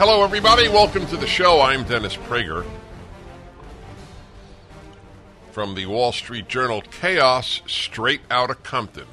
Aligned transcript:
Hello, 0.00 0.24
everybody. 0.24 0.66
Welcome 0.66 1.06
to 1.08 1.18
the 1.18 1.26
show. 1.26 1.60
I'm 1.60 1.84
Dennis 1.84 2.16
Prager. 2.16 2.64
From 5.52 5.74
the 5.74 5.84
Wall 5.84 6.10
Street 6.10 6.48
Journal, 6.48 6.80
chaos 6.80 7.60
straight 7.66 8.22
out 8.30 8.48
of 8.48 8.62
Compton. 8.62 9.04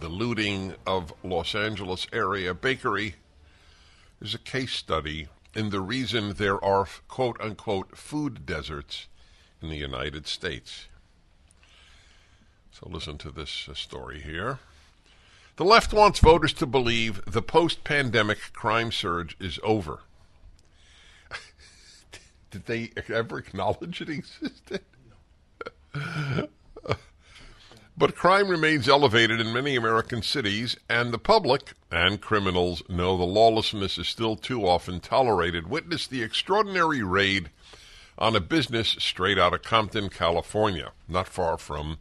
The 0.00 0.08
looting 0.08 0.74
of 0.88 1.12
Los 1.22 1.54
Angeles 1.54 2.08
area 2.12 2.52
bakery 2.52 3.14
is 4.20 4.34
a 4.34 4.38
case 4.38 4.72
study 4.72 5.28
in 5.54 5.70
the 5.70 5.78
reason 5.78 6.32
there 6.32 6.62
are 6.64 6.88
quote 7.06 7.40
unquote 7.40 7.96
food 7.96 8.44
deserts 8.44 9.06
in 9.62 9.68
the 9.68 9.76
United 9.76 10.26
States. 10.26 10.86
So 12.72 12.88
listen 12.90 13.18
to 13.18 13.30
this 13.30 13.68
uh, 13.70 13.74
story 13.74 14.20
here. 14.20 14.58
The 15.54 15.64
left 15.64 15.92
wants 15.92 16.18
voters 16.18 16.52
to 16.54 16.66
believe 16.66 17.24
the 17.24 17.40
post 17.40 17.84
pandemic 17.84 18.52
crime 18.52 18.90
surge 18.90 19.36
is 19.38 19.60
over. 19.62 20.00
Did 22.54 22.66
they 22.66 22.92
ever 23.12 23.38
acknowledge 23.38 24.00
it 24.00 24.08
existed? 24.08 24.82
but 27.96 28.14
crime 28.14 28.46
remains 28.46 28.88
elevated 28.88 29.40
in 29.40 29.52
many 29.52 29.74
American 29.74 30.22
cities, 30.22 30.76
and 30.88 31.12
the 31.12 31.18
public 31.18 31.72
and 31.90 32.20
criminals 32.20 32.80
know 32.88 33.16
the 33.16 33.24
lawlessness 33.24 33.98
is 33.98 34.06
still 34.06 34.36
too 34.36 34.64
often 34.64 35.00
tolerated. 35.00 35.68
Witness 35.68 36.06
the 36.06 36.22
extraordinary 36.22 37.02
raid 37.02 37.50
on 38.16 38.36
a 38.36 38.40
business 38.40 38.90
straight 39.00 39.36
out 39.36 39.52
of 39.52 39.62
Compton, 39.62 40.08
California, 40.08 40.92
not 41.08 41.26
far 41.26 41.58
from 41.58 41.98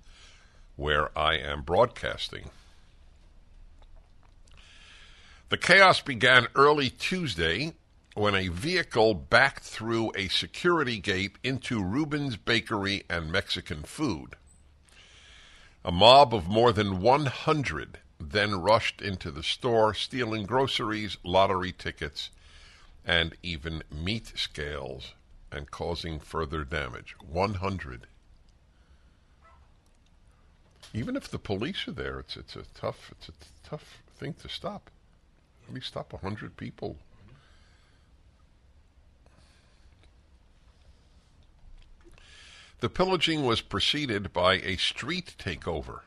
where 0.75 1.09
I 1.17 1.33
am 1.37 1.63
broadcasting. 1.63 2.51
The 5.49 5.57
chaos 5.57 5.99
began 5.99 6.45
early 6.53 6.91
Tuesday 6.91 7.73
when 8.15 8.35
a 8.35 8.47
vehicle 8.47 9.13
backed 9.13 9.63
through 9.63 10.11
a 10.15 10.27
security 10.27 10.99
gate 10.99 11.37
into 11.43 11.83
Ruben's 11.83 12.37
Bakery 12.37 13.03
and 13.09 13.31
Mexican 13.31 13.83
food. 13.83 14.35
A 15.83 15.91
mob 15.91 16.33
of 16.33 16.47
more 16.47 16.71
than 16.71 17.01
100 17.01 17.99
then 18.19 18.55
rushed 18.55 19.01
into 19.01 19.31
the 19.31 19.43
store, 19.43 19.93
stealing 19.93 20.45
groceries, 20.45 21.17
lottery 21.23 21.73
tickets, 21.73 22.29
and 23.05 23.35
even 23.43 23.83
meat 23.91 24.31
scales, 24.35 25.13
and 25.51 25.69
causing 25.71 26.19
further 26.19 26.63
damage. 26.63 27.15
100. 27.19 28.07
Even 30.93 31.15
if 31.15 31.29
the 31.29 31.39
police 31.39 31.87
are 31.87 31.91
there, 31.91 32.19
it's 32.19 32.37
it's 32.37 32.55
a 32.55 32.63
tough 32.75 33.11
it's 33.11 33.27
a 33.27 33.33
tough 33.67 34.03
thing 34.15 34.33
to 34.35 34.47
stop. 34.47 34.89
Let 35.65 35.73
me 35.73 35.81
stop 35.81 36.13
100 36.13 36.55
people 36.55 36.97
The 42.83 42.89
pillaging 42.89 43.45
was 43.45 43.61
preceded 43.61 44.33
by 44.33 44.55
a 44.55 44.75
street 44.75 45.35
takeover, 45.39 46.01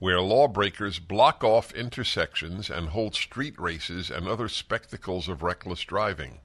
where 0.00 0.20
lawbreakers 0.20 0.98
block 0.98 1.44
off 1.44 1.72
intersections 1.72 2.68
and 2.68 2.88
hold 2.88 3.14
street 3.14 3.56
races 3.56 4.10
and 4.10 4.26
other 4.26 4.48
spectacles 4.48 5.28
of 5.28 5.44
reckless 5.44 5.82
driving. 5.82 6.40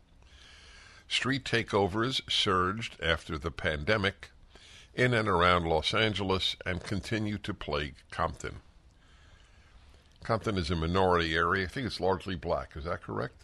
Street 1.08 1.44
takeovers 1.44 2.22
surged 2.30 3.02
after 3.02 3.40
the 3.40 3.50
pandemic 3.50 4.30
in 4.94 5.12
and 5.16 5.28
around 5.28 5.66
Los 5.66 5.96
Angeles 5.96 6.56
and 6.64 6.84
continue 6.84 7.40
to 7.40 7.54
plague 7.56 7.96
Compton. 8.12 8.58
Compton 10.22 10.56
is 10.56 10.70
a 10.70 10.76
minority 10.76 11.34
area. 11.36 11.66
I 11.66 11.68
think 11.68 11.88
it's 11.88 12.00
largely 12.00 12.36
black. 12.36 12.78
Is 12.78 12.84
that 12.84 13.02
correct? 13.02 13.42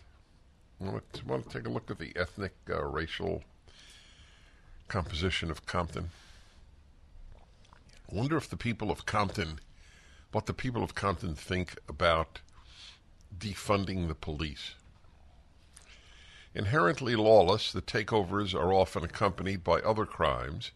I 0.79 0.91
want 1.25 1.49
to, 1.49 1.49
take 1.49 1.65
a 1.65 1.71
look 1.71 1.89
at 1.89 1.97
the 1.97 2.13
ethnic, 2.15 2.53
uh, 2.69 2.83
racial 2.83 3.43
composition 4.91 5.49
of 5.49 5.65
Compton. 5.65 6.09
I 8.11 8.13
wonder 8.13 8.35
if 8.35 8.49
the 8.49 8.57
people 8.57 8.91
of 8.91 9.05
Compton, 9.05 9.61
what 10.33 10.47
the 10.47 10.53
people 10.53 10.83
of 10.83 10.95
Compton 10.95 11.33
think 11.33 11.79
about 11.87 12.41
defunding 13.35 14.09
the 14.09 14.15
police. 14.15 14.75
Inherently 16.53 17.15
lawless, 17.15 17.71
the 17.71 17.81
takeovers 17.81 18.53
are 18.53 18.73
often 18.73 19.05
accompanied 19.05 19.63
by 19.63 19.79
other 19.79 20.05
crimes. 20.05 20.71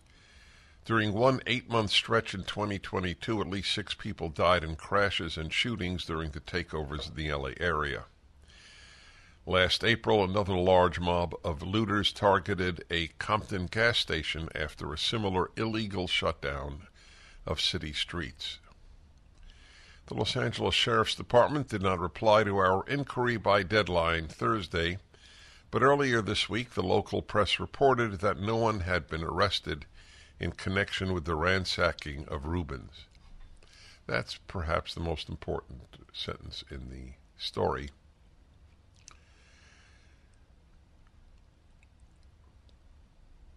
During 0.85 1.11
one 1.11 1.41
eight 1.45 1.69
month 1.69 1.91
stretch 1.91 2.33
in 2.33 2.45
2022, 2.45 3.41
at 3.41 3.49
least 3.49 3.73
six 3.73 3.93
people 3.93 4.29
died 4.29 4.63
in 4.63 4.77
crashes 4.77 5.35
and 5.35 5.51
shootings 5.51 6.05
during 6.05 6.31
the 6.31 6.39
takeovers 6.39 7.09
in 7.09 7.15
the 7.15 7.33
LA 7.33 7.51
area. 7.59 8.05
Last 9.47 9.83
April, 9.83 10.23
another 10.23 10.57
large 10.57 10.99
mob 10.99 11.35
of 11.43 11.61
looters 11.61 12.11
targeted 12.11 12.83
a 12.89 13.09
Compton 13.19 13.67
gas 13.67 13.99
station 13.99 14.49
after 14.55 14.91
a 14.91 14.97
similar 14.97 15.51
illegal 15.55 16.07
shutdown 16.07 16.87
of 17.45 17.61
city 17.61 17.93
streets. 17.93 18.57
The 20.07 20.15
Los 20.15 20.35
Angeles 20.35 20.73
Sheriff's 20.73 21.13
Department 21.13 21.67
did 21.67 21.83
not 21.83 21.99
reply 21.99 22.43
to 22.43 22.57
our 22.57 22.83
inquiry 22.87 23.37
by 23.37 23.61
deadline 23.61 24.27
Thursday, 24.27 24.97
but 25.69 25.83
earlier 25.83 26.23
this 26.23 26.49
week 26.49 26.71
the 26.71 26.81
local 26.81 27.21
press 27.21 27.59
reported 27.59 28.21
that 28.21 28.39
no 28.39 28.55
one 28.55 28.79
had 28.79 29.07
been 29.07 29.23
arrested 29.23 29.85
in 30.39 30.53
connection 30.53 31.13
with 31.13 31.25
the 31.25 31.35
ransacking 31.35 32.27
of 32.29 32.47
Ruben's. 32.47 33.05
That's 34.07 34.39
perhaps 34.47 34.95
the 34.95 35.01
most 35.01 35.29
important 35.29 35.83
sentence 36.13 36.63
in 36.71 36.89
the 36.89 37.13
story. 37.37 37.91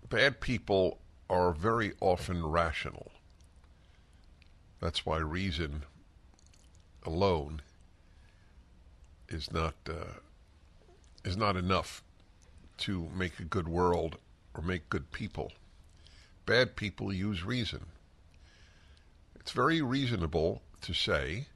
Bad 0.08 0.40
people 0.40 0.98
are 1.28 1.52
very 1.52 1.92
often 2.00 2.46
rational. 2.46 3.12
That's 4.80 5.04
why 5.04 5.18
reason 5.18 5.84
alone 7.04 7.62
is 9.28 9.52
not 9.52 9.74
uh, 9.88 10.20
is 11.24 11.36
not 11.36 11.56
enough 11.56 12.02
to 12.78 13.08
make 13.14 13.38
a 13.38 13.44
good 13.44 13.68
world 13.68 14.16
or 14.54 14.62
make 14.62 14.88
good 14.88 15.10
people. 15.12 15.52
Bad 16.46 16.76
people 16.76 17.12
use 17.12 17.44
reason. 17.44 17.86
It's 19.34 19.50
very 19.50 19.82
reasonable 19.82 20.62
to 20.82 20.94
say, 20.94 21.48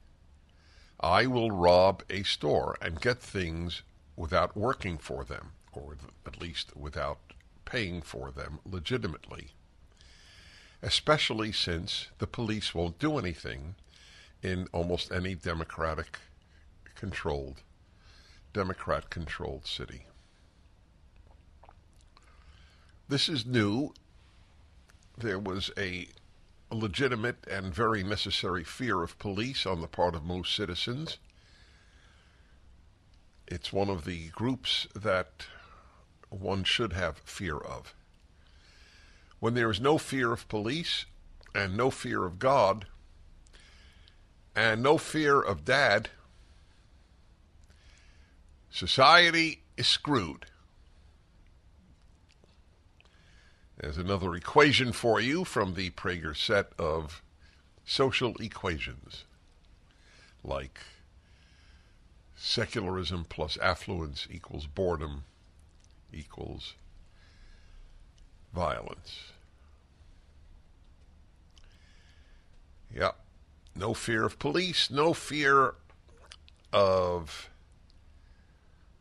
I 1.01 1.27
will 1.27 1.51
rob 1.51 2.03
a 2.11 2.23
store 2.25 2.77
and 2.83 3.01
get 3.01 3.19
things 3.19 3.83
without 4.17 4.57
working 4.57 4.99
for 4.99 5.25
them, 5.25 5.53
or 5.73 5.97
at 6.27 6.41
least 6.41 6.77
without 6.77 7.32
paying 7.65 8.03
for 8.03 8.31
them 8.31 8.59
legitimately, 8.65 9.51
especially 10.83 11.53
since 11.53 12.09
the 12.19 12.27
police 12.27 12.75
won't 12.75 12.99
do 12.99 13.19
anything 13.19 13.75
in 14.43 14.69
almost 14.73 15.13
any 15.13 15.35
democratic 15.35 16.19
controlled 16.95 17.63
democrat 18.53 19.09
controlled 19.11 19.67
city. 19.67 20.07
This 23.09 23.29
is 23.29 23.47
new. 23.47 23.93
There 25.17 25.39
was 25.39 25.71
a 25.77 26.09
legitimate 26.71 27.47
and 27.51 27.75
very 27.75 28.03
necessary 28.03 28.65
fear 28.65 29.03
of 29.03 29.19
police 29.19 29.67
on 29.67 29.81
the 29.81 29.89
part 29.89 30.15
of 30.15 30.25
most 30.25 30.55
citizens. 30.55 31.19
It's 33.47 33.73
one 33.73 33.91
of 33.91 34.05
the 34.05 34.29
groups 34.29 34.87
that 34.95 35.47
one 36.41 36.65
should 36.65 36.93
have 36.93 37.19
fear 37.19 37.57
of. 37.57 37.95
When 39.41 39.55
there 39.55 39.71
is 39.71 39.81
no 39.81 39.99
fear 39.99 40.33
of 40.33 40.49
police 40.49 41.07
and 41.55 41.77
no 41.77 41.91
fear 41.91 42.25
of 42.25 42.39
God 42.39 42.87
and 44.55 44.83
no 44.83 44.99
fear 44.99 45.41
of 45.41 45.65
dad, 45.65 46.11
society 48.71 49.63
is 49.77 49.87
screwed. 49.87 50.47
There's 53.79 53.99
another 53.99 54.35
equation 54.35 54.93
for 54.93 55.21
you 55.21 55.45
from 55.45 55.75
the 55.75 55.91
Prager 55.91 56.37
set 56.37 56.73
of 56.79 57.21
social 57.85 58.37
equations, 58.37 59.25
like 60.45 60.79
secularism 62.37 63.25
plus 63.29 63.57
affluence 63.59 64.29
equals 64.31 64.67
boredom 64.67 65.25
equals 66.13 66.75
violence. 68.55 69.33
Yep. 72.95 73.17
No 73.75 73.95
fear 73.95 74.25
of 74.25 74.39
police, 74.39 74.91
no 74.91 75.15
fear 75.15 75.75
of 76.73 77.49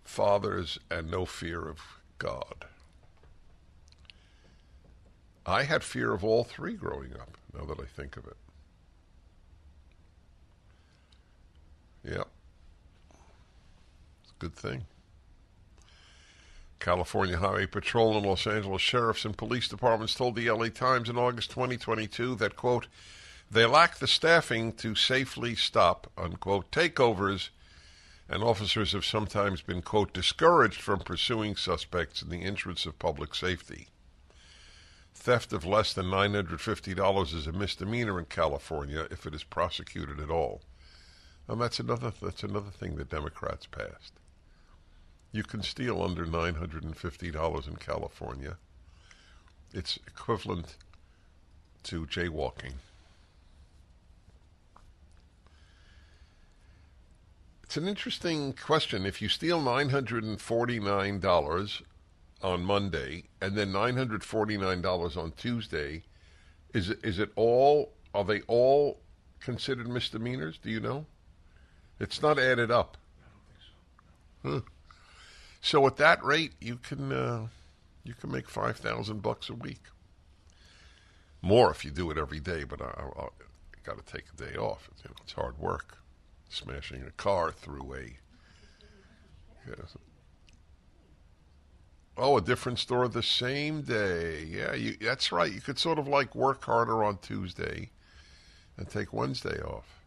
fathers, 0.04 0.80
and 0.90 1.12
no 1.12 1.26
fear 1.26 1.68
of 1.68 1.80
God. 2.18 2.66
I 5.46 5.64
had 5.64 5.84
fear 5.84 6.14
of 6.14 6.24
all 6.24 6.44
three 6.44 6.74
growing 6.74 7.14
up, 7.14 7.38
now 7.54 7.66
that 7.66 7.80
I 7.80 7.86
think 7.86 8.16
of 8.16 8.26
it. 8.28 8.38
Yep. 12.06 12.28
It's 14.24 14.32
a 14.32 14.40
good 14.40 14.54
thing. 14.54 14.86
California 16.82 17.38
Highway 17.38 17.68
Patrol 17.68 18.18
and 18.18 18.26
Los 18.26 18.48
Angeles 18.48 18.82
sheriffs 18.82 19.24
and 19.24 19.38
police 19.38 19.68
departments 19.68 20.16
told 20.16 20.36
the 20.36 20.50
LA 20.50 20.68
Times 20.68 21.10
in 21.10 21.18
August 21.18 21.52
2022 21.52 22.36
that, 22.36 22.56
quote, 22.56 22.88
they 23.50 23.66
lack 23.66 23.98
the 23.98 24.08
staffing 24.08 24.74
to 24.74 24.96
safely 24.96 25.56
stop, 25.56 26.12
unquote, 26.18 26.72
takeovers, 26.72 27.50
and 28.28 28.44
officers 28.44 28.94
have 28.94 29.06
sometimes 29.06 29.62
been, 29.62 29.82
quote, 29.82 30.12
discouraged 30.14 30.82
from 30.82 31.00
pursuing 31.00 31.56
suspects 31.56 32.22
in 32.22 32.30
the 32.30 32.42
interests 32.42 32.86
of 32.86 32.98
public 32.98 33.36
safety. 33.36 33.90
Theft 35.14 35.54
of 35.54 35.66
less 35.66 35.94
than 35.94 36.08
$950 36.08 37.36
is 37.36 37.46
a 37.46 37.52
misdemeanor 37.52 38.18
in 38.18 38.26
California 38.26 39.08
if 39.12 39.28
it 39.28 39.36
is 39.36 39.44
prosecuted 39.44 40.20
at 40.20 40.32
all. 40.32 40.62
And 41.48 41.62
that's 41.62 41.80
another 41.80 42.12
that's 42.22 42.44
another 42.44 42.72
thing 42.72 42.96
the 42.96 43.04
Democrats 43.04 43.68
passed. 43.68 44.21
You 45.32 45.44
can 45.44 45.64
steal 45.64 46.02
under 46.02 46.26
$950 46.26 47.68
in 47.68 47.76
California. 47.78 48.58
It's 49.74 49.98
equivalent 50.06 50.76
to 51.84 52.06
jaywalking. 52.06 52.74
It's 57.64 57.78
an 57.78 57.88
interesting 57.88 58.52
question. 58.52 59.06
If 59.06 59.22
you 59.22 59.30
steal 59.30 59.62
$949 59.62 61.82
on 62.42 62.66
Monday 62.66 63.24
and 63.40 63.56
then 63.56 63.72
$949 63.72 65.18
on 65.18 65.32
Tuesday, 65.38 66.04
is 66.74 66.90
it, 66.90 67.00
is 67.02 67.20
it 67.20 67.32
all, 67.38 67.94
are 68.14 68.26
they 68.26 68.42
all 68.42 69.00
considered 69.40 69.88
misdemeanors? 69.88 70.58
Do 70.58 70.70
you 70.70 70.82
know? 70.82 71.06
It's 71.98 72.22
not 72.22 72.38
added 72.38 72.72
up. 72.72 72.98
Huh. 74.44 74.60
So 75.62 75.86
at 75.88 75.98
that 75.98 76.24
rate, 76.24 76.54
you 76.60 76.78
can 76.78 77.12
uh, 77.12 77.48
you 78.04 78.14
can 78.14 78.32
make 78.32 78.50
five 78.50 78.78
thousand 78.78 79.22
bucks 79.22 79.50
a 79.50 79.54
week. 79.54 79.84
More 81.42 81.72
if 81.72 81.86
you 81.86 81.92
do 81.92 82.12
it 82.12 82.18
every 82.18 82.40
day, 82.40 82.64
but 82.64 82.82
I, 82.82 82.86
I, 82.86 83.24
I 83.24 83.28
got 83.84 83.98
to 84.06 84.14
take 84.14 84.26
a 84.34 84.38
day 84.38 84.58
off. 84.58 84.90
It's, 84.92 85.04
you 85.04 85.10
know, 85.10 85.16
it's 85.24 85.34
hard 85.34 85.58
work, 85.58 85.98
smashing 86.50 87.04
a 87.04 87.12
car 87.12 87.52
through 87.52 87.96
a. 87.96 88.18
Oh, 92.18 92.38
a 92.38 92.42
different 92.42 92.78
store 92.78 93.08
the 93.08 93.24
same 93.24 93.82
day. 93.84 94.44
Yeah, 94.44 94.74
you, 94.74 94.98
that's 95.00 95.32
right. 95.32 95.52
You 95.52 95.62
could 95.62 95.80
sort 95.80 95.98
of 95.98 96.08
like 96.08 96.36
work 96.36 96.64
harder 96.66 97.04
on 97.04 97.18
Tuesday 97.20 97.90
and 98.78 98.90
take 98.90 99.14
Wednesday 99.14 99.60
off. 99.62 100.01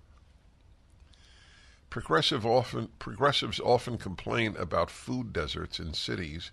Progressive 1.95 2.45
often, 2.45 2.89
progressives 2.99 3.61
often 3.61 3.99
complain 3.99 4.57
about 4.57 4.91
food 4.91 5.33
deserts 5.33 5.79
in 5.79 5.95
cities 5.95 6.51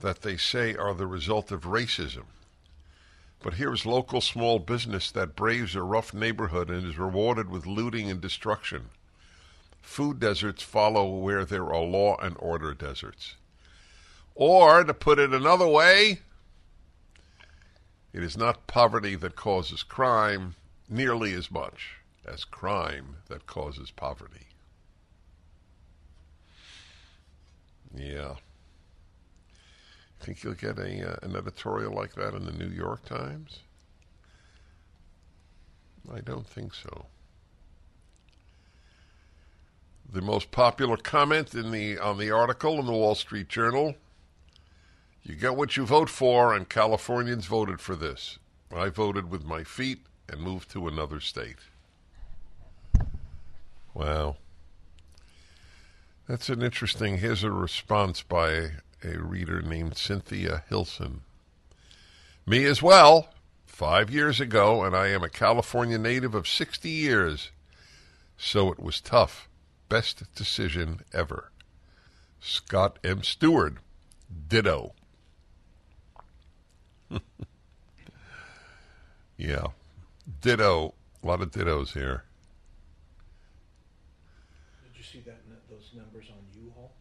that 0.00 0.22
they 0.22 0.36
say 0.36 0.74
are 0.74 0.94
the 0.94 1.06
result 1.06 1.52
of 1.52 1.62
racism. 1.62 2.24
But 3.38 3.54
here's 3.54 3.86
local 3.86 4.20
small 4.20 4.58
business 4.58 5.12
that 5.12 5.36
braves 5.36 5.76
a 5.76 5.82
rough 5.82 6.12
neighborhood 6.12 6.70
and 6.70 6.84
is 6.84 6.98
rewarded 6.98 7.48
with 7.48 7.66
looting 7.66 8.10
and 8.10 8.20
destruction. 8.20 8.90
Food 9.80 10.18
deserts 10.18 10.64
follow 10.64 11.08
where 11.08 11.44
there 11.44 11.72
are 11.72 11.84
law 11.84 12.16
and 12.16 12.34
order 12.40 12.74
deserts. 12.74 13.36
Or, 14.34 14.82
to 14.82 14.92
put 14.92 15.20
it 15.20 15.32
another 15.32 15.68
way, 15.68 16.22
it 18.12 18.24
is 18.24 18.36
not 18.36 18.66
poverty 18.66 19.14
that 19.14 19.36
causes 19.36 19.84
crime 19.84 20.56
nearly 20.88 21.32
as 21.32 21.48
much 21.48 22.00
as 22.26 22.44
crime 22.44 23.16
that 23.28 23.46
causes 23.46 23.90
poverty. 23.90 24.48
Yeah. 27.94 28.34
Think 30.20 30.42
you'll 30.42 30.54
get 30.54 30.78
a 30.78 31.12
uh, 31.12 31.16
an 31.22 31.36
editorial 31.36 31.94
like 31.94 32.14
that 32.14 32.34
in 32.34 32.44
the 32.44 32.52
New 32.52 32.68
York 32.68 33.04
Times? 33.04 33.60
I 36.12 36.20
don't 36.20 36.46
think 36.46 36.74
so. 36.74 37.06
The 40.12 40.22
most 40.22 40.50
popular 40.50 40.96
comment 40.96 41.54
in 41.54 41.70
the 41.70 41.98
on 41.98 42.18
the 42.18 42.30
article 42.30 42.78
in 42.78 42.86
the 42.86 42.92
Wall 42.92 43.14
Street 43.14 43.48
Journal: 43.48 43.94
"You 45.22 45.34
get 45.34 45.56
what 45.56 45.76
you 45.76 45.86
vote 45.86 46.10
for, 46.10 46.54
and 46.54 46.68
Californians 46.68 47.46
voted 47.46 47.80
for 47.80 47.94
this. 47.94 48.38
I 48.74 48.88
voted 48.88 49.30
with 49.30 49.44
my 49.44 49.62
feet 49.64 50.06
and 50.28 50.40
moved 50.40 50.70
to 50.70 50.88
another 50.88 51.20
state." 51.20 51.58
Wow. 53.96 54.36
That's 56.28 56.50
an 56.50 56.60
interesting. 56.60 57.16
Here's 57.16 57.42
a 57.42 57.50
response 57.50 58.22
by 58.22 58.72
a 59.02 59.18
reader 59.18 59.62
named 59.62 59.96
Cynthia 59.96 60.64
Hilson. 60.68 61.22
Me 62.44 62.66
as 62.66 62.82
well, 62.82 63.30
five 63.64 64.10
years 64.10 64.38
ago, 64.38 64.84
and 64.84 64.94
I 64.94 65.06
am 65.08 65.22
a 65.24 65.30
California 65.30 65.96
native 65.96 66.34
of 66.34 66.46
60 66.46 66.90
years. 66.90 67.52
So 68.36 68.70
it 68.70 68.78
was 68.78 69.00
tough. 69.00 69.48
Best 69.88 70.24
decision 70.34 71.00
ever. 71.14 71.50
Scott 72.38 72.98
M. 73.02 73.22
Stewart. 73.22 73.76
Ditto. 74.46 74.92
yeah. 79.38 79.68
Ditto. 80.42 80.92
A 81.22 81.26
lot 81.26 81.40
of 81.40 81.50
dittos 81.50 81.94
here. 81.94 82.24
see 85.16 85.22
that 85.24 85.38
those 85.70 85.92
numbers 85.96 86.26
on 86.30 86.42
U-Haul? 86.60 86.92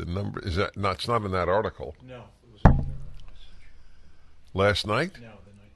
The 0.00 0.06
number 0.06 0.40
is 0.40 0.56
that 0.56 0.78
not? 0.78 0.96
It's 0.96 1.08
not 1.08 1.22
in 1.26 1.32
that 1.32 1.48
article. 1.50 1.94
No, 2.02 2.24
it 2.42 2.64
was 2.64 2.86
last 4.54 4.86
night. 4.86 5.12
No, 5.20 5.28
the 5.44 5.52
night 5.60 5.72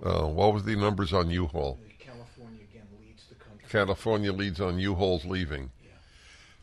before. 0.00 0.24
Uh, 0.24 0.26
what 0.26 0.52
was 0.52 0.64
the 0.64 0.74
numbers 0.74 1.12
on 1.12 1.30
U-Haul? 1.30 1.78
California 2.00 2.62
again 2.68 2.88
leads 3.00 3.22
the 3.28 3.36
country. 3.36 3.64
California 3.70 4.32
leads 4.32 4.60
on 4.60 4.80
U-Haul's 4.80 5.24
leaving. 5.24 5.70
Yeah. 5.84 5.90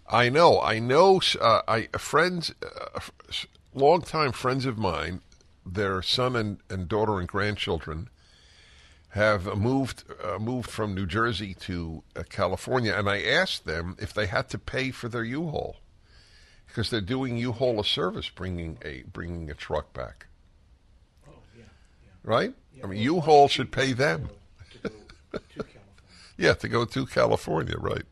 I 0.10 0.28
know. 0.28 0.60
I 0.60 0.80
know. 0.80 1.22
Uh, 1.40 1.62
I 1.70 1.84
friends, 1.98 2.54
uh, 2.62 3.00
longtime 3.74 4.34
friends 4.34 4.66
of 4.66 4.78
mine, 4.78 5.22
their 5.66 6.02
son 6.02 6.36
and, 6.36 6.58
and 6.70 6.90
daughter 6.90 7.18
and 7.18 7.30
grandchildren 7.30 8.10
have 9.12 9.46
moved 9.58 10.04
uh, 10.22 10.38
moved 10.38 10.70
from 10.70 10.94
New 10.94 11.06
Jersey 11.06 11.54
to 11.62 12.04
uh, 12.18 12.24
California, 12.30 12.94
and 12.94 13.10
I 13.10 13.24
asked 13.24 13.64
them 13.64 13.96
if 14.00 14.14
they 14.14 14.26
had 14.26 14.50
to 14.50 14.60
pay 14.60 14.92
for 14.92 15.08
their 15.08 15.24
U-Haul 15.24 15.78
because 16.70 16.90
they're 16.90 17.02
doing 17.02 17.36
U-Haul 17.38 17.80
a 17.80 17.84
service, 17.84 18.30
bringing 18.30 18.78
a 18.84 19.04
bringing 19.12 19.50
a 19.50 19.54
truck 19.54 19.92
back. 19.94 20.28
Oh 21.28 21.34
yeah, 21.58 21.64
yeah. 22.04 22.10
Right? 22.24 22.54
Yeah, 22.76 22.86
I 22.86 22.88
mean, 22.88 22.98
well, 22.98 23.16
U-Haul 23.16 23.48
should 23.50 23.72
pay 23.72 23.94
them. 23.94 24.30
To 24.82 24.90
go, 24.90 24.90
to 24.90 25.40
California. 25.40 25.74
Yeah, 26.38 26.54
to 26.54 26.70
go 26.70 26.86
to 26.86 27.06
California, 27.06 27.76
right? 27.78 28.06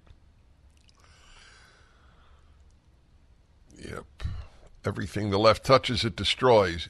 Yep. 3.77 4.03
Everything 4.83 5.29
the 5.29 5.39
left 5.39 5.63
touches, 5.63 6.03
it 6.03 6.17
destroys 6.17 6.89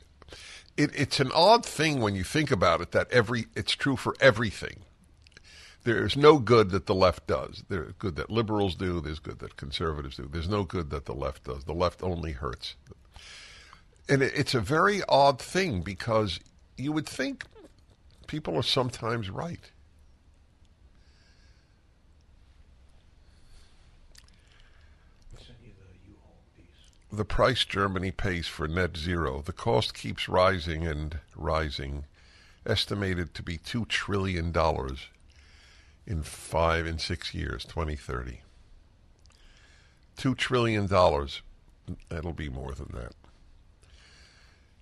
it, 0.78 0.92
it's 0.94 1.20
an 1.20 1.32
odd 1.34 1.66
thing 1.66 2.00
when 2.00 2.16
you 2.16 2.24
think 2.24 2.52
about 2.52 2.82
it 2.82 2.92
that 2.92 3.12
every 3.12 3.48
it's 3.56 3.74
true 3.74 3.98
for 3.98 4.16
everything. 4.22 4.84
There's 5.88 6.18
no 6.18 6.38
good 6.38 6.72
that 6.72 6.86
the 6.86 6.94
left 6.94 7.28
does. 7.28 7.64
There's 7.70 7.94
good 7.98 8.18
that 8.18 8.30
liberals 8.30 8.76
do. 8.76 9.00
There's 9.00 9.20
good 9.20 9.40
that 9.40 9.56
conservatives 9.56 10.18
do. 10.18 10.28
There's 10.30 10.50
no 10.50 10.66
good 10.66 10.90
that 10.90 11.06
the 11.06 11.14
left 11.14 11.46
does. 11.46 11.64
The 11.64 11.74
left 11.74 12.04
only 12.04 12.34
hurts. 12.34 12.76
And 14.10 14.22
it's 14.22 14.54
a 14.54 14.60
very 14.60 15.02
odd 15.08 15.40
thing 15.40 15.84
because 15.84 16.42
you 16.76 16.92
would 16.92 17.08
think 17.08 17.46
people 18.28 18.58
are 18.58 18.64
sometimes 18.64 19.30
right. 19.30 19.72
The 27.14 27.24
price 27.24 27.64
Germany 27.64 28.12
pays 28.12 28.46
for 28.46 28.68
net 28.68 28.98
zero, 28.98 29.42
the 29.42 29.54
cost 29.54 29.94
keeps 29.94 30.28
rising 30.28 30.86
and 30.86 31.20
rising, 31.34 32.04
estimated 32.66 33.34
to 33.36 33.42
be 33.42 33.58
$2 33.58 33.88
trillion 33.88 34.52
in 36.08 36.24
five 36.24 36.86
and 36.86 37.00
six 37.00 37.34
years, 37.34 37.66
2030. 37.66 38.42
$2 40.18 40.36
trillion. 40.36 40.88
That'll 40.88 42.34
be 42.34 42.50
more 42.50 42.72
than 42.72 42.90
that. 42.94 43.14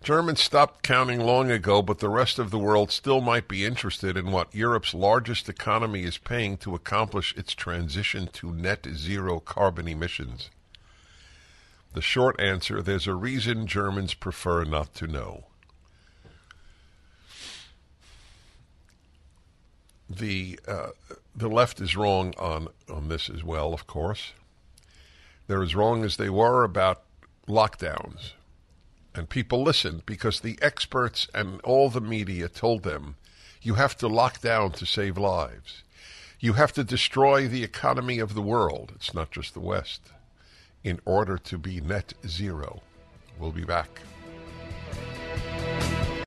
Germans 0.03 0.39
stopped 0.39 0.83
counting 0.83 1.19
long 1.19 1.49
ago, 1.49 1.81
but 1.81 1.97
the 1.97 2.09
rest 2.09 2.37
of 2.37 2.51
the 2.51 2.59
world 2.59 2.91
still 2.91 3.21
might 3.21 3.47
be 3.47 3.65
interested 3.65 4.15
in 4.15 4.31
what 4.31 4.53
Europe's 4.53 4.93
largest 4.93 5.49
economy 5.49 6.03
is 6.03 6.19
paying 6.19 6.57
to 6.57 6.75
accomplish 6.75 7.35
its 7.35 7.55
transition 7.55 8.27
to 8.33 8.51
net 8.51 8.85
zero 8.93 9.39
carbon 9.39 9.87
emissions. 9.87 10.51
The 11.93 12.01
short 12.01 12.39
answer 12.39 12.83
there's 12.83 13.07
a 13.07 13.15
reason 13.15 13.65
Germans 13.65 14.13
prefer 14.13 14.63
not 14.63 14.93
to 14.95 15.07
know. 15.07 15.45
The, 20.09 20.59
uh, 20.67 20.89
the 21.35 21.47
left 21.47 21.81
is 21.81 21.95
wrong 21.95 22.33
on, 22.37 22.67
on 22.89 23.07
this 23.07 23.29
as 23.29 23.43
well, 23.43 23.73
of 23.73 23.87
course. 23.87 24.33
They're 25.47 25.63
as 25.63 25.75
wrong 25.75 26.03
as 26.03 26.17
they 26.17 26.29
were 26.29 26.63
about 26.63 27.03
lockdowns. 27.47 28.31
And 29.13 29.29
people 29.29 29.63
listened 29.63 30.05
because 30.05 30.39
the 30.39 30.59
experts 30.61 31.27
and 31.33 31.61
all 31.61 31.89
the 31.89 32.01
media 32.01 32.49
told 32.49 32.83
them 32.83 33.15
you 33.61 33.75
have 33.75 33.97
to 33.97 34.07
lock 34.07 34.41
down 34.41 34.71
to 34.73 34.85
save 34.85 35.17
lives. 35.17 35.83
You 36.39 36.53
have 36.53 36.73
to 36.73 36.83
destroy 36.83 37.47
the 37.47 37.63
economy 37.63 38.19
of 38.19 38.35
the 38.35 38.41
world. 38.41 38.91
It's 38.95 39.13
not 39.13 39.31
just 39.31 39.53
the 39.53 39.59
West 39.59 40.01
in 40.83 40.99
order 41.05 41.37
to 41.39 41.57
be 41.57 41.81
net 41.81 42.13
zero. 42.27 42.83
We'll 43.39 43.51
be 43.51 43.65
back. 43.65 44.01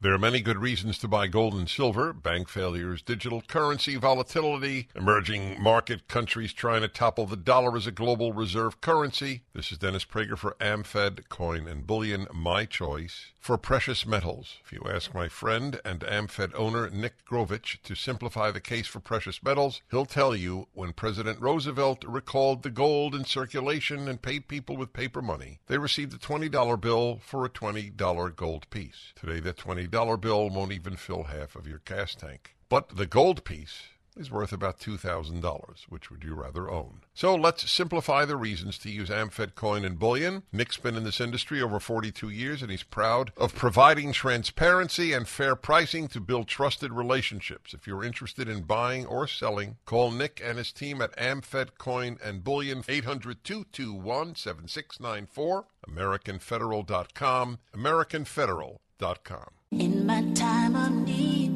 There 0.00 0.12
are 0.12 0.18
many 0.18 0.40
good 0.40 0.58
reasons 0.58 0.96
to 0.98 1.08
buy 1.08 1.26
gold 1.26 1.54
and 1.54 1.68
silver 1.68 2.12
bank 2.12 2.48
failures, 2.48 3.02
digital 3.02 3.42
currency 3.42 3.96
volatility, 3.96 4.86
emerging 4.94 5.60
market 5.60 6.06
countries 6.06 6.52
trying 6.52 6.82
to 6.82 6.88
topple 6.88 7.26
the 7.26 7.36
dollar 7.36 7.76
as 7.76 7.88
a 7.88 7.90
global 7.90 8.32
reserve 8.32 8.80
currency. 8.80 9.42
This 9.54 9.72
is 9.72 9.78
Dennis 9.78 10.04
Prager 10.04 10.38
for 10.38 10.56
AmFed 10.60 11.28
Coin 11.28 11.66
and 11.66 11.84
Bullion, 11.84 12.28
my 12.32 12.64
choice 12.64 13.32
for 13.38 13.56
precious 13.56 14.04
metals. 14.04 14.56
If 14.64 14.72
you 14.72 14.82
ask 14.88 15.14
my 15.14 15.28
friend 15.28 15.80
and 15.84 16.00
AmFed 16.00 16.52
owner 16.54 16.90
Nick 16.90 17.24
Grovich 17.24 17.80
to 17.82 17.94
simplify 17.94 18.50
the 18.50 18.60
case 18.60 18.86
for 18.86 19.00
precious 19.00 19.42
metals, 19.42 19.80
he'll 19.90 20.06
tell 20.06 20.36
you 20.36 20.68
when 20.74 20.92
President 20.92 21.40
Roosevelt 21.40 22.04
recalled 22.04 22.62
the 22.62 22.70
gold 22.70 23.14
in 23.14 23.24
circulation 23.24 24.08
and 24.08 24.20
paid 24.20 24.48
people 24.48 24.76
with 24.76 24.92
paper 24.92 25.22
money, 25.22 25.60
they 25.66 25.78
received 25.78 26.14
a 26.14 26.18
$20 26.18 26.80
bill 26.80 27.20
for 27.22 27.44
a 27.44 27.50
$20 27.50 28.36
gold 28.36 28.68
piece. 28.70 29.12
Today, 29.14 29.40
that 29.40 29.56
$20 29.56 30.20
bill 30.20 30.50
won't 30.50 30.72
even 30.72 30.96
fill 30.96 31.24
half 31.24 31.56
of 31.56 31.66
your 31.66 31.80
gas 31.84 32.14
tank. 32.14 32.54
But 32.68 32.96
the 32.96 33.06
gold 33.06 33.44
piece 33.44 33.84
is 34.18 34.30
worth 34.30 34.52
about 34.52 34.80
$2,000. 34.80 35.82
Which 35.88 36.10
would 36.10 36.24
you 36.24 36.34
rather 36.34 36.70
own? 36.70 37.00
So 37.14 37.34
let's 37.34 37.70
simplify 37.70 38.24
the 38.24 38.36
reasons 38.36 38.78
to 38.78 38.90
use 38.90 39.08
AmFed 39.08 39.54
coin 39.54 39.84
and 39.84 39.98
bullion. 39.98 40.42
Nick's 40.52 40.76
been 40.76 40.96
in 40.96 41.04
this 41.04 41.20
industry 41.20 41.62
over 41.62 41.80
42 41.80 42.28
years 42.28 42.62
and 42.62 42.70
he's 42.70 42.82
proud 42.82 43.32
of 43.36 43.54
providing 43.54 44.12
transparency 44.12 45.12
and 45.12 45.28
fair 45.28 45.56
pricing 45.56 46.08
to 46.08 46.20
build 46.20 46.48
trusted 46.48 46.92
relationships. 46.92 47.74
If 47.74 47.86
you're 47.86 48.04
interested 48.04 48.48
in 48.48 48.62
buying 48.62 49.06
or 49.06 49.26
selling, 49.26 49.76
call 49.84 50.10
Nick 50.10 50.40
and 50.44 50.58
his 50.58 50.72
team 50.72 51.00
at 51.00 51.16
AmFed 51.16 51.78
Coin 51.78 52.18
and 52.22 52.44
Bullion 52.44 52.82
800-221-7694, 52.82 55.64
americanfederal.com, 55.88 57.58
americanfederal.com. 57.74 59.50
In 59.70 60.06
my 60.06 60.22
time 60.32 60.74
of 60.74 60.90
need, 61.06 61.50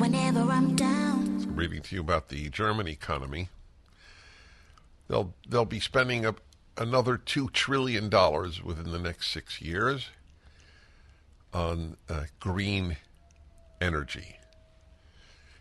whenever 0.00 0.40
I'm 0.40 0.74
down. 0.74 1.07
Reading 1.58 1.82
to 1.82 1.96
you 1.96 2.00
about 2.02 2.28
the 2.28 2.48
German 2.50 2.86
economy. 2.86 3.48
They'll 5.08 5.34
they'll 5.48 5.64
be 5.64 5.80
spending 5.80 6.24
a, 6.24 6.36
another 6.76 7.16
two 7.16 7.48
trillion 7.48 8.08
dollars 8.08 8.62
within 8.62 8.92
the 8.92 8.98
next 9.00 9.32
six 9.32 9.60
years 9.60 10.10
on 11.52 11.96
uh, 12.08 12.26
green 12.38 12.96
energy. 13.80 14.36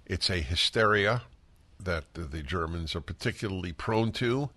It's 0.06 0.30
a 0.30 0.38
hysteria 0.38 1.24
that 1.80 2.14
the 2.14 2.44
Germans 2.44 2.96
are 2.96 3.02
particularly 3.02 3.74
prone 3.74 4.12
to. 4.12 4.52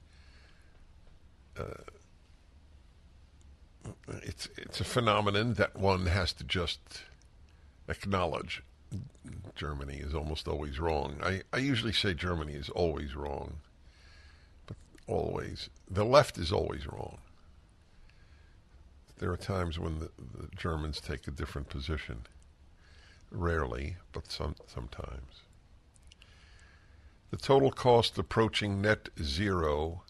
Uh, 1.58 1.84
it's 4.24 4.46
it's 4.58 4.78
a 4.78 4.84
phenomenon 4.84 5.54
that 5.54 5.74
one 5.74 6.04
has 6.04 6.34
to 6.34 6.44
just 6.44 6.80
acknowledge. 7.88 8.62
Germany 9.54 9.96
is 9.96 10.14
almost 10.14 10.48
always 10.48 10.78
wrong. 10.78 11.18
I, 11.22 11.42
I 11.52 11.58
usually 11.58 11.92
say 11.92 12.14
Germany 12.14 12.54
is 12.54 12.68
always 12.70 13.14
wrong, 13.14 13.58
but 14.66 14.76
always. 15.06 15.68
The 15.90 16.04
left 16.04 16.38
is 16.38 16.52
always 16.52 16.86
wrong. 16.86 17.18
There 19.18 19.30
are 19.30 19.36
times 19.36 19.78
when 19.78 19.98
the, 19.98 20.10
the 20.18 20.48
Germans 20.56 21.00
take 21.00 21.28
a 21.28 21.30
different 21.30 21.68
position. 21.68 22.22
Rarely, 23.30 23.96
but 24.12 24.32
some, 24.32 24.56
sometimes. 24.66 25.42
The 27.30 27.36
total 27.36 27.70
cost 27.70 28.18
approaching 28.18 28.80
net 28.80 29.10
zero 29.22 30.02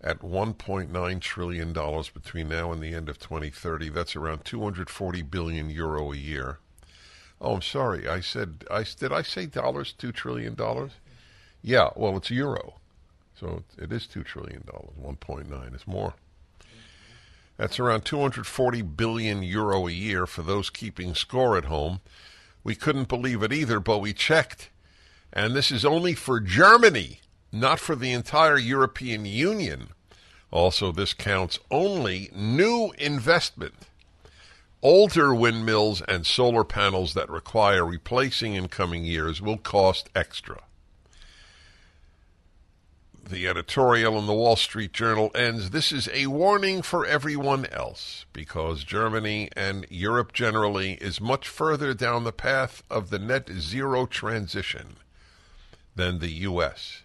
at 0.00 0.20
$1.9 0.20 1.20
trillion 1.20 1.72
between 1.72 2.48
now 2.48 2.72
and 2.72 2.82
the 2.82 2.94
end 2.94 3.08
of 3.08 3.18
2030. 3.18 3.88
That's 3.88 4.14
around 4.14 4.44
240 4.44 5.22
billion 5.22 5.70
euro 5.70 6.12
a 6.12 6.16
year. 6.16 6.58
Oh, 7.40 7.54
I'm 7.54 7.62
sorry. 7.62 8.08
I 8.08 8.20
said 8.20 8.64
I 8.70 8.84
did 8.84 9.12
I 9.12 9.22
say 9.22 9.46
dollars? 9.46 9.92
Two 9.92 10.12
trillion 10.12 10.54
dollars? 10.54 10.92
Yeah. 11.62 11.90
Well, 11.96 12.16
it's 12.16 12.30
euro, 12.30 12.74
so 13.38 13.62
it 13.78 13.92
is 13.92 14.06
two 14.06 14.22
trillion 14.22 14.64
dollars. 14.66 14.96
One 14.96 15.16
point 15.16 15.48
nine 15.50 15.74
is 15.74 15.86
more. 15.86 16.14
That's 17.56 17.78
around 17.78 18.06
240 18.06 18.80
billion 18.80 19.42
euro 19.42 19.86
a 19.86 19.90
year 19.90 20.26
for 20.26 20.40
those 20.42 20.70
keeping 20.70 21.14
score 21.14 21.58
at 21.58 21.66
home. 21.66 22.00
We 22.64 22.74
couldn't 22.74 23.08
believe 23.08 23.42
it 23.42 23.52
either, 23.52 23.80
but 23.80 23.98
we 23.98 24.14
checked, 24.14 24.70
and 25.30 25.54
this 25.54 25.70
is 25.70 25.84
only 25.84 26.14
for 26.14 26.40
Germany, 26.40 27.20
not 27.52 27.78
for 27.78 27.94
the 27.94 28.12
entire 28.12 28.56
European 28.56 29.26
Union. 29.26 29.88
Also, 30.50 30.90
this 30.90 31.12
counts 31.12 31.58
only 31.70 32.30
new 32.34 32.92
investment. 32.98 33.74
Older 34.82 35.34
windmills 35.34 36.00
and 36.02 36.26
solar 36.26 36.64
panels 36.64 37.12
that 37.12 37.28
require 37.28 37.84
replacing 37.84 38.54
in 38.54 38.68
coming 38.68 39.04
years 39.04 39.42
will 39.42 39.58
cost 39.58 40.08
extra. 40.14 40.62
The 43.28 43.46
editorial 43.46 44.18
in 44.18 44.26
the 44.26 44.32
Wall 44.32 44.56
Street 44.56 44.94
Journal 44.94 45.30
ends 45.34 45.70
This 45.70 45.92
is 45.92 46.08
a 46.14 46.28
warning 46.28 46.80
for 46.80 47.04
everyone 47.04 47.66
else 47.66 48.24
because 48.32 48.82
Germany 48.82 49.50
and 49.54 49.86
Europe 49.90 50.32
generally 50.32 50.94
is 50.94 51.20
much 51.20 51.46
further 51.46 51.92
down 51.92 52.24
the 52.24 52.32
path 52.32 52.82
of 52.90 53.10
the 53.10 53.18
net 53.18 53.50
zero 53.58 54.06
transition 54.06 54.96
than 55.94 56.20
the 56.20 56.30
U.S. 56.48 57.02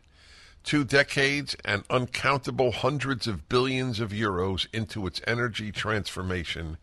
Two 0.63 0.85
decades 0.85 1.57
and 1.65 1.83
uncountable 1.89 2.71
hundreds 2.71 3.27
of 3.27 3.49
billions 3.49 3.99
of 3.99 4.11
euros 4.11 4.65
into 4.71 5.05
its 5.05 5.21
energy 5.27 5.73
transformation 5.73 6.77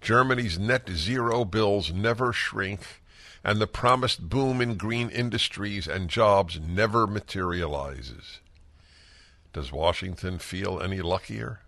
Germany's 0.00 0.58
net 0.58 0.88
zero 0.90 1.44
bills 1.44 1.92
never 1.92 2.32
shrink, 2.32 3.02
and 3.42 3.60
the 3.60 3.66
promised 3.66 4.28
boom 4.28 4.60
in 4.60 4.76
green 4.76 5.08
industries 5.08 5.86
and 5.86 6.08
jobs 6.08 6.60
never 6.60 7.06
materializes. 7.06 8.40
Does 9.52 9.72
Washington 9.72 10.38
feel 10.38 10.82
any 10.82 11.00
luckier? 11.00 11.60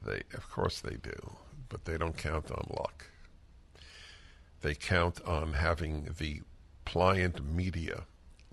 They, 0.00 0.22
of 0.32 0.50
course, 0.50 0.80
they 0.80 0.96
do, 0.96 1.36
but 1.68 1.84
they 1.84 1.98
don't 1.98 2.16
count 2.16 2.50
on 2.50 2.66
luck. 2.70 3.10
They 4.62 4.74
count 4.74 5.20
on 5.24 5.52
having 5.52 6.14
the 6.18 6.42
pliant 6.84 7.44
media, 7.44 8.04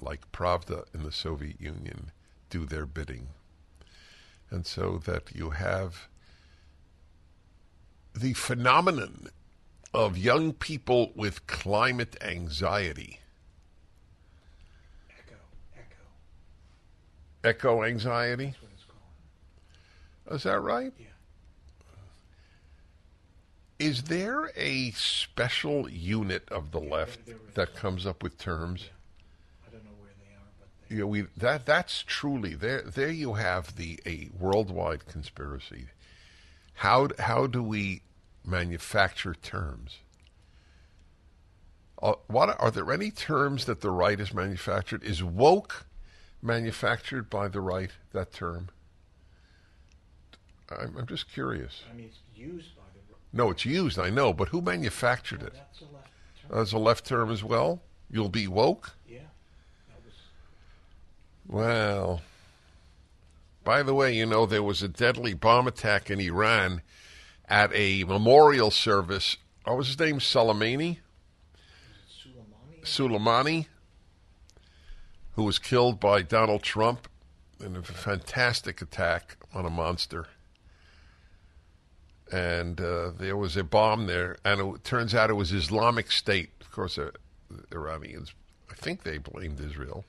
like 0.02 0.32
Pravda 0.32 0.86
in 0.94 1.04
the 1.04 1.12
Soviet 1.12 1.60
Union, 1.62 2.12
do 2.50 2.66
their 2.66 2.86
bidding. 2.86 3.30
And 4.50 4.66
so 4.66 5.00
that 5.06 5.34
you 5.34 5.52
have 5.52 6.08
the 8.16 8.34
phenomenon 8.34 9.30
of 9.94 10.18
young 10.18 10.54
people 10.54 11.12
with 11.16 11.46
climate 11.48 12.16
anxiety. 12.22 13.20
Echo, 15.10 15.36
echo. 17.44 17.50
Eco 17.50 17.84
anxiety? 17.84 18.46
That's 18.48 18.62
what 18.62 18.72
it's 18.74 18.84
called. 20.26 20.36
Is 20.38 20.44
that 20.44 20.60
right? 20.62 20.94
Yeah. 20.98 21.06
is 23.78 24.04
there 24.04 24.52
a 24.56 24.92
special 24.92 25.90
unit 25.90 26.48
of 26.50 26.72
the 26.72 26.80
left 26.80 27.20
that 27.56 27.76
comes 27.76 28.06
up 28.06 28.24
with 28.24 28.38
terms? 28.38 28.90
I 29.68 29.72
don't 29.72 29.84
know 29.84 29.92
where 30.00 30.12
they 30.20 30.34
are, 30.34 30.48
but 30.60 30.68
they, 30.90 30.96
You 30.96 31.08
we 31.08 31.22
that 31.38 31.66
that's 31.66 32.02
truly 32.04 32.56
there. 32.56 32.82
There 32.84 33.10
you 33.10 33.34
have 33.34 33.76
the 33.76 34.00
a 34.06 34.30
worldwide 34.40 35.08
conspiracy. 35.08 35.88
How 36.76 37.10
how 37.20 37.48
do 37.48 37.64
we 37.64 38.02
manufacture 38.46 39.34
terms? 39.34 40.00
Uh, 42.02 42.14
what 42.28 42.56
are 42.60 42.70
there 42.70 42.92
any 42.92 43.10
terms 43.10 43.66
that 43.66 43.82
the 43.82 43.90
right 43.90 44.20
has 44.20 44.34
manufactured? 44.34 45.04
Is 45.04 45.24
woke 45.24 45.86
manufactured 46.42 47.30
by 47.30 47.48
the 47.48 47.62
right? 47.62 47.92
That 48.12 48.34
term. 48.34 48.70
I'm, 50.70 50.96
I'm 50.98 51.08
just 51.08 51.32
curious. 51.32 51.84
I 51.90 51.96
mean, 51.96 52.08
it's 52.08 52.20
used 52.36 52.76
by 52.76 52.84
the. 52.94 53.38
No, 53.38 53.50
it's 53.52 53.66
used. 53.66 53.98
I 53.98 54.10
know, 54.10 54.34
but 54.34 54.50
who 54.50 54.62
manufactured 54.62 55.44
it? 55.44 55.54
That's 55.54 55.82
a 55.82 55.86
left 55.96 56.10
term. 56.50 56.60
As 56.60 56.74
a 56.74 56.78
left 56.78 57.06
term 57.06 57.32
as 57.32 57.44
well. 57.44 57.82
You'll 58.12 58.30
be 58.30 58.48
woke. 58.48 58.92
yeah, 59.08 59.20
that 59.88 60.06
was. 60.06 60.14
Well, 61.48 62.22
by 63.66 63.84
the 63.84 63.94
way, 63.94 64.16
you 64.16 64.26
know, 64.26 64.46
there 64.46 64.64
was 64.64 64.82
a 64.82 64.88
deadly 64.88 65.34
bomb 65.34 65.68
attack 65.68 66.10
in 66.10 66.22
Iran 66.22 66.82
at 67.50 67.72
a 67.74 68.04
memorial 68.06 68.72
service. 68.72 69.38
What 69.66 69.78
was 69.78 69.88
his 69.88 70.00
name? 70.00 70.20
Soleimani? 70.20 71.00
Soleimani. 72.84 73.66
Who 75.34 75.44
was 75.44 75.60
killed 75.60 76.00
by 76.00 76.22
Donald 76.22 76.64
Trump 76.64 77.10
in 77.60 77.76
a 77.76 77.82
fantastic 77.82 78.82
attack 78.82 79.38
on 79.54 79.66
a 79.66 79.70
monster. 79.70 80.28
And 82.32 82.80
uh, 82.80 83.12
there 83.18 83.38
was 83.38 83.58
a 83.58 83.64
bomb 83.64 84.08
there, 84.08 84.38
and 84.46 84.76
it 84.76 84.84
turns 84.84 85.14
out 85.14 85.30
it 85.30 85.34
was 85.34 85.52
Islamic 85.52 86.12
State. 86.12 86.52
Of 86.62 86.72
course, 86.72 86.98
uh, 86.98 87.12
Iranians, 87.72 88.34
I 88.72 88.76
think 88.76 89.04
they 89.04 89.18
blamed 89.18 89.60
Israel. 89.60 90.06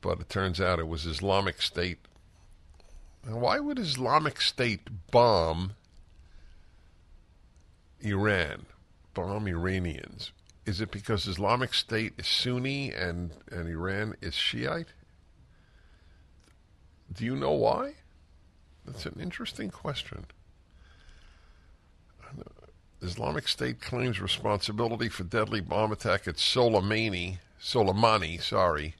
But 0.00 0.20
it 0.20 0.28
turns 0.28 0.60
out 0.60 0.78
it 0.78 0.88
was 0.88 1.06
Islamic 1.06 1.60
State. 1.60 1.98
Why 3.26 3.58
would 3.58 3.78
Islamic 3.78 4.40
State 4.40 4.88
bomb 5.10 5.74
Iran, 8.00 8.66
bomb 9.14 9.48
Iranians? 9.48 10.32
Is 10.64 10.80
it 10.80 10.90
because 10.90 11.26
Islamic 11.26 11.74
State 11.74 12.12
is 12.18 12.26
Sunni 12.26 12.92
and, 12.92 13.32
and 13.50 13.68
Iran 13.68 14.14
is 14.20 14.34
Shiite? 14.34 14.92
Do 17.12 17.24
you 17.24 17.34
know 17.34 17.52
why? 17.52 17.94
That's 18.84 19.06
an 19.06 19.18
interesting 19.20 19.70
question. 19.70 20.26
Islamic 23.00 23.48
State 23.48 23.80
claims 23.80 24.20
responsibility 24.20 25.08
for 25.08 25.24
deadly 25.24 25.60
bomb 25.60 25.92
attack 25.92 26.26
at 26.26 26.36
Soleimani, 26.36 27.38
Soleimani, 27.60 28.42
sorry, 28.42 28.94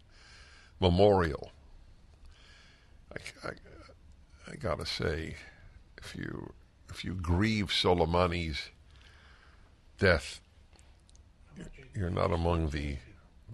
Memorial. 0.80 1.50
I, 3.12 3.48
I, 3.48 3.50
I 4.52 4.56
gotta 4.56 4.86
say, 4.86 5.34
if 5.98 6.14
you 6.14 6.52
if 6.90 7.04
you 7.04 7.14
grieve 7.14 7.66
Soleimani's 7.68 8.70
death, 9.98 10.40
you're 11.94 12.10
not 12.10 12.32
among 12.32 12.70
the, 12.70 12.96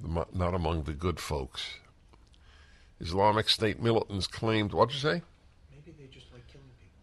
not 0.02 0.54
among 0.54 0.83
the 0.85 0.93
good 0.93 1.19
folks. 1.19 1.78
Islamic 3.00 3.49
State 3.49 3.81
militants 3.83 4.26
claimed. 4.26 4.73
What'd 4.73 4.95
you 4.95 5.00
say? 5.00 5.23
Maybe 5.73 5.93
they 5.99 6.07
just 6.12 6.26
like 6.33 6.47
killing 6.47 6.69
people, 6.81 7.00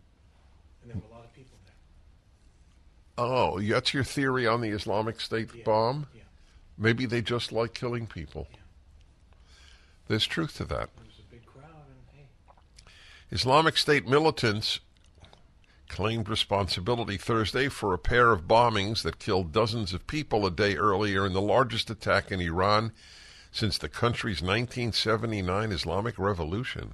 and 0.83 0.91
there 0.91 0.97
were 0.97 1.13
a 1.15 1.17
lot 1.17 1.25
of 1.25 1.33
people 1.33 1.57
there. 1.65 3.25
Oh, 3.25 3.59
that's 3.59 3.93
your 3.93 4.03
theory 4.03 4.45
on 4.47 4.61
the 4.61 4.69
Islamic 4.69 5.19
State 5.19 5.49
Yeah. 5.55 5.63
bomb? 5.65 6.07
Yeah, 6.15 6.21
Maybe 6.77 7.05
they 7.05 7.21
just 7.21 7.51
like 7.51 7.73
killing 7.73 8.05
people. 8.07 8.47
There's 10.11 10.27
truth 10.27 10.57
to 10.57 10.65
that. 10.65 10.89
there 10.97 11.05
was 11.07 11.19
a 11.19 11.31
big 11.33 11.45
crowd, 11.45 11.85
and 11.87 11.95
hey, 12.13 12.91
Islamic 13.29 13.77
State 13.77 14.05
militants 14.05 14.81
claimed 15.87 16.27
responsibility 16.27 17.15
Thursday 17.15 17.69
for 17.69 17.93
a 17.93 17.97
pair 17.97 18.33
of 18.33 18.45
bombings 18.45 19.03
that 19.03 19.19
killed 19.19 19.53
dozens 19.53 19.93
of 19.93 20.07
people 20.07 20.45
a 20.45 20.51
day 20.51 20.75
earlier 20.75 21.25
in 21.25 21.31
the 21.31 21.39
largest 21.39 21.89
attack 21.89 22.29
in 22.29 22.41
Iran 22.41 22.91
since 23.53 23.77
the 23.77 23.87
country's 23.87 24.41
1979 24.41 25.71
Islamic 25.71 26.19
Revolution, 26.19 26.91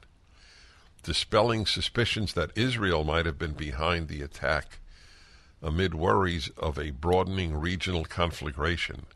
dispelling 1.01 1.65
suspicions 1.65 2.33
that 2.33 2.55
Israel 2.55 3.03
might 3.03 3.25
have 3.25 3.39
been 3.39 3.53
behind 3.53 4.09
the 4.09 4.21
attack 4.21 4.77
amid 5.63 5.95
worries 5.95 6.49
of 6.49 6.77
a 6.77 6.91
broadening 6.91 7.55
regional 7.55 8.05
conflagration. 8.05 9.07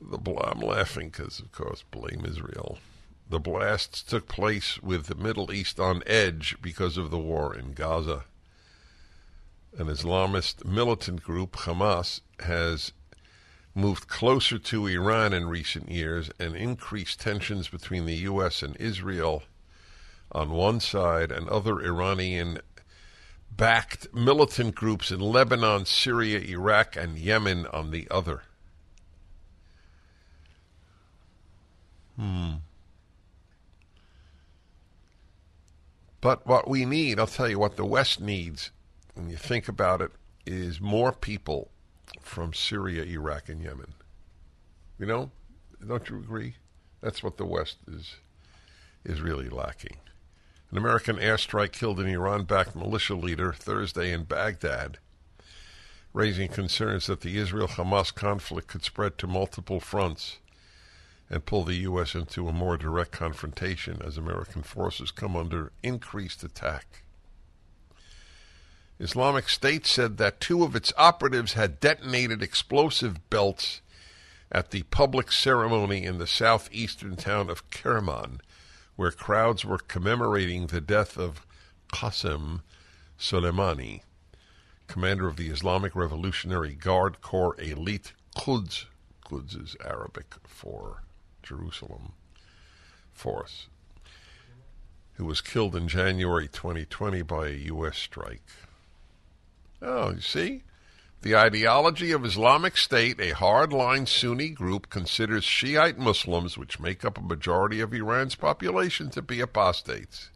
The 0.00 0.18
I'm 0.42 0.60
laughing 0.60 1.10
because, 1.10 1.40
of 1.40 1.52
course, 1.52 1.84
blame 1.90 2.24
Israel. 2.24 2.78
The 3.28 3.38
blasts 3.38 4.02
took 4.02 4.26
place 4.26 4.82
with 4.82 5.06
the 5.06 5.14
Middle 5.14 5.52
East 5.52 5.78
on 5.78 6.02
edge 6.06 6.56
because 6.60 6.96
of 6.96 7.10
the 7.10 7.18
war 7.18 7.54
in 7.54 7.72
Gaza. 7.72 8.24
An 9.78 9.86
Islamist 9.86 10.64
militant 10.64 11.22
group, 11.22 11.52
Hamas, 11.52 12.20
has 12.40 12.92
moved 13.74 14.08
closer 14.08 14.58
to 14.58 14.86
Iran 14.86 15.32
in 15.32 15.48
recent 15.48 15.90
years 15.90 16.30
and 16.40 16.56
increased 16.56 17.20
tensions 17.20 17.68
between 17.68 18.04
the 18.04 18.16
U.S. 18.16 18.62
and 18.62 18.76
Israel 18.78 19.44
on 20.32 20.50
one 20.50 20.80
side 20.80 21.30
and 21.30 21.48
other 21.48 21.80
Iranian 21.80 22.58
backed 23.50 24.12
militant 24.14 24.74
groups 24.74 25.10
in 25.10 25.20
Lebanon, 25.20 25.84
Syria, 25.86 26.40
Iraq, 26.40 26.96
and 26.96 27.18
Yemen 27.18 27.66
on 27.66 27.90
the 27.90 28.08
other. 28.10 28.42
Hmm. 32.20 32.56
But 36.20 36.46
what 36.46 36.68
we 36.68 36.84
need, 36.84 37.18
I'll 37.18 37.26
tell 37.26 37.48
you 37.48 37.58
what 37.58 37.76
the 37.76 37.84
West 37.86 38.20
needs, 38.20 38.72
when 39.14 39.30
you 39.30 39.38
think 39.38 39.68
about 39.68 40.02
it, 40.02 40.10
is 40.44 40.82
more 40.82 41.12
people 41.12 41.70
from 42.20 42.52
Syria, 42.52 43.04
Iraq, 43.04 43.48
and 43.48 43.62
Yemen. 43.62 43.94
You 44.98 45.06
know, 45.06 45.30
don't 45.86 46.10
you 46.10 46.18
agree? 46.18 46.56
That's 47.00 47.22
what 47.22 47.38
the 47.38 47.46
West 47.46 47.78
is 47.90 48.16
is 49.02 49.22
really 49.22 49.48
lacking. 49.48 49.96
An 50.70 50.76
American 50.76 51.16
airstrike 51.16 51.72
killed 51.72 52.00
an 52.00 52.06
Iran-backed 52.06 52.76
militia 52.76 53.14
leader 53.14 53.54
Thursday 53.54 54.12
in 54.12 54.24
Baghdad, 54.24 54.98
raising 56.12 56.48
concerns 56.48 57.06
that 57.06 57.22
the 57.22 57.38
Israel-Hamas 57.38 58.14
conflict 58.14 58.68
could 58.68 58.84
spread 58.84 59.16
to 59.16 59.26
multiple 59.26 59.80
fronts 59.80 60.36
and 61.30 61.46
pull 61.46 61.64
the 61.64 61.76
U.S. 61.76 62.14
into 62.14 62.48
a 62.48 62.52
more 62.52 62.76
direct 62.76 63.12
confrontation 63.12 64.02
as 64.04 64.18
American 64.18 64.62
forces 64.62 65.12
come 65.12 65.36
under 65.36 65.70
increased 65.82 66.42
attack. 66.42 67.04
Islamic 68.98 69.48
State 69.48 69.86
said 69.86 70.18
that 70.18 70.40
two 70.40 70.64
of 70.64 70.74
its 70.74 70.92
operatives 70.98 71.54
had 71.54 71.80
detonated 71.80 72.42
explosive 72.42 73.30
belts 73.30 73.80
at 74.52 74.72
the 74.72 74.82
public 74.84 75.30
ceremony 75.30 76.04
in 76.04 76.18
the 76.18 76.26
southeastern 76.26 77.16
town 77.16 77.48
of 77.48 77.70
Kerman, 77.70 78.40
where 78.96 79.12
crowds 79.12 79.64
were 79.64 79.78
commemorating 79.78 80.66
the 80.66 80.80
death 80.80 81.16
of 81.16 81.46
Qasem 81.92 82.62
Soleimani, 83.18 84.02
commander 84.88 85.28
of 85.28 85.36
the 85.36 85.48
Islamic 85.48 85.94
Revolutionary 85.94 86.74
Guard 86.74 87.22
Corps 87.22 87.54
elite 87.58 88.12
Quds. 88.36 88.86
Quds 89.24 89.54
is 89.54 89.76
Arabic 89.84 90.34
for 90.44 91.04
Jerusalem 91.50 92.12
force, 93.12 93.66
who 95.14 95.24
was 95.24 95.40
killed 95.40 95.74
in 95.74 95.88
January 95.88 96.46
2020 96.46 97.22
by 97.22 97.48
a 97.48 97.64
U.S. 97.74 97.98
strike. 97.98 98.46
Oh, 99.82 100.12
you 100.12 100.20
see? 100.20 100.62
The 101.22 101.34
ideology 101.34 102.12
of 102.12 102.24
Islamic 102.24 102.76
State, 102.76 103.18
a 103.18 103.32
hardline 103.32 104.06
Sunni 104.06 104.50
group, 104.50 104.90
considers 104.90 105.42
Shiite 105.42 105.98
Muslims, 105.98 106.56
which 106.56 106.78
make 106.78 107.04
up 107.04 107.18
a 107.18 107.22
majority 107.22 107.80
of 107.80 107.92
Iran's 107.92 108.36
population, 108.36 109.10
to 109.10 109.20
be 109.20 109.40
apostates. 109.40 110.30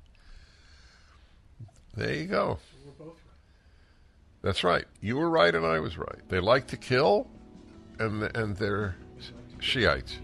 There 1.97 2.13
you 2.13 2.27
go. 2.27 2.59
so 2.61 2.79
we're 2.85 3.07
both 3.07 3.15
right. 3.15 4.43
That's 4.43 4.65
right. 4.65 4.85
You 5.01 5.17
were 5.17 5.31
right, 5.31 5.55
and 5.55 5.65
I 5.65 5.79
was 5.79 5.97
right. 5.97 6.29
They 6.29 6.41
like 6.41 6.67
to 6.69 6.77
kill, 6.77 7.29
and 8.01 8.25
and 8.37 8.57
they're 8.57 8.97
Shiites. 9.61 10.19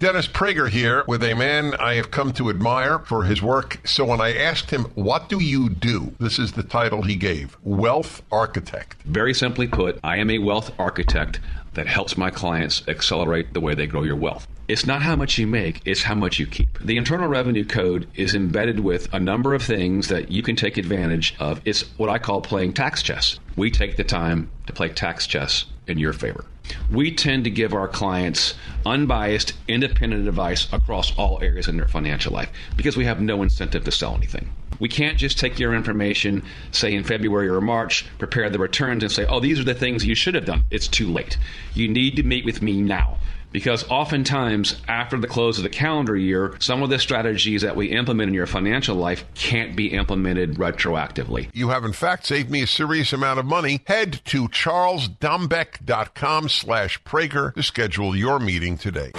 Dennis 0.00 0.26
Prager 0.26 0.70
here 0.70 1.04
with 1.06 1.22
a 1.22 1.34
man 1.34 1.74
I 1.74 1.96
have 1.96 2.10
come 2.10 2.32
to 2.32 2.48
admire 2.48 3.00
for 3.00 3.24
his 3.24 3.42
work. 3.42 3.80
So 3.84 4.06
when 4.06 4.18
I 4.18 4.34
asked 4.34 4.70
him, 4.70 4.84
What 4.94 5.28
do 5.28 5.38
you 5.38 5.68
do? 5.68 6.14
This 6.18 6.38
is 6.38 6.52
the 6.52 6.62
title 6.62 7.02
he 7.02 7.16
gave 7.16 7.58
Wealth 7.64 8.22
Architect. 8.32 8.96
Very 9.04 9.34
simply 9.34 9.66
put, 9.66 10.00
I 10.02 10.16
am 10.16 10.30
a 10.30 10.38
wealth 10.38 10.72
architect 10.78 11.40
that 11.74 11.86
helps 11.86 12.16
my 12.16 12.30
clients 12.30 12.82
accelerate 12.88 13.52
the 13.52 13.60
way 13.60 13.74
they 13.74 13.86
grow 13.86 14.02
your 14.02 14.16
wealth. 14.16 14.48
It's 14.68 14.86
not 14.86 15.02
how 15.02 15.16
much 15.16 15.36
you 15.36 15.46
make, 15.46 15.82
it's 15.84 16.04
how 16.04 16.14
much 16.14 16.38
you 16.38 16.46
keep. 16.46 16.78
The 16.78 16.96
Internal 16.96 17.28
Revenue 17.28 17.66
Code 17.66 18.08
is 18.14 18.34
embedded 18.34 18.80
with 18.80 19.12
a 19.12 19.20
number 19.20 19.52
of 19.52 19.62
things 19.62 20.08
that 20.08 20.30
you 20.30 20.42
can 20.42 20.56
take 20.56 20.78
advantage 20.78 21.34
of. 21.38 21.60
It's 21.66 21.82
what 21.98 22.08
I 22.08 22.18
call 22.18 22.40
playing 22.40 22.72
tax 22.72 23.02
chess. 23.02 23.38
We 23.54 23.70
take 23.70 23.96
the 23.96 24.04
time 24.04 24.50
to 24.66 24.72
play 24.72 24.88
tax 24.88 25.26
chess 25.26 25.66
in 25.86 25.98
your 25.98 26.14
favor. 26.14 26.46
We 26.90 27.12
tend 27.14 27.44
to 27.44 27.50
give 27.50 27.74
our 27.74 27.88
clients 27.88 28.54
unbiased, 28.84 29.54
independent 29.68 30.28
advice 30.28 30.72
across 30.72 31.16
all 31.16 31.38
areas 31.42 31.68
in 31.68 31.76
their 31.76 31.88
financial 31.88 32.32
life 32.32 32.50
because 32.76 32.96
we 32.96 33.04
have 33.04 33.20
no 33.20 33.42
incentive 33.42 33.84
to 33.84 33.92
sell 33.92 34.14
anything. 34.14 34.50
We 34.78 34.88
can't 34.88 35.18
just 35.18 35.38
take 35.38 35.58
your 35.58 35.74
information, 35.74 36.42
say 36.70 36.94
in 36.94 37.04
February 37.04 37.48
or 37.48 37.60
March, 37.60 38.06
prepare 38.18 38.48
the 38.48 38.58
returns, 38.58 39.02
and 39.02 39.12
say, 39.12 39.26
oh, 39.26 39.38
these 39.38 39.60
are 39.60 39.64
the 39.64 39.74
things 39.74 40.06
you 40.06 40.14
should 40.14 40.34
have 40.34 40.46
done. 40.46 40.64
It's 40.70 40.88
too 40.88 41.08
late. 41.08 41.36
You 41.74 41.86
need 41.86 42.16
to 42.16 42.22
meet 42.22 42.46
with 42.46 42.62
me 42.62 42.80
now 42.80 43.18
because 43.52 43.88
oftentimes 43.88 44.80
after 44.88 45.18
the 45.18 45.26
close 45.26 45.58
of 45.58 45.64
the 45.64 45.70
calendar 45.70 46.16
year, 46.16 46.54
some 46.60 46.82
of 46.82 46.90
the 46.90 46.98
strategies 46.98 47.62
that 47.62 47.76
we 47.76 47.86
implement 47.86 48.28
in 48.28 48.34
your 48.34 48.46
financial 48.46 48.96
life 48.96 49.24
can't 49.34 49.76
be 49.76 49.92
implemented 49.92 50.54
retroactively. 50.54 51.48
You 51.52 51.70
have 51.70 51.84
in 51.84 51.92
fact 51.92 52.26
saved 52.26 52.50
me 52.50 52.62
a 52.62 52.66
serious 52.66 53.12
amount 53.12 53.38
of 53.38 53.46
money. 53.46 53.80
Head 53.86 54.20
to 54.26 54.48
charlesdombeck.com 54.48 56.48
slash 56.48 57.02
Prager 57.04 57.54
to 57.54 57.62
schedule 57.62 58.16
your 58.16 58.38
meeting 58.38 58.78
today. 58.78 59.12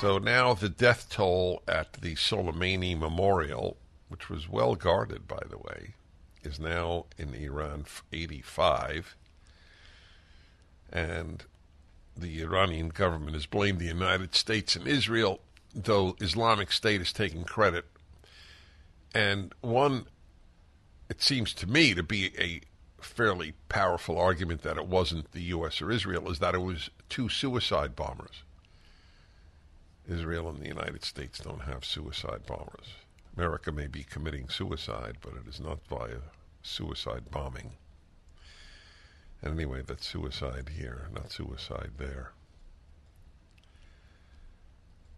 So 0.00 0.18
now 0.18 0.54
the 0.54 0.68
death 0.68 1.08
toll 1.10 1.62
at 1.66 1.94
the 1.94 2.14
Soleimani 2.14 2.96
Memorial, 2.96 3.78
which 4.08 4.30
was 4.30 4.48
well 4.48 4.76
guarded, 4.76 5.26
by 5.26 5.40
the 5.50 5.58
way, 5.58 5.94
is 6.42 6.58
now 6.58 7.06
in 7.16 7.34
Iran 7.34 7.86
85. 8.12 9.16
And 10.92 11.44
the 12.16 12.40
Iranian 12.42 12.88
government 12.88 13.34
has 13.34 13.46
blamed 13.46 13.78
the 13.78 13.86
United 13.86 14.34
States 14.34 14.76
and 14.76 14.86
Israel, 14.86 15.40
though 15.74 16.16
Islamic 16.20 16.72
State 16.72 17.00
is 17.00 17.12
taking 17.12 17.44
credit. 17.44 17.84
And 19.14 19.54
one, 19.60 20.06
it 21.08 21.22
seems 21.22 21.54
to 21.54 21.66
me 21.66 21.94
to 21.94 22.02
be 22.02 22.32
a 22.38 22.60
fairly 23.02 23.54
powerful 23.68 24.18
argument 24.18 24.62
that 24.62 24.76
it 24.76 24.86
wasn't 24.86 25.32
the 25.32 25.42
U.S. 25.42 25.80
or 25.80 25.90
Israel, 25.90 26.30
is 26.30 26.40
that 26.40 26.54
it 26.54 26.62
was 26.62 26.90
two 27.08 27.28
suicide 27.28 27.94
bombers. 27.94 28.42
Israel 30.08 30.48
and 30.48 30.58
the 30.58 30.68
United 30.68 31.04
States 31.04 31.38
don't 31.38 31.62
have 31.62 31.84
suicide 31.84 32.46
bombers. 32.46 32.86
America 33.38 33.70
may 33.70 33.86
be 33.86 34.02
committing 34.02 34.48
suicide, 34.48 35.16
but 35.20 35.32
it 35.34 35.48
is 35.48 35.60
not 35.60 35.78
via 35.88 36.18
suicide 36.60 37.30
bombing. 37.30 37.70
And 39.40 39.54
anyway, 39.54 39.82
that's 39.86 40.08
suicide 40.08 40.70
here, 40.76 41.08
not 41.14 41.30
suicide 41.30 41.92
there. 41.98 42.32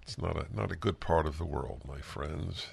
It's 0.02 0.18
not 0.18 0.36
a 0.36 0.54
not 0.54 0.70
a 0.70 0.76
good 0.76 1.00
part 1.00 1.24
of 1.24 1.38
the 1.38 1.46
world, 1.46 1.80
my 1.88 2.02
friends. 2.02 2.66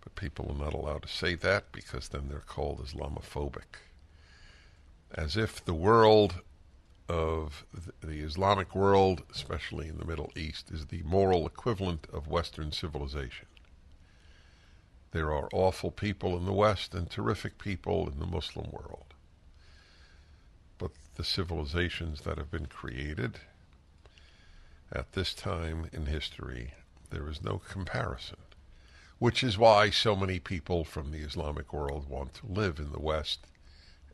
But 0.00 0.16
people 0.16 0.50
are 0.50 0.64
not 0.64 0.74
allowed 0.74 1.02
to 1.02 1.08
say 1.08 1.36
that 1.36 1.70
because 1.70 2.08
then 2.08 2.26
they're 2.28 2.40
called 2.40 2.84
Islamophobic. 2.84 3.78
As 5.14 5.36
if 5.36 5.64
the 5.64 5.72
world 5.72 6.42
of 7.08 7.64
the 8.00 8.22
Islamic 8.22 8.74
world, 8.74 9.22
especially 9.32 9.86
in 9.86 9.98
the 9.98 10.04
Middle 10.04 10.32
East, 10.34 10.72
is 10.72 10.86
the 10.86 11.04
moral 11.04 11.46
equivalent 11.46 12.08
of 12.12 12.26
Western 12.26 12.72
civilization. 12.72 13.46
There 15.12 15.32
are 15.32 15.48
awful 15.52 15.90
people 15.90 16.36
in 16.36 16.44
the 16.44 16.52
West 16.52 16.94
and 16.94 17.10
terrific 17.10 17.58
people 17.58 18.08
in 18.08 18.18
the 18.18 18.26
Muslim 18.26 18.70
world. 18.70 19.14
But 20.78 20.92
the 21.16 21.24
civilizations 21.24 22.22
that 22.22 22.38
have 22.38 22.50
been 22.50 22.66
created 22.66 23.40
at 24.92 25.12
this 25.12 25.34
time 25.34 25.88
in 25.92 26.06
history, 26.06 26.74
there 27.10 27.28
is 27.28 27.42
no 27.42 27.58
comparison. 27.58 28.38
Which 29.18 29.42
is 29.42 29.58
why 29.58 29.90
so 29.90 30.16
many 30.16 30.38
people 30.38 30.84
from 30.84 31.10
the 31.10 31.18
Islamic 31.18 31.72
world 31.72 32.08
want 32.08 32.34
to 32.34 32.46
live 32.46 32.78
in 32.78 32.92
the 32.92 33.00
West 33.00 33.46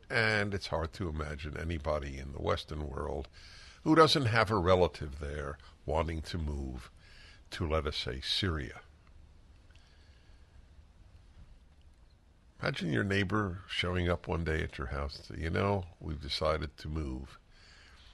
and 0.09 0.53
it's 0.53 0.67
hard 0.67 0.93
to 0.93 1.09
imagine 1.09 1.57
anybody 1.57 2.17
in 2.17 2.31
the 2.31 2.41
Western 2.41 2.87
world 2.87 3.27
who 3.83 3.95
doesn't 3.95 4.25
have 4.25 4.49
a 4.49 4.55
relative 4.55 5.19
there 5.19 5.57
wanting 5.85 6.21
to 6.21 6.37
move 6.37 6.89
to, 7.51 7.67
let 7.67 7.85
us 7.85 7.97
say, 7.97 8.21
Syria. 8.21 8.81
Imagine 12.61 12.91
your 12.91 13.03
neighbor 13.03 13.59
showing 13.69 14.09
up 14.09 14.27
one 14.27 14.43
day 14.43 14.63
at 14.63 14.77
your 14.77 14.87
house 14.87 15.19
say, 15.27 15.41
you 15.41 15.49
know, 15.49 15.85
we've 15.99 16.21
decided 16.21 16.75
to 16.77 16.87
move. 16.87 17.37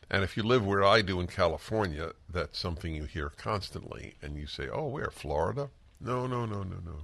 And 0.10 0.24
if 0.24 0.36
you 0.36 0.44
live 0.44 0.66
where 0.66 0.84
I 0.84 1.02
do 1.02 1.20
in 1.20 1.28
California, 1.28 2.12
that's 2.30 2.60
something 2.60 2.94
you 2.94 3.06
hear 3.06 3.30
constantly. 3.30 4.16
And 4.22 4.38
you 4.38 4.46
say, 4.46 4.68
oh, 4.72 4.88
where? 4.88 5.10
Florida? 5.12 5.70
No, 6.02 6.28
no, 6.28 6.46
no, 6.46 6.64
no, 6.64 6.78
no. 6.86 6.96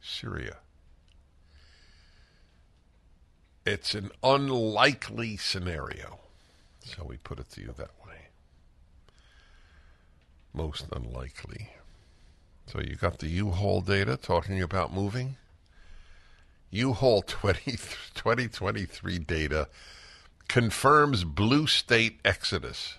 Syria. 0.00 0.58
It's 3.66 3.94
an 3.94 4.12
unlikely 4.22 5.36
scenario. 5.36 6.20
So 6.84 7.04
we 7.04 7.16
put 7.16 7.40
it 7.40 7.50
to 7.50 7.60
you 7.60 7.74
that 7.76 7.90
way. 8.06 8.28
Most 10.54 10.86
unlikely. 10.92 11.70
So 12.66 12.80
you 12.80 12.94
got 12.94 13.18
the 13.18 13.28
U-Haul 13.28 13.80
data 13.80 14.16
talking 14.16 14.62
about 14.62 14.94
moving. 14.94 15.36
U-Haul 16.76 17.22
20, 17.22 17.72
2023 18.14 19.18
data 19.18 19.68
confirms 20.48 21.24
blue 21.24 21.66
state 21.66 22.20
exodus. 22.24 22.96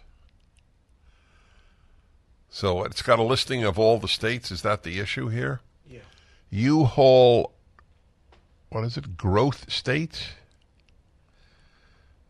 So 2.49 2.83
it's 2.83 3.01
got 3.03 3.19
a 3.19 3.23
listing 3.23 3.63
of 3.63 3.77
all 3.77 3.99
the 3.99 4.07
states. 4.07 4.51
Is 4.51 4.63
that 4.63 4.81
the 4.81 4.99
issue 4.99 5.27
here? 5.27 5.61
Yeah. 5.87 5.99
U-Haul, 6.49 7.53
what 8.69 8.83
is 8.83 8.97
it? 8.97 9.15
Growth 9.15 9.71
states? 9.71 10.29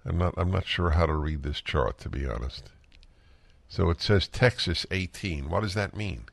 I'm 0.06 0.18
not 0.18 0.34
I'm 0.38 0.52
not 0.52 0.66
sure 0.66 0.92
how 0.92 1.06
to 1.06 1.14
read 1.14 1.44
this 1.44 1.60
chart 1.60 1.98
to 2.00 2.10
be 2.10 2.26
honest. 2.26 2.72
So 3.68 3.90
it 3.90 4.02
says 4.02 4.28
Texas 4.28 4.86
18. 4.92 5.50
What 5.50 5.62
does 5.62 5.74
that 5.74 5.96
mean? 5.96 6.26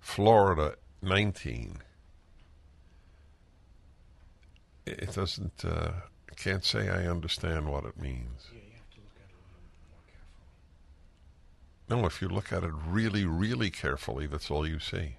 Florida 0.00 0.74
19. 1.00 1.78
It 4.86 5.14
doesn't. 5.14 5.64
Uh, 5.64 5.92
can't 6.36 6.64
say 6.64 6.88
I 6.88 7.06
understand 7.06 7.70
what 7.70 7.84
it 7.84 7.98
means. 7.98 8.48
Yeah, 8.52 8.60
you 8.60 8.72
have 8.76 8.90
to 8.90 9.00
look 9.00 9.16
at 9.16 9.30
it 9.30 9.34
a 9.34 9.44
little 9.48 9.72
more 9.88 10.02
carefully. 11.88 12.02
No, 12.02 12.06
if 12.06 12.20
you 12.20 12.28
look 12.28 12.52
at 12.52 12.64
it 12.64 12.72
really, 12.86 13.24
really 13.24 13.70
carefully, 13.70 14.26
that's 14.26 14.50
all 14.50 14.66
you 14.66 14.78
see. 14.78 15.16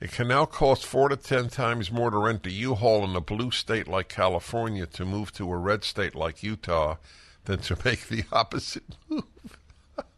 It 0.00 0.12
can 0.12 0.28
now 0.28 0.44
cost 0.44 0.86
four 0.86 1.08
to 1.08 1.16
ten 1.16 1.48
times 1.48 1.90
more 1.90 2.10
to 2.10 2.18
rent 2.18 2.46
a 2.46 2.50
U-Haul 2.50 3.04
in 3.04 3.16
a 3.16 3.20
blue 3.20 3.50
state 3.50 3.88
like 3.88 4.08
California 4.08 4.86
to 4.86 5.04
move 5.04 5.32
to 5.32 5.50
a 5.50 5.56
red 5.56 5.82
state 5.82 6.14
like 6.14 6.42
Utah 6.42 6.96
than 7.44 7.58
to 7.60 7.76
make 7.84 8.06
the 8.06 8.24
opposite 8.32 8.96
move. 9.08 9.24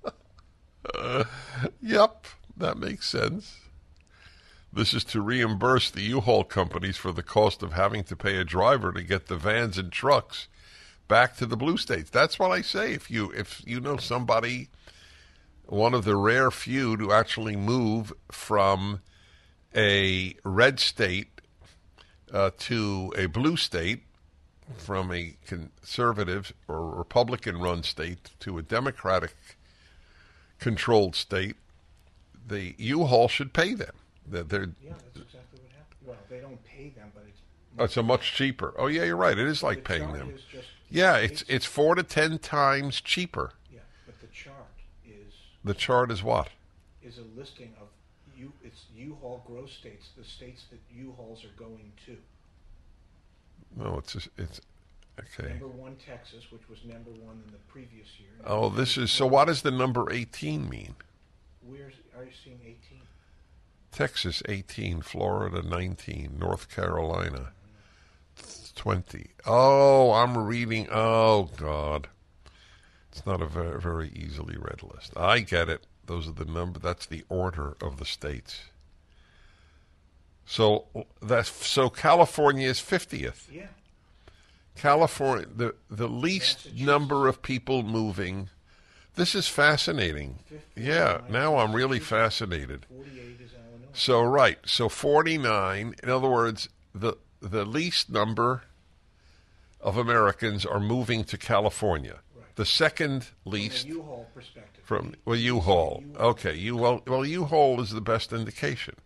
uh, 0.95 1.25
yep, 1.81 2.27
that 2.57 2.77
makes 2.77 3.09
sense. 3.09 3.57
This 4.73 4.95
is 4.95 5.03
to 5.05 5.21
reimburse 5.21 5.91
the 5.91 6.03
U-Haul 6.03 6.45
companies 6.45 6.97
for 6.97 7.11
the 7.11 7.25
cost 7.25 7.63
of 7.63 7.73
having 7.73 8.05
to 8.05 8.15
pay 8.15 8.37
a 8.37 8.45
driver 8.45 8.93
to 8.93 9.03
get 9.03 9.27
the 9.27 9.37
vans 9.37 9.77
and 9.79 9.91
trucks 9.91 10.47
back 11.09 11.37
to 11.37 11.47
the 11.47 11.57
blue 11.57 11.77
states. 11.77 12.09
That's 12.09 12.39
what 12.39 12.53
I 12.53 12.63
say. 12.63 12.93
If 12.93 13.11
you 13.11 13.33
if 13.33 13.63
you 13.67 13.81
know 13.81 13.97
somebody, 13.97 14.69
one 15.67 15.93
of 15.93 16.05
the 16.05 16.15
rare 16.15 16.53
few 16.53 16.97
to 16.99 17.13
actually 17.13 17.57
move 17.57 18.13
from 18.31 19.01
a 19.75 20.35
red 20.45 20.79
state 20.79 21.41
uh, 22.33 22.51
to 22.59 23.13
a 23.19 23.27
blue 23.27 23.57
state, 23.57 24.05
from 24.77 25.13
a 25.13 25.35
conservative 25.45 26.53
or 26.69 26.91
Republican 26.91 27.59
run 27.59 27.83
state 27.83 28.31
to 28.39 28.57
a 28.57 28.63
Democratic 28.63 29.35
controlled 30.61 31.17
state, 31.17 31.57
the 32.47 32.75
U-Haul 32.79 33.27
should 33.27 33.53
pay 33.53 33.75
them. 33.75 33.95
They're, 34.27 34.43
they're, 34.45 34.69
Yeah, 34.83 34.93
that's 34.93 35.17
exactly 35.17 35.59
what 35.63 35.73
happened. 35.73 35.99
Well, 36.07 36.17
they 36.29 36.39
don't 36.41 36.63
pay 36.65 36.91
them, 36.91 37.11
but 37.15 37.25
it's 37.29 37.41
oh, 37.79 37.85
it's 37.85 37.97
a 37.97 38.03
much 38.03 38.33
cheaper. 38.35 38.75
Oh 38.79 38.87
yeah, 38.87 39.05
you're 39.05 39.17
right. 39.17 39.37
It 39.39 39.47
is 39.47 39.63
like 39.63 39.79
the 39.79 39.83
paying 39.83 40.13
them. 40.13 40.35
just- 40.53 40.67
Yeah, 40.89 41.17
it's 41.17 41.45
it's 41.49 41.67
four 41.67 41.95
to 41.95 42.03
ten 42.03 42.39
times 42.39 43.01
cheaper. 43.01 43.53
yeah, 43.73 43.81
but 44.07 44.21
the 44.21 44.27
chart 44.29 44.57
is 45.07 45.33
The 45.65 45.75
chart 45.75 46.11
is 46.11 46.23
what? 46.23 46.49
is 47.03 47.17
a 47.19 47.39
listing 47.39 47.73
of 47.81 47.89
you. 48.37 48.53
It's 48.63 48.85
U-Haul 48.95 49.43
growth 49.47 49.71
states, 49.71 50.11
the 50.17 50.23
states 50.25 50.65
that 50.71 50.79
U-Hauls 50.95 51.45
are 51.45 51.59
going 51.59 51.93
to. 52.07 52.17
No, 53.77 53.97
it's 53.99 54.13
just, 54.13 54.29
it's 54.37 54.61
okay. 55.19 55.51
Number 55.51 55.69
one, 55.69 55.97
Texas, 56.07 56.45
which 56.53 56.69
was 56.69 56.79
number 56.85 57.11
one 57.11 57.41
in 57.47 57.53
the 57.53 57.59
previous 57.73 58.09
year. 58.19 58.29
Oh, 58.45 58.69
this 58.69 58.97
is 58.99 59.11
so. 59.11 59.27
What 59.27 59.47
does 59.47 59.63
the 59.63 59.71
number 59.71 60.13
eighteen 60.13 60.69
mean? 60.69 60.95
Where's 61.67 61.95
are 62.17 62.25
you 62.25 62.31
seeing 62.45 62.59
18? 62.63 62.77
Texas 63.93 64.43
18, 64.49 65.03
Florida 65.03 65.63
19, 65.63 66.37
North 66.39 66.69
Carolina 66.75 67.53
20. 68.77 69.31
Oh, 69.47 70.13
I'm 70.13 70.39
reading. 70.39 70.89
Oh, 70.91 71.51
God. 71.57 72.09
It's 73.11 73.27
not 73.27 73.43
a 73.43 73.47
very, 73.47 73.81
very 73.81 74.11
easily 74.15 74.57
read 74.57 74.83
list. 74.83 75.17
I 75.17 75.41
get 75.41 75.69
it. 75.69 75.87
Those 76.07 76.29
are 76.29 76.33
the 76.33 76.45
number. 76.45 76.79
That's 76.79 77.07
the 77.07 77.25
order 77.29 77.77
of 77.83 77.99
the 77.99 78.05
states. 78.05 78.61
So 80.47 80.87
that's 81.23 81.51
so 81.67 81.91
California 81.91 82.69
is 82.69 82.81
50th. 82.81 83.45
Yeah. 83.53 83.67
California, 84.77 85.47
the 85.55 85.75
the 85.89 86.09
least 86.09 86.75
number 86.75 87.29
of 87.29 87.43
people 87.43 87.83
moving. 87.83 88.49
This 89.15 89.35
is 89.35 89.47
fascinating. 89.47 90.39
Yeah, 90.75 91.21
now 91.29 91.59
I'm 91.59 91.75
really 91.75 92.01
fascinated. 92.01 92.87
48 92.89 93.41
is. 93.41 93.51
So 93.93 94.23
right, 94.23 94.59
so 94.65 94.89
49. 94.89 95.95
In 96.03 96.09
other 96.11 96.29
words, 96.29 96.69
the 96.95 97.15
the 97.41 97.65
least 97.65 98.11
number 98.11 98.63
of 99.81 99.97
Americans 99.97 100.67
are 100.67 100.81
moving 100.81 101.25
to 101.25 101.39
California. 101.39 102.21
The 102.57 102.67
second 102.67 103.25
From 103.43 103.53
least 103.53 103.87
a 103.87 103.89
U-Haul 103.89 104.27
perspective. 104.35 104.85
from 104.85 105.15
well 105.25 105.37
U-Haul. 105.37 106.05
Okay, 106.19 106.55
U 106.57 106.77
well 106.77 107.03
well 107.07 107.25
U-Haul 107.25 107.81
is 107.81 107.91
the 107.91 108.01
best 108.03 108.33
indication. 108.33 108.97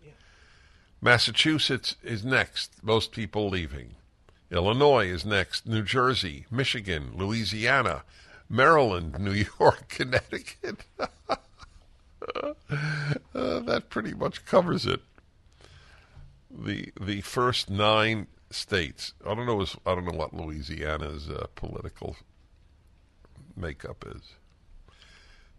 Massachusetts 1.01 1.95
is 2.03 2.25
next. 2.25 2.83
Most 2.83 3.11
people 3.11 3.49
leaving. 3.49 3.95
Illinois 4.51 5.07
is 5.07 5.25
next. 5.25 5.65
New 5.67 5.83
Jersey, 5.83 6.45
Michigan, 6.51 7.11
Louisiana, 7.15 8.03
Maryland, 8.49 9.19
New 9.19 9.31
York, 9.59 9.87
Connecticut. 9.89 10.85
Uh, 13.35 13.59
that 13.59 13.89
pretty 13.89 14.13
much 14.13 14.45
covers 14.45 14.85
it. 14.85 15.01
The 16.49 16.91
the 16.99 17.21
first 17.21 17.69
nine 17.69 18.27
states. 18.49 19.13
I 19.25 19.35
don't 19.35 19.45
know. 19.45 19.61
is- 19.61 19.75
I 19.85 19.93
don't 19.93 20.05
know 20.05 20.17
what 20.17 20.33
Louisiana's 20.33 21.29
uh, 21.29 21.47
political 21.55 22.15
makeup 23.57 24.05
is. 24.15 24.21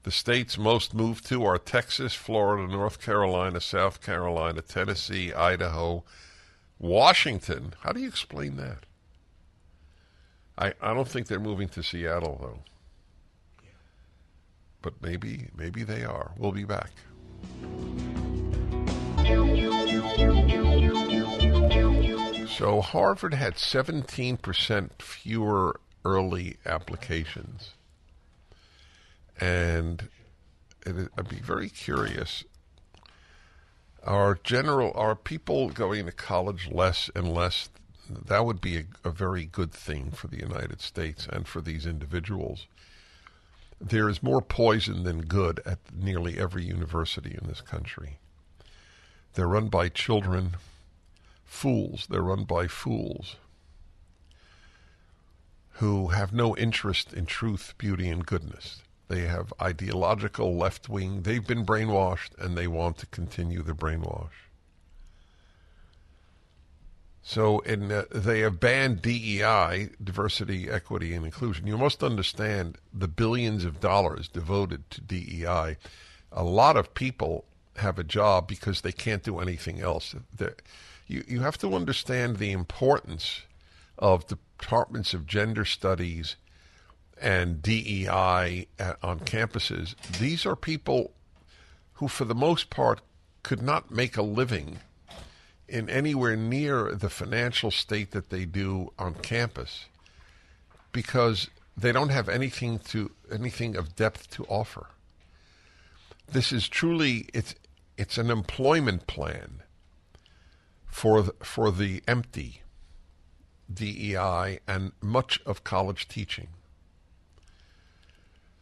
The 0.05 0.11
states 0.11 0.57
most 0.57 0.95
moved 0.95 1.27
to 1.29 1.45
are 1.45 1.59
Texas, 1.59 2.15
Florida, 2.15 2.67
North 2.73 3.01
Carolina, 3.03 3.61
South 3.61 4.01
Carolina, 4.01 4.63
Tennessee, 4.63 5.33
Idaho, 5.35 6.05
Washington. 6.79 7.75
How 7.81 7.93
do 7.93 8.01
you 8.01 8.09
explain 8.09 8.57
that? 8.57 8.79
I, 10.59 10.73
I 10.81 10.95
don't 10.95 11.09
think 11.09 11.27
they're 11.27 11.39
moving 11.41 11.69
to 11.71 11.83
Seattle 11.83 12.39
though. 12.41 12.61
But 14.87 15.03
maybe 15.03 15.49
maybe 15.57 15.83
they 15.83 16.05
are. 16.05 16.31
We'll 16.39 16.53
be 16.53 16.63
back. 16.63 16.93
So 22.47 22.81
Harvard 22.81 23.35
had 23.35 23.55
17% 23.55 25.03
fewer 25.03 25.81
early 26.05 26.59
applications. 26.65 27.73
And 29.41 30.09
it, 30.87 31.09
I'd 31.19 31.29
be 31.29 31.41
very 31.41 31.69
curious. 31.69 32.45
Are 34.05 34.39
general 34.45 34.93
are 34.95 35.17
people 35.17 35.71
going 35.71 36.07
to 36.07 36.13
college 36.13 36.71
less 36.71 37.11
and 37.17 37.35
less? 37.35 37.71
That 38.09 38.45
would 38.45 38.61
be 38.61 38.77
a, 38.77 38.85
a 39.03 39.11
very 39.11 39.47
good 39.47 39.73
thing 39.73 40.13
for 40.13 40.29
the 40.29 40.39
United 40.39 40.81
States 40.81 41.27
and 41.29 41.49
for 41.49 41.61
these 41.61 41.87
individuals. 41.87 42.69
There 43.81 44.09
is 44.09 44.23
more 44.23 44.41
poison 44.41 45.05
than 45.05 45.23
good 45.23 45.61
at 45.67 45.79
nearly 45.95 46.39
every 46.39 46.65
university 46.65 47.37
in 47.41 47.49
this 47.49 47.61
country. 47.61 48.19
They're 49.35 49.49
run 49.49 49.69
by 49.69 49.89
children, 49.89 50.57
fools. 51.45 52.07
They're 52.09 52.23
run 52.23 52.45
by 52.45 52.69
fools 52.69 53.37
who 55.79 56.09
have 56.09 56.33
no 56.33 56.57
interest 56.57 57.13
in 57.13 57.27
truth, 57.27 57.75
beauty, 57.77 58.09
and 58.09 58.25
goodness. 58.25 58.83
They 59.09 59.23
have 59.23 59.53
ideological 59.61 60.57
left 60.57 60.89
wing. 60.89 61.23
They've 61.23 61.47
been 61.47 61.67
brainwashed 61.67 62.31
and 62.39 62.57
they 62.57 62.67
want 62.67 62.97
to 62.99 63.07
continue 63.07 63.63
the 63.63 63.75
brainwash. 63.75 64.46
So, 67.29 67.59
in, 67.59 67.91
uh, 67.91 68.05
they 68.13 68.39
have 68.43 68.61
banned 68.61 69.03
DEI, 69.03 69.91
diversity, 70.03 70.71
equity, 70.71 71.13
and 71.13 71.25
inclusion. 71.25 71.67
You 71.67 71.77
must 71.77 72.05
understand 72.05 72.79
the 72.95 73.09
billions 73.09 73.65
of 73.65 73.81
dollars 73.81 74.29
devoted 74.29 74.89
to 74.91 75.01
DEI. 75.01 75.77
A 76.31 76.45
lot 76.45 76.77
of 76.77 76.95
people 76.95 77.45
have 77.79 77.99
a 77.99 78.05
job 78.05 78.47
because 78.47 78.83
they 78.83 78.93
can't 78.93 79.25
do 79.25 79.41
anything 79.41 79.81
else. 79.81 80.15
You, 81.09 81.25
you 81.27 81.41
have 81.41 81.59
to 81.59 81.75
understand 81.75 82.37
the 82.37 82.53
importance 82.53 83.43
of 83.99 84.29
departments 84.29 85.13
of 85.13 85.27
gender 85.27 85.65
studies 85.65 86.37
and 87.21 87.61
DEI 87.61 88.69
on 89.03 89.19
campuses. 89.19 89.97
These 90.21 90.47
are 90.47 90.55
people 90.55 91.11
who, 91.95 92.07
for 92.07 92.25
the 92.25 92.37
most 92.37 92.71
part, 92.71 93.01
could 93.43 93.63
not 93.63 93.91
make 93.91 94.17
a 94.17 94.23
living 94.23 94.79
in 95.69 95.89
anywhere 95.91 96.37
near 96.37 96.95
the 96.95 97.11
financial 97.11 97.71
state 97.71 98.13
that 98.13 98.31
they 98.31 98.45
do 98.45 98.93
on 98.99 99.15
campus 99.15 99.87
because 100.93 101.49
they 101.77 101.93
don't 101.93 102.09
have 102.11 102.29
anything 102.29 102.79
to 102.79 103.11
anything 103.31 103.77
of 103.77 103.97
depth 103.97 104.31
to 104.31 104.45
offer. 104.45 104.87
This 106.29 106.53
is 106.53 106.69
truly 106.69 107.29
it's 107.35 107.55
it's 107.99 108.19
an 108.19 108.31
employment 108.31 109.07
plan 109.07 109.63
for 110.87 111.23
the, 111.23 111.35
for 111.43 111.71
the 111.71 112.03
empty 112.07 112.63
DEI 113.73 114.61
and 114.67 114.93
much 115.01 115.41
of 115.45 115.65
college 115.65 116.09
teaching. 116.09 116.49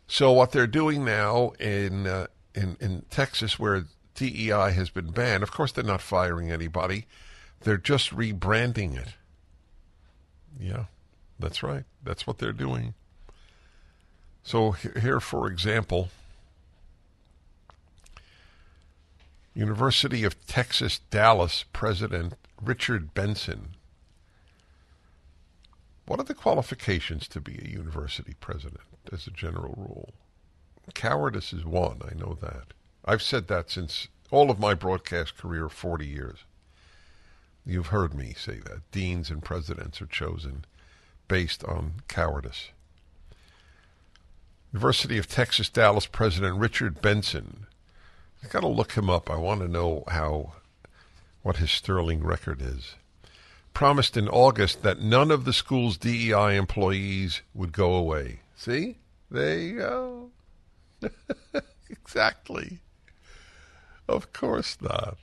So 0.07 0.33
what 0.33 0.53
they're 0.53 0.67
doing 0.67 1.05
now 1.05 1.51
in 1.61 2.07
uh, 2.07 2.27
in 2.55 2.77
in 2.81 3.05
Texas, 3.11 3.59
where 3.59 3.87
DEI 4.14 4.72
has 4.72 4.90
been 4.90 5.11
banned, 5.11 5.42
of 5.42 5.50
course 5.50 5.72
they're 5.72 5.85
not 5.85 6.00
firing 6.00 6.50
anybody; 6.50 7.07
they're 7.61 7.77
just 7.77 8.11
rebranding 8.11 8.96
it. 8.96 9.14
Yeah, 10.59 10.85
that's 11.38 11.62
right. 11.62 11.85
That's 12.03 12.27
what 12.27 12.38
they're 12.38 12.53
doing. 12.53 12.94
So 14.42 14.72
here, 14.72 15.20
for 15.20 15.50
example, 15.50 16.11
University 19.55 20.24
of 20.24 20.46
Texas 20.46 21.00
Dallas 21.11 21.64
President 21.72 22.35
Richard 22.61 23.14
Benson. 23.14 23.77
What 26.07 26.20
are 26.20 26.24
the 26.24 26.35
qualifications 26.35 27.29
to 27.29 27.40
be 27.40 27.59
a 27.59 27.68
university 27.68 28.35
president 28.40 28.81
as 29.12 29.27
a 29.27 29.31
general 29.31 29.74
rule? 29.77 30.12
Cowardice 30.92 31.53
is 31.53 31.64
one, 31.64 32.03
I 32.05 32.14
know 32.14 32.37
that. 32.42 32.74
I've 33.05 33.23
said 33.23 33.49
that 33.49 33.71
since 33.71 34.09
all 34.31 34.51
of 34.51 34.59
my 34.59 34.75
broadcast 34.75 35.37
career, 35.37 35.69
40 35.69 36.07
years. 36.07 36.38
You've 37.67 37.88
heard 37.88 38.14
me 38.14 38.35
say 38.37 38.59
that. 38.59 38.90
Deans 38.90 39.31
and 39.31 39.43
presidents 39.43 40.03
are 40.03 40.07
chosen 40.07 40.64
based 41.29 41.64
on 41.64 42.03
cowardice. 42.09 42.71
University 44.73 45.19
of 45.19 45.29
Texas 45.29 45.69
Dallas 45.69 46.07
President 46.07 46.59
Richard 46.59 47.01
Benson. 47.01 47.67
I 48.43 48.49
got 48.49 48.61
to 48.61 48.67
look 48.67 48.93
him 48.93 49.09
up. 49.09 49.31
I 49.31 49.37
want 49.37 49.61
to 49.61 49.69
know 49.69 50.05
how 50.09 50.55
what 51.43 51.59
his 51.59 51.71
sterling 51.71 52.25
record 52.25 52.61
is. 52.61 52.97
Promised 53.73 54.17
in 54.17 54.29
August 54.29 54.83
that 54.83 55.01
none 55.01 55.31
of 55.31 55.45
the 55.45 55.53
school's 55.53 55.97
DEI 55.97 56.57
employees 56.57 57.43
would 57.55 57.73
go 57.73 57.95
away. 57.95 58.40
See? 58.57 58.99
There 59.31 59.59
you 59.59 59.79
go. 59.79 60.31
exactly. 61.90 62.81
Of 64.09 64.33
course 64.33 64.77
not. 64.81 65.17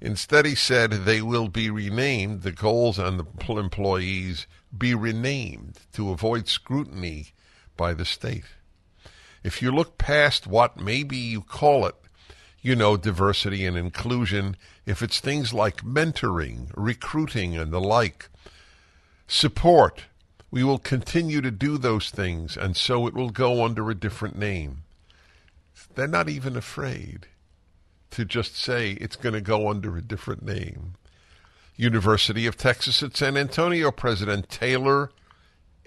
Instead, 0.00 0.46
he 0.46 0.54
said 0.54 0.92
they 0.92 1.20
will 1.20 1.48
be 1.48 1.70
renamed. 1.70 2.42
The 2.42 2.52
goals 2.52 2.98
on 2.98 3.16
the 3.16 3.52
employees 3.52 4.46
be 4.76 4.94
renamed 4.94 5.80
to 5.94 6.10
avoid 6.10 6.46
scrutiny 6.48 7.28
by 7.76 7.94
the 7.94 8.04
state. 8.04 8.44
If 9.42 9.60
you 9.60 9.72
look 9.72 9.98
past 9.98 10.46
what 10.46 10.78
maybe 10.78 11.16
you 11.16 11.42
call 11.42 11.86
it, 11.86 11.94
you 12.60 12.76
know, 12.76 12.96
diversity 12.96 13.64
and 13.66 13.76
inclusion, 13.76 14.56
if 14.84 15.02
it's 15.02 15.20
things 15.20 15.52
like 15.52 15.82
mentoring, 15.82 16.70
recruiting, 16.76 17.56
and 17.56 17.72
the 17.72 17.80
like, 17.80 18.28
support, 19.26 20.04
we 20.50 20.64
will 20.64 20.78
continue 20.78 21.40
to 21.40 21.50
do 21.50 21.78
those 21.78 22.10
things, 22.10 22.56
and 22.56 22.76
so 22.76 23.06
it 23.06 23.14
will 23.14 23.30
go 23.30 23.64
under 23.64 23.90
a 23.90 23.94
different 23.94 24.36
name. 24.36 24.82
They're 25.94 26.08
not 26.08 26.28
even 26.28 26.56
afraid 26.56 27.28
to 28.10 28.24
just 28.24 28.56
say 28.56 28.92
it's 28.92 29.16
going 29.16 29.34
to 29.34 29.40
go 29.40 29.68
under 29.68 29.96
a 29.96 30.02
different 30.02 30.44
name. 30.44 30.94
University 31.76 32.46
of 32.46 32.56
Texas 32.56 33.02
at 33.02 33.16
San 33.16 33.36
Antonio 33.36 33.90
President 33.90 34.48
Taylor 34.48 35.10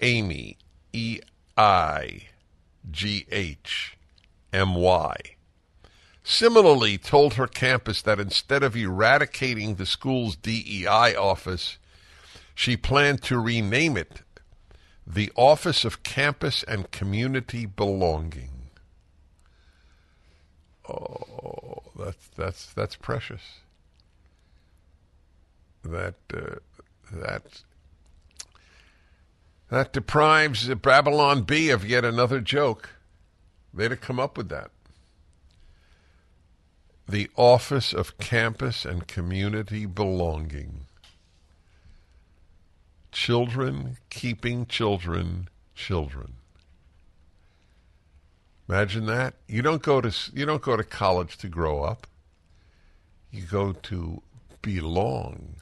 Eighmy, 0.00 0.56
E 0.92 1.20
I 1.56 2.28
G 2.90 3.26
H 3.30 3.96
M 4.52 4.74
Y, 4.74 5.14
similarly 6.24 6.98
told 6.98 7.34
her 7.34 7.46
campus 7.46 8.02
that 8.02 8.18
instead 8.18 8.62
of 8.62 8.74
eradicating 8.76 9.74
the 9.74 9.86
school's 9.86 10.36
DEI 10.36 11.14
office, 11.14 11.78
She 12.54 12.76
planned 12.76 13.22
to 13.24 13.40
rename 13.40 13.96
it 13.96 14.22
the 15.06 15.32
Office 15.34 15.84
of 15.84 16.02
Campus 16.02 16.62
and 16.62 16.90
Community 16.90 17.66
Belonging. 17.66 18.51
Oh, 20.92 21.82
that's 21.98 22.28
that's 22.36 22.72
that's 22.74 22.96
precious. 22.96 23.60
That 25.84 26.14
uh, 26.34 26.56
that 27.12 27.62
that 29.70 29.92
deprives 29.92 30.68
Babylon 30.74 31.42
Bee 31.42 31.70
of 31.70 31.84
yet 31.88 32.04
another 32.04 32.40
joke. 32.40 32.90
They'd 33.72 33.90
have 33.90 34.00
come 34.00 34.20
up 34.20 34.36
with 34.36 34.50
that. 34.50 34.70
The 37.08 37.30
Office 37.36 37.92
of 37.94 38.18
Campus 38.18 38.84
and 38.84 39.06
Community 39.06 39.86
Belonging. 39.86 40.86
Children 43.12 43.96
keeping 44.10 44.66
children 44.66 45.48
children. 45.74 46.34
Imagine 48.68 49.06
that. 49.06 49.34
You 49.48 49.62
don't 49.62 49.82
go 49.82 50.00
to 50.00 50.12
you 50.32 50.46
don't 50.46 50.62
go 50.62 50.76
to 50.76 50.84
college 50.84 51.36
to 51.38 51.48
grow 51.48 51.82
up. 51.82 52.06
You 53.30 53.42
go 53.42 53.72
to 53.72 54.22
belong. 54.62 55.56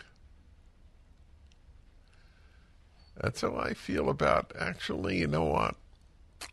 That's 3.20 3.42
how 3.42 3.56
I 3.56 3.74
feel 3.74 4.08
about 4.08 4.52
actually, 4.58 5.18
you 5.18 5.26
know 5.26 5.44
what? 5.44 5.76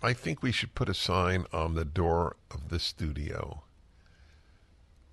I 0.02 0.14
think 0.14 0.44
we 0.44 0.52
should 0.52 0.76
put 0.76 0.90
a 0.90 0.94
sign 0.94 1.46
on 1.54 1.76
the 1.76 1.86
door 1.86 2.36
of 2.52 2.70
the 2.70 2.80
studio. 2.80 3.64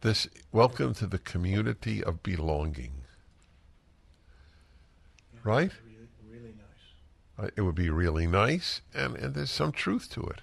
This 0.00 0.26
welcome 0.52 0.94
to 0.94 1.06
the 1.06 1.18
community 1.18 2.02
of 2.02 2.22
belonging. 2.22 2.92
Right? 5.42 5.70
Really, 5.86 6.08
really 6.42 6.54
nice. 6.56 7.46
Uh, 7.46 7.50
It 7.56 7.62
would 7.62 7.74
be 7.74 7.88
really 7.88 8.26
nice, 8.26 8.80
and, 8.94 9.16
and 9.16 9.34
there's 9.34 9.50
some 9.50 9.72
truth 9.72 10.10
to 10.10 10.22
it. 10.22 10.40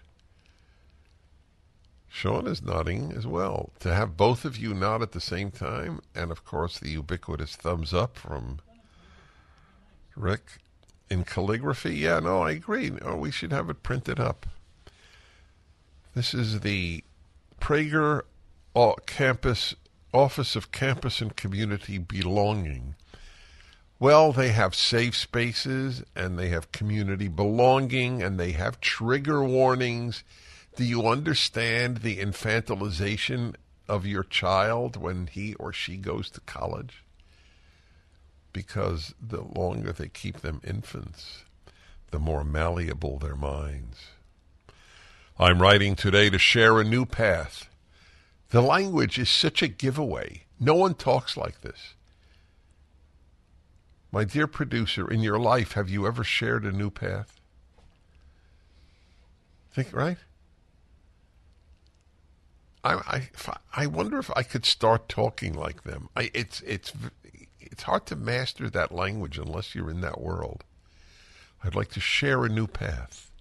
Sean 2.13 2.45
is 2.45 2.61
nodding 2.61 3.13
as 3.13 3.25
well. 3.25 3.71
To 3.79 3.93
have 3.93 4.17
both 4.17 4.43
of 4.43 4.57
you 4.57 4.73
nod 4.73 5.01
at 5.01 5.13
the 5.13 5.21
same 5.21 5.49
time, 5.49 6.01
and 6.13 6.29
of 6.29 6.43
course 6.43 6.77
the 6.77 6.89
ubiquitous 6.89 7.55
thumbs 7.55 7.93
up 7.93 8.17
from 8.17 8.59
Rick 10.15 10.59
in 11.09 11.23
calligraphy. 11.23 11.95
Yeah, 11.95 12.19
no, 12.19 12.41
I 12.41 12.51
agree. 12.51 12.89
No, 12.89 13.15
we 13.15 13.31
should 13.31 13.53
have 13.53 13.69
it 13.69 13.81
printed 13.81 14.19
up. 14.19 14.45
This 16.13 16.33
is 16.33 16.59
the 16.59 17.03
Prager 17.61 18.23
Campus 19.05 19.75
Office 20.13 20.57
of 20.57 20.73
Campus 20.73 21.21
and 21.21 21.35
Community 21.35 21.97
Belonging. 21.97 22.95
Well, 23.99 24.33
they 24.33 24.49
have 24.49 24.75
safe 24.75 25.15
spaces 25.15 26.03
and 26.15 26.37
they 26.37 26.49
have 26.49 26.73
community 26.73 27.29
belonging 27.29 28.21
and 28.21 28.37
they 28.37 28.51
have 28.51 28.81
trigger 28.81 29.43
warnings. 29.43 30.23
Do 30.75 30.85
you 30.85 31.07
understand 31.07 31.97
the 31.97 32.17
infantilization 32.17 33.55
of 33.89 34.05
your 34.05 34.23
child 34.23 34.95
when 34.95 35.27
he 35.27 35.53
or 35.55 35.73
she 35.73 35.97
goes 35.97 36.29
to 36.31 36.41
college? 36.41 37.03
Because 38.53 39.13
the 39.21 39.41
longer 39.41 39.91
they 39.91 40.07
keep 40.07 40.39
them 40.39 40.61
infants, 40.63 41.43
the 42.11 42.19
more 42.19 42.43
malleable 42.43 43.19
their 43.19 43.35
minds. 43.35 43.97
I'm 45.37 45.61
writing 45.61 45.95
today 45.95 46.29
to 46.29 46.37
share 46.37 46.79
a 46.79 46.83
new 46.83 47.05
path. 47.05 47.69
The 48.49 48.61
language 48.61 49.17
is 49.17 49.29
such 49.29 49.61
a 49.61 49.67
giveaway. 49.67 50.43
No 50.59 50.75
one 50.75 50.93
talks 50.93 51.35
like 51.35 51.61
this. 51.61 51.95
My 54.11 54.25
dear 54.25 54.45
producer, 54.45 55.09
in 55.09 55.21
your 55.21 55.39
life, 55.39 55.71
have 55.73 55.89
you 55.89 56.05
ever 56.05 56.23
shared 56.23 56.65
a 56.65 56.71
new 56.71 56.89
path? 56.89 57.39
Think, 59.73 59.93
right? 59.93 60.17
I, 62.83 62.93
I, 62.93 63.29
I, 63.75 63.87
wonder 63.87 64.17
if 64.17 64.31
I 64.35 64.43
could 64.43 64.65
start 64.65 65.07
talking 65.07 65.53
like 65.53 65.83
them. 65.83 66.09
I, 66.15 66.31
it's, 66.33 66.61
it's, 66.61 66.93
it's 67.59 67.83
hard 67.83 68.05
to 68.07 68.15
master 68.15 68.69
that 68.69 68.91
language 68.91 69.37
unless 69.37 69.75
you're 69.75 69.91
in 69.91 70.01
that 70.01 70.19
world. 70.19 70.63
I'd 71.63 71.75
like 71.75 71.91
to 71.91 71.99
share 71.99 72.43
a 72.43 72.49
new 72.49 72.67
path 72.67 73.31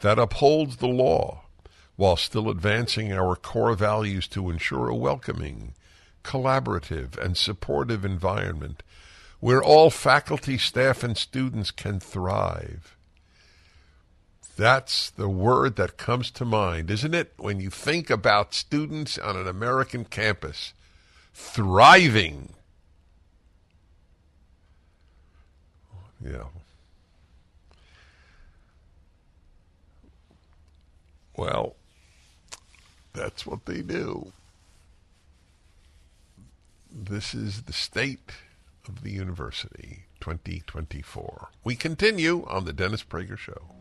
that 0.00 0.18
upholds 0.18 0.76
the 0.76 0.86
law 0.86 1.42
while 1.96 2.16
still 2.16 2.48
advancing 2.48 3.12
our 3.12 3.36
core 3.36 3.74
values 3.74 4.28
to 4.28 4.50
ensure 4.50 4.88
a 4.88 4.96
welcoming, 4.96 5.74
collaborative, 6.22 7.16
and 7.16 7.36
supportive 7.36 8.04
environment 8.04 8.82
where 9.40 9.62
all 9.62 9.90
faculty, 9.90 10.56
staff, 10.56 11.02
and 11.02 11.18
students 11.18 11.70
can 11.70 12.00
thrive. 12.00 12.93
That's 14.56 15.10
the 15.10 15.28
word 15.28 15.76
that 15.76 15.96
comes 15.96 16.30
to 16.32 16.44
mind, 16.44 16.90
isn't 16.90 17.14
it? 17.14 17.32
When 17.36 17.60
you 17.60 17.70
think 17.70 18.08
about 18.08 18.54
students 18.54 19.18
on 19.18 19.36
an 19.36 19.48
American 19.48 20.04
campus 20.04 20.74
thriving. 21.32 22.54
Yeah. 26.24 26.44
Well, 31.36 31.74
that's 33.12 33.44
what 33.44 33.66
they 33.66 33.82
do. 33.82 34.32
This 36.90 37.34
is 37.34 37.62
the 37.62 37.72
state 37.72 38.30
of 38.88 39.02
the 39.02 39.10
university 39.10 40.04
2024. 40.20 41.48
We 41.64 41.74
continue 41.74 42.46
on 42.46 42.64
the 42.64 42.72
Dennis 42.72 43.02
Prager 43.02 43.36
Show. 43.36 43.73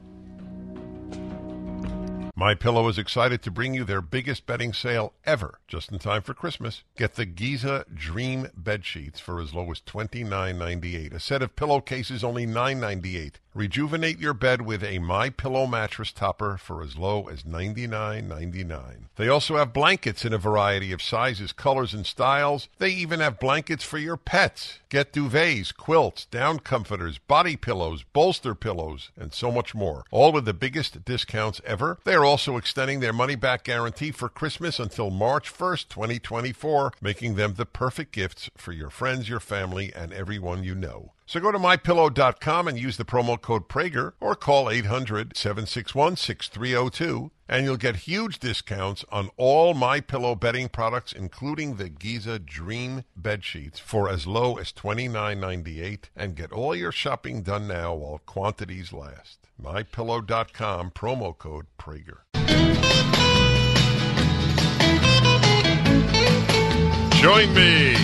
My 2.44 2.56
Pillow 2.56 2.90
is 2.90 2.98
excited 2.98 3.42
to 3.44 3.52
bring 3.52 3.74
you 3.74 3.86
their 3.86 4.02
biggest 4.02 4.46
bedding 4.46 4.74
sale 4.74 5.14
ever, 5.26 5.60
just 5.66 5.94
in 5.94 5.98
time 5.98 6.22
for 6.24 6.34
Christmas. 6.34 6.84
Get 6.98 7.16
the 7.16 7.26
Giza 7.26 7.86
Dream 7.94 8.50
bed 8.54 8.84
sheets 8.84 9.22
for 9.22 9.40
as 9.40 9.54
low 9.54 9.72
as 9.72 9.80
$29.98. 9.80 11.14
A 11.14 11.22
set 11.22 11.42
of 11.42 11.56
pillowcases 11.56 12.22
only 12.22 12.46
$9.98. 12.46 13.36
Rejuvenate 13.54 14.20
your 14.20 14.34
bed 14.34 14.64
with 14.64 14.84
a 14.84 14.98
My 14.98 15.30
Pillow 15.30 15.68
mattress 15.68 16.12
topper 16.12 16.58
for 16.58 16.82
as 16.82 16.98
low 16.98 17.28
as 17.28 17.44
$99.99. 17.44 19.04
They 19.16 19.30
also 19.30 19.58
have 19.58 19.72
blankets 19.72 20.26
in 20.26 20.34
a 20.34 20.40
variety 20.40 20.92
of 20.92 21.04
sizes, 21.04 21.54
colors, 21.54 21.94
and 21.94 22.06
styles. 22.06 22.68
They 22.80 22.90
even 22.90 23.20
have 23.20 23.40
blankets 23.40 23.84
for 23.84 24.00
your 24.00 24.18
pets. 24.18 24.80
Get 24.90 25.14
duvets, 25.14 25.76
quilts, 25.76 26.26
down 26.26 26.60
comforters, 26.60 27.20
body 27.20 27.56
pillows, 27.56 28.04
bolster 28.12 28.56
pillows, 28.56 29.12
and 29.16 29.34
so 29.34 29.52
much 29.52 29.76
more. 29.76 30.04
All 30.10 30.32
with 30.32 30.46
the 30.46 30.54
biggest 30.54 31.06
discounts 31.06 31.62
ever. 31.64 32.00
They 32.06 32.16
are 32.16 32.26
also 32.34 32.58
extending 32.58 33.00
their 33.00 33.14
money 33.14 33.36
back 33.36 33.64
guarantee 33.64 34.10
for 34.10 34.28
Christmas 34.28 34.80
until 34.80 35.12
March 35.12 35.54
1st, 35.54 35.88
2024, 35.90 36.94
making 37.00 37.36
them 37.36 37.54
the 37.54 37.66
perfect 37.68 38.12
gifts 38.12 38.50
for 38.58 38.72
your 38.72 38.90
friends, 38.90 39.30
your 39.30 39.40
family, 39.40 39.94
and 39.96 40.12
everyone 40.12 40.64
you 40.64 40.74
know. 40.74 41.12
So 41.26 41.40
go 41.40 41.52
to 41.52 41.58
mypillow.com 41.58 42.68
and 42.68 42.78
use 42.78 42.98
the 42.98 43.06
promo 43.06 43.42
code 43.42 43.70
Prager 43.70 44.14
or 44.20 44.36
call 44.36 44.66
800-761-6302 44.66 47.32
and 47.48 47.66
you'll 47.66 47.78
get 47.78 47.96
huge 47.98 48.40
discounts 48.40 49.06
on 49.12 49.30
all 49.38 49.74
My 49.74 50.00
Pillow 50.00 50.36
bedding 50.36 50.70
products 50.70 51.14
including 51.14 51.76
the 51.76 51.90
Giza 51.90 52.40
Dream 52.40 53.04
bed 53.16 53.44
sheets 53.44 53.80
for 53.80 54.10
as 54.10 54.28
low 54.28 54.58
as 54.58 54.72
$29.98 54.74 56.04
and 56.16 56.36
get 56.36 56.52
all 56.52 56.76
your 56.76 56.92
shopping 56.92 57.42
done 57.42 57.68
now 57.68 57.94
while 57.94 58.20
quantities 58.26 58.92
last. 58.92 59.40
mypillow.com 59.62 60.92
promo 60.92 61.38
code 61.38 61.68
Prager. 61.80 62.20
Join 67.24 67.54
me. 67.54 67.96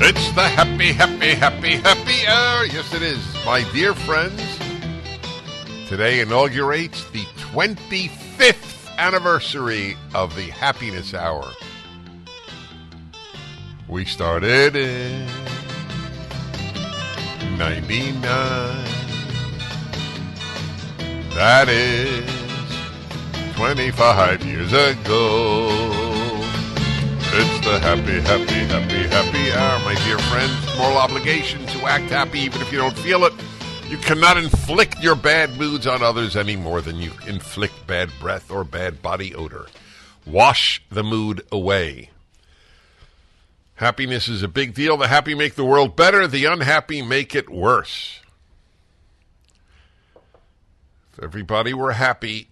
It's 0.00 0.30
the 0.32 0.42
happy, 0.48 0.92
happy, 0.92 1.34
happy, 1.34 1.74
happy 1.74 2.26
hour. 2.28 2.64
Yes, 2.66 2.94
it 2.94 3.02
is. 3.02 3.18
My 3.44 3.68
dear 3.72 3.94
friends, 3.94 4.40
today 5.88 6.20
inaugurates 6.20 7.10
the 7.10 7.24
25th 7.52 8.96
anniversary 8.96 9.96
of 10.14 10.36
the 10.36 10.50
Happiness 10.50 11.14
Hour. 11.14 11.50
We 13.88 14.04
started 14.04 14.76
in 14.76 15.26
99. 17.58 18.22
That 21.34 21.68
is 21.68 22.30
25 23.56 24.44
years 24.44 24.72
ago. 24.72 25.77
It's 27.40 27.64
the 27.64 27.78
happy, 27.78 28.20
happy, 28.20 28.66
happy, 28.66 29.08
happy 29.08 29.52
hour, 29.52 29.78
my 29.84 29.94
dear 30.04 30.18
friends. 30.18 30.76
Moral 30.76 30.96
obligation 30.96 31.64
to 31.66 31.86
act 31.86 32.10
happy 32.10 32.40
even 32.40 32.60
if 32.60 32.72
you 32.72 32.78
don't 32.78 32.98
feel 32.98 33.24
it. 33.26 33.32
You 33.88 33.96
cannot 33.98 34.38
inflict 34.38 34.98
your 35.00 35.14
bad 35.14 35.56
moods 35.56 35.86
on 35.86 36.02
others 36.02 36.34
any 36.34 36.56
more 36.56 36.80
than 36.80 36.96
you 36.96 37.12
inflict 37.28 37.86
bad 37.86 38.10
breath 38.18 38.50
or 38.50 38.64
bad 38.64 39.02
body 39.02 39.36
odor. 39.36 39.66
Wash 40.26 40.82
the 40.90 41.04
mood 41.04 41.42
away. 41.52 42.10
Happiness 43.76 44.26
is 44.26 44.42
a 44.42 44.48
big 44.48 44.74
deal. 44.74 44.96
The 44.96 45.06
happy 45.06 45.36
make 45.36 45.54
the 45.54 45.64
world 45.64 45.94
better, 45.94 46.26
the 46.26 46.44
unhappy 46.46 47.02
make 47.02 47.36
it 47.36 47.48
worse. 47.48 48.18
If 51.12 51.22
everybody 51.22 51.72
were 51.72 51.92
happy, 51.92 52.48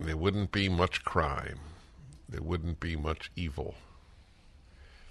there 0.00 0.16
wouldn't 0.16 0.50
be 0.50 0.70
much 0.70 1.04
crime, 1.04 1.60
there 2.36 2.42
wouldn't 2.42 2.80
be 2.80 2.96
much 2.96 3.30
evil. 3.34 3.74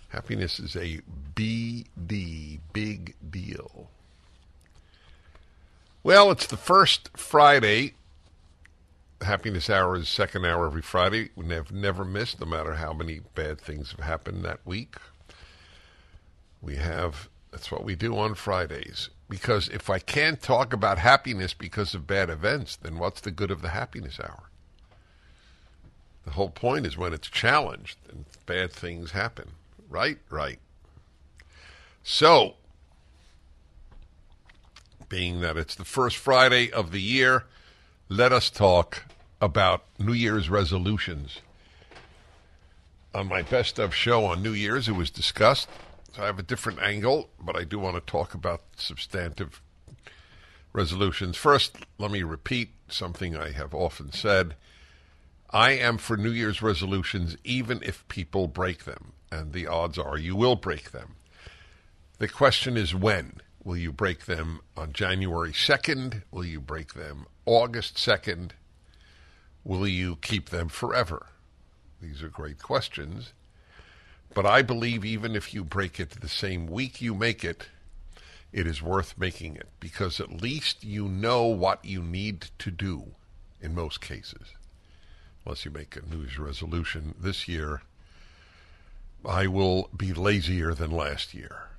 Happiness 0.10 0.60
is 0.60 0.76
a 0.76 1.02
BD, 1.34 2.60
big 2.72 3.16
deal. 3.32 3.90
Well, 6.04 6.30
it's 6.30 6.46
the 6.46 6.56
first 6.56 7.10
Friday. 7.18 7.96
Happiness 9.22 9.72
Hour 9.72 9.96
is 9.96 10.08
second 10.08 10.46
hour 10.46 10.68
every 10.68 10.84
Friday. 10.84 11.32
We 11.36 11.48
have 11.48 11.72
never 11.72 12.06
missed, 12.06 12.40
no 12.40 12.46
matter 12.46 12.76
how 12.76 12.94
many 12.94 13.22
bad 13.34 13.60
things 13.60 13.90
have 13.90 14.06
happened 14.06 14.46
that 14.46 14.60
week. 14.64 14.98
We 16.62 16.76
have, 16.76 17.28
that's 17.50 17.72
what 17.72 17.84
we 17.84 17.96
do 17.96 18.16
on 18.20 18.36
Fridays. 18.36 19.10
Because 19.28 19.68
if 19.70 19.90
I 19.90 19.98
can't 19.98 20.40
talk 20.40 20.74
about 20.74 21.00
happiness 21.00 21.56
because 21.56 21.96
of 21.96 22.06
bad 22.06 22.30
events, 22.30 22.76
then 22.76 23.00
what's 23.00 23.22
the 23.22 23.32
good 23.32 23.50
of 23.50 23.64
the 23.64 23.70
Happiness 23.70 24.20
Hour? 24.20 24.45
The 26.26 26.32
whole 26.32 26.50
point 26.50 26.86
is 26.86 26.98
when 26.98 27.14
it's 27.14 27.30
challenged 27.30 27.98
and 28.10 28.26
bad 28.46 28.74
things 28.74 29.12
happen. 29.12 29.52
Right? 29.90 30.18
Right. 30.30 30.60
So, 32.04 32.56
being 35.08 35.42
that 35.42 35.58
it's 35.58 35.76
the 35.76 35.86
first 35.86 36.18
Friday 36.18 36.72
of 36.72 36.92
the 36.92 37.02
year, 37.02 37.46
let 38.10 38.32
us 38.32 38.50
talk 38.50 39.04
about 39.40 39.84
New 40.00 40.14
Year's 40.14 40.50
resolutions. 40.50 41.42
On 43.14 43.28
my 43.28 43.42
best 43.42 43.80
of 43.80 43.96
show 43.96 44.26
on 44.26 44.44
New 44.44 44.52
Year's, 44.52 44.90
it 44.90 44.94
was 44.94 45.10
discussed. 45.10 45.70
So 46.14 46.24
I 46.24 46.26
have 46.26 46.40
a 46.40 46.44
different 46.44 46.80
angle, 46.80 47.30
but 47.40 47.56
I 47.56 47.64
do 47.64 47.80
want 47.80 47.96
to 47.96 48.12
talk 48.12 48.34
about 48.34 48.62
substantive 48.76 49.62
resolutions. 50.74 51.38
First, 51.38 51.78
let 51.98 52.12
me 52.12 52.24
repeat 52.24 52.70
something 52.88 53.36
I 53.36 53.52
have 53.52 53.74
often 53.74 54.12
said. 54.12 54.56
I 55.56 55.72
am 55.72 56.00
for 56.00 56.18
New 56.18 56.32
Year's 56.32 56.62
resolutions 56.62 57.38
even 57.46 57.82
if 57.82 58.06
people 58.10 58.50
break 58.50 58.84
them 58.84 59.14
and 59.32 59.54
the 59.54 59.68
odds 59.68 59.98
are 59.98 60.18
you 60.18 60.36
will 60.36 60.58
break 60.58 60.92
them. 60.92 61.16
The 62.18 62.28
question 62.28 62.76
is 62.76 62.94
when. 62.94 63.40
Will 63.64 63.78
you 63.78 63.94
break 63.94 64.26
them 64.26 64.60
on 64.76 64.92
January 64.92 65.54
2nd? 65.54 66.24
Will 66.30 66.44
you 66.44 66.60
break 66.60 66.94
them 66.94 67.26
August 67.46 67.96
2nd? 67.96 68.52
Will 69.64 69.88
you 69.88 70.18
keep 70.18 70.50
them 70.50 70.68
forever? 70.68 71.28
These 72.02 72.22
are 72.22 72.28
great 72.28 72.62
questions. 72.62 73.32
But 74.34 74.46
I 74.46 74.62
believe 74.62 75.06
even 75.06 75.38
if 75.38 75.54
you 75.54 75.64
break 75.64 76.02
it 76.02 76.20
the 76.20 76.28
same 76.28 76.68
week 76.68 77.02
you 77.02 77.16
make 77.16 77.46
it, 77.46 77.70
it 78.52 78.68
is 78.68 78.82
worth 78.82 79.18
making 79.18 79.56
it 79.56 79.70
because 79.80 80.20
at 80.20 80.42
least 80.42 80.84
you 80.84 81.08
know 81.08 81.46
what 81.46 81.86
you 81.86 82.04
need 82.04 82.48
to 82.60 82.72
do 82.72 83.16
in 83.62 83.74
most 83.74 84.02
cases. 84.02 84.54
Unless 85.46 85.66
you 85.66 85.72
make 85.72 85.96
a 85.96 86.06
New 86.06 86.22
Year's 86.22 86.40
resolution 86.40 87.14
this 87.20 87.48
year 87.48 87.82
I 89.28 89.48
will 89.48 89.90
be 89.96 90.14
lazier 90.14 90.74
than 90.74 90.92
last 90.92 91.34
year. 91.34 91.70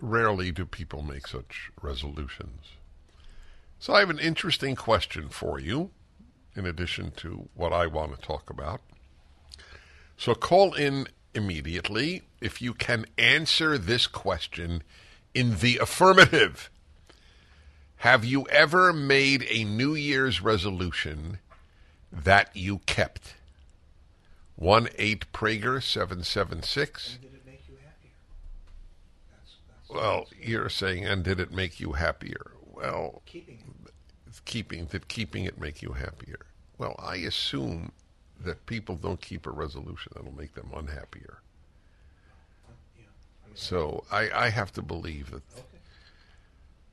Rarely 0.00 0.52
do 0.52 0.64
people 0.64 1.02
make 1.02 1.26
such 1.26 1.70
resolutions. 1.82 2.62
So 3.80 3.92
I 3.92 4.00
have 4.00 4.10
an 4.10 4.20
interesting 4.20 4.76
question 4.76 5.28
for 5.28 5.58
you, 5.58 5.90
in 6.54 6.64
addition 6.66 7.10
to 7.16 7.48
what 7.54 7.72
I 7.72 7.86
want 7.86 8.14
to 8.14 8.20
talk 8.20 8.50
about. 8.50 8.80
So 10.16 10.34
call 10.34 10.74
in 10.74 11.08
immediately 11.34 12.22
if 12.40 12.62
you 12.62 12.74
can 12.74 13.06
answer 13.16 13.78
this 13.78 14.06
question 14.06 14.82
in 15.34 15.58
the 15.58 15.78
affirmative. 15.78 16.70
Have 17.96 18.24
you 18.24 18.46
ever 18.48 18.92
made 18.92 19.44
a 19.50 19.64
New 19.64 19.94
Year's 19.94 20.40
resolution 20.40 21.38
that 22.12 22.54
you 22.54 22.78
kept? 22.86 23.34
One 24.56 24.88
eight 24.96 25.30
Prager 25.32 25.82
seven 25.82 26.24
seven 26.24 26.62
six. 26.62 27.18
Did 27.20 27.34
it 27.34 27.46
make 27.46 27.62
you 27.68 27.76
happier? 27.76 28.10
That's, 29.30 29.56
that's 29.68 29.90
Well, 29.90 30.26
you're 30.40 30.68
saying, 30.68 31.06
and 31.06 31.22
did 31.22 31.38
it 31.38 31.52
make 31.52 31.78
you 31.78 31.92
happier? 31.92 32.52
Well, 32.72 33.22
keeping 33.26 33.58
it. 33.86 33.92
keeping 34.44 34.86
did 34.86 35.08
keeping 35.08 35.44
it 35.44 35.60
make 35.60 35.82
you 35.82 35.92
happier? 35.92 36.40
Well, 36.76 36.94
I 36.98 37.16
assume 37.16 37.92
that 38.44 38.66
people 38.66 38.96
don't 38.96 39.20
keep 39.20 39.46
a 39.46 39.50
resolution 39.50 40.12
that'll 40.14 40.32
make 40.32 40.54
them 40.54 40.70
unhappier. 40.74 41.38
Yeah. 42.96 43.04
I 43.44 43.48
mean, 43.48 43.56
So 43.56 44.04
I, 44.12 44.30
I 44.32 44.48
have 44.50 44.72
to 44.74 44.82
believe 44.82 45.30
that 45.30 45.42
okay. 45.56 45.64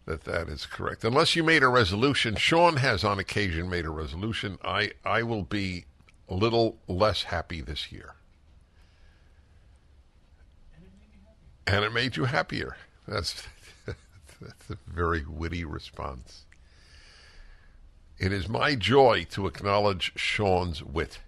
That 0.06 0.24
that 0.26 0.47
is 0.49 0.66
correct. 0.66 1.03
Unless 1.03 1.36
you 1.36 1.43
made 1.43 1.64
a 1.64 1.68
resolution, 1.68 2.36
Sean 2.36 2.78
has 2.78 3.03
on 3.03 3.20
occasion 3.20 3.70
made 3.70 3.86
a 3.86 3.89
resolution. 3.89 4.58
I 4.64 4.91
I 5.03 5.24
will 5.24 5.43
be 5.43 5.86
a 6.30 6.36
little 6.36 6.78
less 6.88 7.24
happy 7.24 7.62
this 7.62 7.91
year. 7.91 8.14
And 11.68 11.84
it 11.84 11.93
made 11.93 12.16
you 12.16 12.26
happier. 12.26 12.78
That's 13.08 13.43
that's 13.86 14.70
a 14.70 14.78
very 14.88 15.26
witty 15.26 15.66
response. 15.66 16.45
It 18.18 18.32
is 18.32 18.47
my 18.47 18.76
joy 18.76 19.26
to 19.32 19.47
acknowledge 19.47 20.14
Sean's 20.16 20.82
wit. 20.82 21.20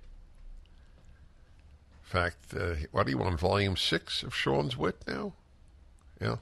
In 2.05 2.09
fact, 2.09 2.53
uh, 2.57 2.75
what 2.91 3.07
are 3.07 3.09
you 3.09 3.21
on 3.21 3.35
volume 3.35 3.75
six 3.75 4.23
of 4.23 4.33
Sean's 4.33 4.77
wit 4.77 4.95
now? 5.05 5.33
Yeah. 6.21 6.37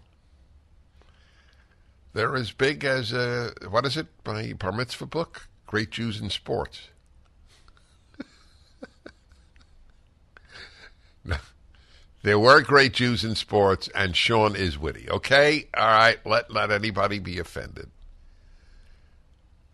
They're 2.15 2.35
as 2.37 2.51
big 2.53 2.83
as 2.85 3.11
uh, 3.11 3.51
what 3.69 3.85
is 3.85 3.97
it? 3.97 4.07
My 4.25 4.53
bar 4.53 4.71
mitzvah 4.71 5.05
book, 5.05 5.49
Great 5.67 5.91
Jews 5.91 6.21
in 6.21 6.29
Sports. 6.29 6.87
no, 11.25 11.35
there 12.23 12.39
were 12.39 12.61
great 12.61 12.93
Jews 12.93 13.25
in 13.25 13.35
sports, 13.35 13.89
and 13.93 14.15
Sean 14.15 14.55
is 14.55 14.79
witty. 14.79 15.09
Okay, 15.09 15.67
all 15.75 15.87
right. 15.87 16.25
Let 16.25 16.49
let 16.49 16.71
anybody 16.71 17.19
be 17.19 17.37
offended. 17.37 17.89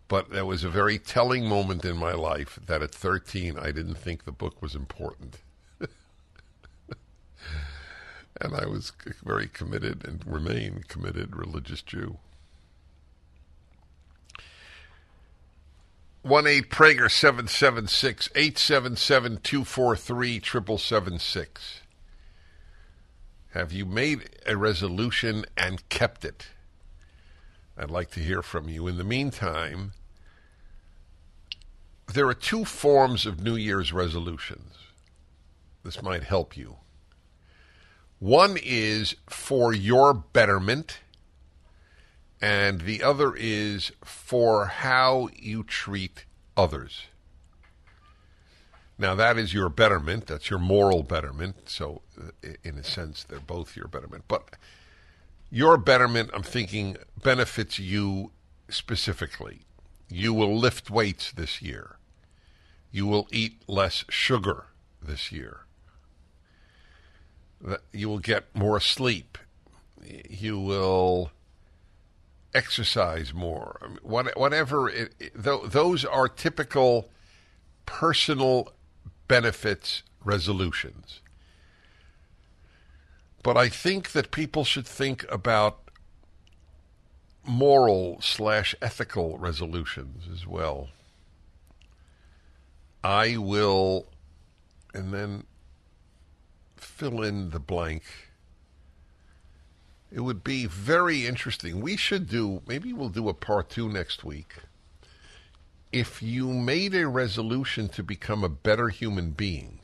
But 0.08 0.30
there 0.30 0.44
was 0.44 0.64
a 0.64 0.68
very 0.68 0.98
telling 0.98 1.48
moment 1.48 1.84
in 1.84 1.96
my 1.96 2.12
life 2.12 2.58
that 2.66 2.82
at 2.82 2.92
13 2.92 3.56
I 3.56 3.70
didn't 3.70 3.98
think 3.98 4.24
the 4.24 4.32
book 4.32 4.60
was 4.60 4.74
important. 4.74 5.38
and 8.40 8.52
I 8.52 8.66
was 8.66 8.90
very 9.24 9.46
committed 9.46 10.04
and 10.04 10.26
remain 10.26 10.82
committed 10.88 11.36
religious 11.36 11.82
Jew. 11.82 12.18
One 16.22 16.46
eight 16.46 16.70
Prager 16.70 17.10
seven 17.10 17.48
seven 17.48 17.88
six 17.88 18.28
eight 18.36 18.56
seven 18.56 18.94
seven 18.94 19.40
two 19.42 19.64
four 19.64 19.96
three 19.96 20.38
triple 20.38 20.78
seven 20.78 21.18
six. 21.18 21.80
Have 23.50 23.72
you 23.72 23.84
made 23.84 24.30
a 24.46 24.56
resolution 24.56 25.44
and 25.56 25.88
kept 25.88 26.24
it? 26.24 26.46
I'd 27.76 27.90
like 27.90 28.12
to 28.12 28.20
hear 28.20 28.40
from 28.40 28.68
you. 28.68 28.86
In 28.86 28.98
the 28.98 29.04
meantime, 29.04 29.94
there 32.14 32.28
are 32.28 32.34
two 32.34 32.64
forms 32.64 33.26
of 33.26 33.42
New 33.42 33.56
Year's 33.56 33.92
resolutions. 33.92 34.76
This 35.84 36.02
might 36.02 36.22
help 36.22 36.56
you. 36.56 36.76
One 38.20 38.56
is 38.62 39.16
for 39.28 39.72
your 39.72 40.14
betterment, 40.14 41.00
and 42.42 42.80
the 42.80 43.04
other 43.04 43.34
is 43.36 43.92
for 44.04 44.66
how 44.66 45.28
you 45.36 45.62
treat 45.62 46.24
others. 46.56 47.04
Now, 48.98 49.14
that 49.14 49.38
is 49.38 49.54
your 49.54 49.68
betterment. 49.68 50.26
That's 50.26 50.50
your 50.50 50.58
moral 50.58 51.04
betterment. 51.04 51.68
So, 51.68 52.02
in 52.64 52.78
a 52.78 52.84
sense, 52.84 53.24
they're 53.24 53.38
both 53.38 53.76
your 53.76 53.86
betterment. 53.86 54.24
But 54.26 54.50
your 55.50 55.76
betterment, 55.76 56.30
I'm 56.34 56.42
thinking, 56.42 56.96
benefits 57.22 57.78
you 57.78 58.32
specifically. 58.68 59.60
You 60.08 60.34
will 60.34 60.56
lift 60.56 60.90
weights 60.90 61.30
this 61.32 61.62
year. 61.62 61.96
You 62.90 63.06
will 63.06 63.28
eat 63.30 63.62
less 63.68 64.04
sugar 64.08 64.66
this 65.00 65.30
year. 65.30 65.60
You 67.92 68.08
will 68.08 68.18
get 68.18 68.54
more 68.54 68.80
sleep. 68.80 69.38
You 70.28 70.58
will 70.58 71.30
exercise 72.54 73.32
more. 73.32 73.78
Whatever, 74.02 74.88
it, 74.88 75.14
it- 75.18 75.32
tho- 75.34 75.66
those 75.66 76.04
are 76.04 76.28
typical 76.28 77.10
personal 77.86 78.72
benefits 79.28 80.02
resolutions. 80.24 81.20
But 83.42 83.56
I 83.56 83.68
think 83.68 84.12
that 84.12 84.30
people 84.30 84.64
should 84.64 84.86
think 84.86 85.24
about 85.30 85.78
moral 87.44 88.20
slash 88.20 88.74
ethical 88.80 89.36
resolutions 89.38 90.28
as 90.32 90.46
well. 90.46 90.90
I 93.02 93.36
will, 93.36 94.06
and 94.94 95.12
then 95.12 95.44
fill 96.76 97.22
in 97.22 97.50
the 97.50 97.58
blank. 97.58 98.04
It 100.12 100.20
would 100.20 100.44
be 100.44 100.66
very 100.66 101.26
interesting. 101.26 101.80
We 101.80 101.96
should 101.96 102.28
do, 102.28 102.60
maybe 102.66 102.92
we'll 102.92 103.08
do 103.08 103.30
a 103.30 103.34
part 103.34 103.70
two 103.70 103.88
next 103.88 104.24
week. 104.24 104.56
If 105.90 106.22
you 106.22 106.48
made 106.48 106.94
a 106.94 107.08
resolution 107.08 107.88
to 107.90 108.02
become 108.02 108.44
a 108.44 108.48
better 108.48 108.88
human 108.88 109.30
being, 109.30 109.80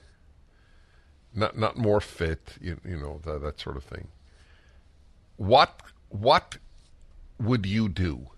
not 1.34 1.56
not 1.56 1.76
more 1.76 2.00
fit, 2.00 2.56
you, 2.60 2.80
you 2.84 2.96
know, 2.96 3.20
that, 3.24 3.42
that 3.42 3.60
sort 3.60 3.76
of 3.76 3.84
thing. 3.84 4.08
What 5.36 5.82
what 6.08 6.58
would 7.38 7.66
you 7.66 7.88
do? 7.88 8.28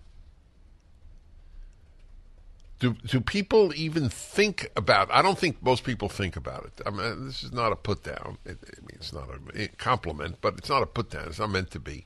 Do 2.80 2.94
do 3.04 3.20
people 3.20 3.74
even 3.74 4.08
think 4.08 4.70
about? 4.74 5.10
I 5.12 5.20
don't 5.20 5.38
think 5.38 5.62
most 5.62 5.84
people 5.84 6.08
think 6.08 6.34
about 6.34 6.64
it. 6.64 6.80
I 6.86 6.90
mean, 6.90 7.26
this 7.26 7.44
is 7.44 7.52
not 7.52 7.72
a 7.72 7.76
put 7.76 8.02
down. 8.02 8.38
It, 8.46 8.58
I 8.64 8.80
mean, 8.80 8.94
it's 8.94 9.12
not 9.12 9.28
a 9.54 9.68
compliment, 9.76 10.38
but 10.40 10.54
it's 10.56 10.70
not 10.70 10.82
a 10.82 10.86
put 10.86 11.10
down. 11.10 11.28
It's 11.28 11.38
not 11.38 11.50
meant 11.50 11.70
to 11.72 11.78
be. 11.78 12.04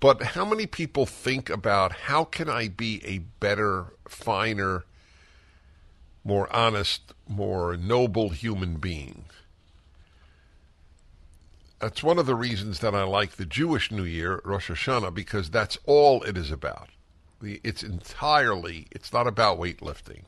But 0.00 0.22
how 0.22 0.46
many 0.46 0.66
people 0.66 1.04
think 1.04 1.50
about 1.50 1.92
how 1.92 2.24
can 2.24 2.48
I 2.48 2.68
be 2.68 3.02
a 3.04 3.18
better, 3.18 3.92
finer, 4.08 4.84
more 6.24 6.50
honest, 6.52 7.12
more 7.28 7.76
noble 7.76 8.30
human 8.30 8.78
being? 8.78 9.26
That's 11.78 12.02
one 12.02 12.18
of 12.18 12.26
the 12.26 12.34
reasons 12.34 12.78
that 12.78 12.94
I 12.94 13.02
like 13.02 13.32
the 13.32 13.44
Jewish 13.44 13.92
New 13.92 14.04
Year, 14.04 14.40
Rosh 14.44 14.70
Hashanah, 14.70 15.12
because 15.12 15.50
that's 15.50 15.76
all 15.84 16.22
it 16.22 16.38
is 16.38 16.50
about. 16.50 16.88
It's 17.42 17.82
entirely, 17.82 18.86
it's 18.90 19.12
not 19.12 19.26
about 19.26 19.58
weightlifting. 19.58 20.22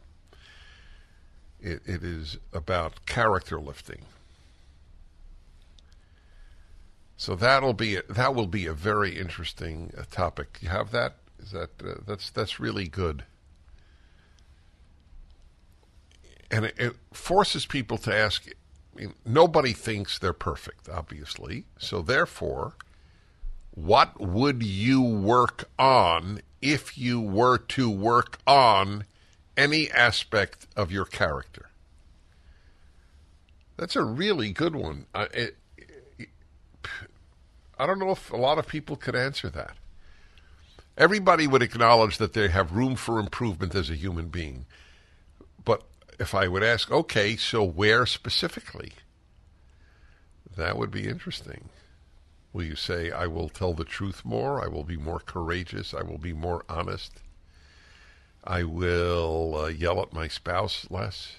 It, 1.61 1.81
it 1.87 2.03
is 2.03 2.39
about 2.53 3.07
character 3.07 3.59
lifting. 3.59 4.03
So 7.17 7.35
that'll 7.35 7.73
be 7.73 7.97
a, 7.97 8.03
that 8.03 8.35
will 8.35 8.47
be 8.47 8.67
a 8.67 8.75
very 8.75 9.19
interesting 9.19 9.93
uh, 9.97 10.03
topic. 10.11 10.59
You 10.61 10.69
have 10.69 10.91
that? 10.91 11.17
Is 11.39 11.53
that 11.53 11.71
uh, 11.83 11.95
that's 12.07 12.31
that's 12.31 12.59
really 12.59 12.89
good, 12.89 13.25
and 16.51 16.67
it, 16.67 16.75
it 16.77 16.97
forces 17.13 17.67
people 17.67 17.99
to 17.99 18.15
ask. 18.15 18.47
I 18.47 19.01
mean, 19.01 19.15
nobody 19.25 19.73
thinks 19.73 20.19
they're 20.19 20.33
perfect, 20.33 20.89
obviously. 20.89 21.65
So 21.79 22.03
therefore, 22.03 22.75
what 23.71 24.21
would 24.21 24.63
you 24.63 25.03
work 25.03 25.69
on 25.79 26.43
if 26.65 26.97
you 26.97 27.21
were 27.21 27.59
to 27.59 27.91
work 27.91 28.39
on 28.47 29.05
any 29.57 29.91
aspect 29.91 30.67
of 30.75 30.91
your 30.91 31.05
character? 31.05 31.69
That's 33.77 33.95
a 33.95 34.03
really 34.03 34.51
good 34.51 34.75
one. 34.75 35.07
I, 35.15 35.25
it, 35.25 35.57
I 37.79 37.87
don't 37.87 37.99
know 37.99 38.11
if 38.13 38.33
a 38.33 38.37
lot 38.37 38.59
of 38.59 38.67
people 38.67 38.97
could 38.97 39.15
answer 39.15 39.51
that. 39.51 39.77
Everybody 40.97 41.47
would 41.47 41.63
acknowledge 41.63 42.19
that 42.19 42.33
they 42.33 42.49
have 42.49 42.73
room 42.73 42.97
for 42.97 43.19
improvement 43.19 43.75
as 43.75 43.91
a 43.91 43.97
human 43.97 44.29
being. 44.29 44.65
But 45.65 45.83
if 46.19 46.35
I 46.35 46.49
would 46.49 46.63
ask, 46.63 46.91
okay, 46.91 47.37
so 47.37 47.63
where 47.63 48.07
specifically? 48.07 48.93
That 50.57 50.79
would 50.79 50.93
be 50.93 51.09
interesting. 51.09 51.69
Will 52.55 52.63
you 52.63 52.77
say, 52.77 53.11
I 53.11 53.27
will 53.27 53.49
tell 53.49 53.75
the 53.75 53.85
truth 53.85 54.25
more? 54.25 54.65
I 54.65 54.69
will 54.69 54.85
be 54.85 54.97
more 54.97 55.19
courageous. 55.19 55.93
I 55.93 56.05
will 56.05 56.19
be 56.19 56.33
more 56.33 56.65
honest. 56.69 57.21
I 58.45 58.63
will 58.63 59.57
uh, 59.57 59.67
yell 59.67 60.01
at 60.01 60.13
my 60.13 60.29
spouse 60.29 60.87
less 60.89 61.35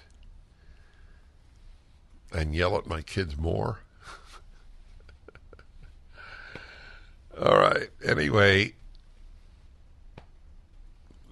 and 2.34 2.54
yell 2.54 2.78
at 2.78 2.86
my 2.86 3.02
kids 3.02 3.38
more. 3.38 3.80
All 7.42 7.60
right. 7.60 7.92
Anyway, 8.04 8.74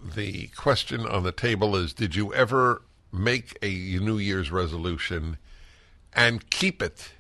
the 0.02 0.48
question 0.56 1.06
on 1.06 1.24
the 1.24 1.34
table 1.34 1.76
is 1.76 1.92
Did 1.92 2.16
you 2.16 2.34
ever 2.34 2.84
make 3.12 3.58
a 3.62 4.00
New 4.00 4.18
Year's 4.18 4.50
resolution 4.50 5.36
and 6.14 6.50
keep 6.50 6.82
it? 6.82 7.12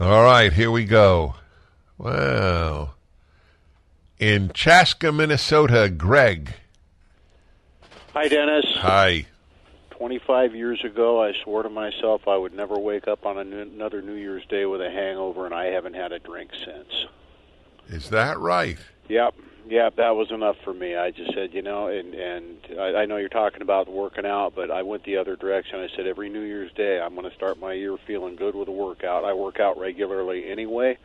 All 0.00 0.22
right, 0.22 0.52
here 0.52 0.70
we 0.70 0.84
go. 0.84 1.34
Wow. 1.98 2.90
In 4.20 4.52
Chaska, 4.54 5.10
Minnesota, 5.10 5.88
Greg. 5.88 6.54
Hi, 8.14 8.28
Dennis. 8.28 8.64
Hi. 8.76 9.26
25 9.90 10.54
years 10.54 10.84
ago, 10.84 11.20
I 11.20 11.32
swore 11.42 11.64
to 11.64 11.68
myself 11.68 12.28
I 12.28 12.36
would 12.36 12.54
never 12.54 12.78
wake 12.78 13.08
up 13.08 13.26
on 13.26 13.38
another 13.38 14.00
New 14.00 14.14
Year's 14.14 14.46
Day 14.46 14.66
with 14.66 14.80
a 14.80 14.88
hangover, 14.88 15.46
and 15.46 15.54
I 15.54 15.66
haven't 15.66 15.94
had 15.94 16.12
a 16.12 16.20
drink 16.20 16.52
since. 16.64 17.06
Is 17.88 18.10
that 18.10 18.38
right? 18.38 18.78
Yep. 19.08 19.34
Yep, 19.68 19.96
that 19.96 20.16
was 20.16 20.30
enough 20.30 20.56
for 20.64 20.72
me. 20.72 20.96
I 20.96 21.10
just 21.10 21.34
said, 21.34 21.52
you 21.52 21.60
know, 21.60 21.88
and 21.88 22.14
and 22.14 22.56
I, 22.78 23.02
I 23.02 23.06
know 23.06 23.18
you're 23.18 23.28
talking 23.28 23.60
about 23.60 23.86
working 23.86 24.24
out, 24.24 24.54
but 24.54 24.70
I 24.70 24.82
went 24.82 25.04
the 25.04 25.18
other 25.18 25.36
direction. 25.36 25.78
I 25.78 25.88
said 25.94 26.06
every 26.06 26.30
New 26.30 26.40
Year's 26.40 26.72
Day 26.72 26.98
I'm 26.98 27.14
going 27.14 27.28
to 27.28 27.36
start 27.36 27.60
my 27.60 27.74
year 27.74 27.96
feeling 28.06 28.34
good 28.34 28.54
with 28.54 28.68
a 28.68 28.72
workout. 28.72 29.24
I 29.24 29.34
work 29.34 29.60
out 29.60 29.78
regularly 29.78 30.50
anyway, 30.50 30.96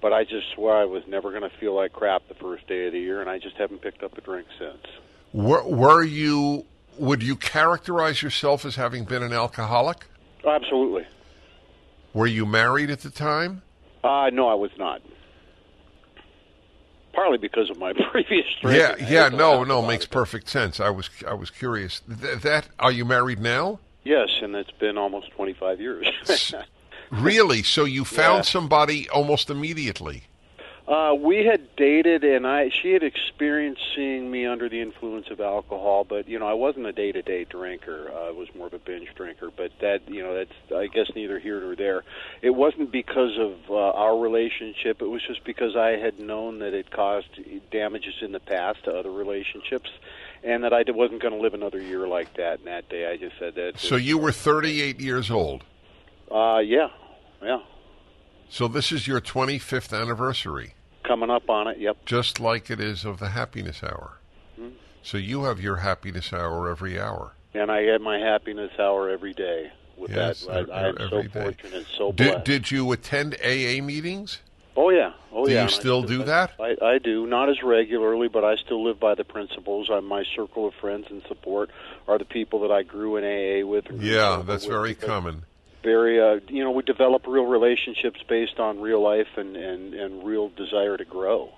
but 0.00 0.12
I 0.12 0.22
just 0.22 0.52
swore 0.54 0.76
I 0.76 0.84
was 0.84 1.02
never 1.08 1.30
going 1.30 1.50
to 1.50 1.56
feel 1.58 1.74
like 1.74 1.92
crap 1.92 2.28
the 2.28 2.34
first 2.34 2.68
day 2.68 2.86
of 2.86 2.92
the 2.92 3.00
year, 3.00 3.20
and 3.20 3.28
I 3.28 3.38
just 3.38 3.56
haven't 3.56 3.82
picked 3.82 4.04
up 4.04 4.16
a 4.16 4.20
drink 4.20 4.46
since. 4.56 4.86
Were, 5.32 5.64
were 5.64 6.04
you 6.04 6.64
would 6.98 7.24
you 7.24 7.34
characterize 7.34 8.22
yourself 8.22 8.64
as 8.64 8.76
having 8.76 9.04
been 9.04 9.24
an 9.24 9.32
alcoholic? 9.32 10.06
Absolutely. 10.46 11.06
Were 12.14 12.28
you 12.28 12.46
married 12.46 12.88
at 12.88 13.00
the 13.00 13.10
time? 13.10 13.62
Uh, 14.04 14.30
no, 14.32 14.48
I 14.48 14.54
was 14.54 14.70
not. 14.78 15.02
Partly 17.16 17.38
because 17.38 17.70
of 17.70 17.78
my 17.78 17.92
previous 18.12 18.44
Yeah, 18.62 18.94
yeah, 19.08 19.30
no, 19.30 19.64
no, 19.64 19.80
makes 19.80 20.04
perfect 20.04 20.48
sense. 20.48 20.78
I 20.78 20.90
was, 20.90 21.08
I 21.26 21.32
was 21.32 21.50
curious. 21.50 22.00
Th- 22.00 22.40
that 22.42 22.68
are 22.78 22.92
you 22.92 23.06
married 23.06 23.40
now? 23.40 23.80
Yes, 24.04 24.28
and 24.42 24.54
it's 24.54 24.70
been 24.70 24.98
almost 24.98 25.30
twenty 25.32 25.54
five 25.54 25.80
years. 25.80 26.06
really? 27.10 27.62
So 27.64 27.84
you 27.84 28.04
found 28.04 28.38
yeah. 28.38 28.42
somebody 28.42 29.08
almost 29.08 29.50
immediately? 29.50 30.24
Uh, 30.88 31.12
we 31.18 31.44
had 31.44 31.74
dated, 31.74 32.22
and 32.22 32.46
I 32.46 32.68
she 32.68 32.92
had 32.92 33.02
experienced 33.02 33.82
seeing 33.96 34.30
me 34.30 34.46
under 34.46 34.68
the 34.68 34.80
influence 34.80 35.30
of 35.30 35.40
alcohol, 35.40 36.04
but 36.04 36.28
you 36.28 36.38
know 36.38 36.46
I 36.46 36.52
wasn't 36.52 36.86
a 36.86 36.92
day 36.92 37.10
to 37.10 37.22
day 37.22 37.42
drinker. 37.42 38.08
Uh, 38.08 38.28
I 38.28 38.30
was 38.30 38.46
more 38.54 38.68
of 38.68 38.74
a 38.74 38.78
binge 38.78 39.08
drinker. 39.16 39.50
But 39.50 39.72
that 39.80 40.08
you 40.08 40.22
know 40.22 40.34
that's 40.34 40.52
I 40.72 40.86
guess 40.86 41.10
neither 41.16 41.40
here 41.40 41.60
nor 41.60 41.74
there. 41.74 42.04
It 42.40 42.50
wasn't 42.50 42.92
because 42.92 43.36
of 43.36 43.56
uh, 43.68 43.74
our 43.74 44.16
relationship. 44.16 45.02
It 45.02 45.08
was 45.08 45.22
just 45.26 45.42
because 45.42 45.74
I 45.74 45.96
had 45.96 46.20
known 46.20 46.60
that 46.60 46.72
it 46.72 46.92
caused 46.92 47.30
damages 47.72 48.14
in 48.20 48.30
the 48.30 48.40
past 48.40 48.84
to 48.84 48.96
other 48.96 49.10
relationships, 49.10 49.90
and 50.44 50.62
that 50.62 50.72
I 50.72 50.84
wasn't 50.86 51.20
going 51.20 51.34
to 51.34 51.40
live 51.40 51.54
another 51.54 51.82
year 51.82 52.06
like 52.06 52.32
that. 52.34 52.58
And 52.58 52.68
that 52.68 52.88
day, 52.88 53.10
I 53.10 53.16
just 53.16 53.36
said 53.40 53.56
that. 53.56 53.80
So 53.80 53.96
you 53.96 54.18
were 54.18 54.30
38 54.30 55.00
years 55.00 55.32
old. 55.32 55.64
Uh, 56.30 56.58
yeah, 56.58 56.90
yeah. 57.42 57.58
So 58.48 58.68
this 58.68 58.92
is 58.92 59.08
your 59.08 59.20
25th 59.20 59.92
anniversary. 59.92 60.75
Coming 61.06 61.30
up 61.30 61.48
on 61.48 61.68
it, 61.68 61.78
yep. 61.78 62.04
Just 62.04 62.40
like 62.40 62.70
it 62.70 62.80
is 62.80 63.04
of 63.04 63.18
the 63.18 63.28
happiness 63.28 63.82
hour. 63.82 64.18
Mm-hmm. 64.58 64.74
So 65.02 65.18
you 65.18 65.44
have 65.44 65.60
your 65.60 65.76
happiness 65.76 66.32
hour 66.32 66.68
every 66.68 66.98
hour. 66.98 67.34
And 67.54 67.70
I 67.70 67.84
get 67.84 68.00
my 68.00 68.18
happiness 68.18 68.72
hour 68.78 69.08
every 69.08 69.32
day. 69.32 69.70
With 69.96 70.10
yes, 70.10 70.44
that, 70.44 70.70
I, 70.70 70.88
am 70.88 70.96
so 70.98 71.22
day. 71.22 71.28
fortunate, 71.28 71.86
so 71.96 72.12
blessed. 72.12 72.44
Did 72.44 72.70
you 72.70 72.92
attend 72.92 73.34
AA 73.42 73.80
meetings? 73.82 74.40
Oh 74.76 74.90
yeah, 74.90 75.12
oh 75.32 75.46
do 75.46 75.52
yeah. 75.52 75.62
you 75.62 75.68
still 75.70 76.02
do 76.02 76.22
that? 76.24 76.52
I, 76.60 76.76
I 76.82 76.98
do, 76.98 77.26
not 77.26 77.48
as 77.48 77.62
regularly, 77.62 78.28
but 78.28 78.44
I 78.44 78.56
still 78.56 78.84
live 78.84 79.00
by 79.00 79.14
the 79.14 79.24
principles. 79.24 79.88
I'm, 79.90 80.04
my 80.04 80.22
circle 80.34 80.68
of 80.68 80.74
friends 80.74 81.06
and 81.08 81.22
support 81.28 81.70
are 82.06 82.18
the 82.18 82.26
people 82.26 82.60
that 82.60 82.70
I 82.70 82.82
grew 82.82 83.16
in 83.16 83.24
AA 83.24 83.66
with. 83.66 83.86
Yeah, 83.90 84.42
that's 84.44 84.66
very 84.66 84.94
common 84.94 85.44
very 85.86 86.20
uh, 86.20 86.40
you 86.48 86.64
know 86.64 86.72
we 86.72 86.82
develop 86.82 87.26
real 87.28 87.46
relationships 87.46 88.20
based 88.28 88.58
on 88.58 88.80
real 88.80 89.00
life 89.00 89.32
and 89.36 89.56
and 89.56 89.94
and 89.94 90.24
real 90.26 90.48
desire 90.50 90.96
to 90.96 91.04
grow. 91.04 91.52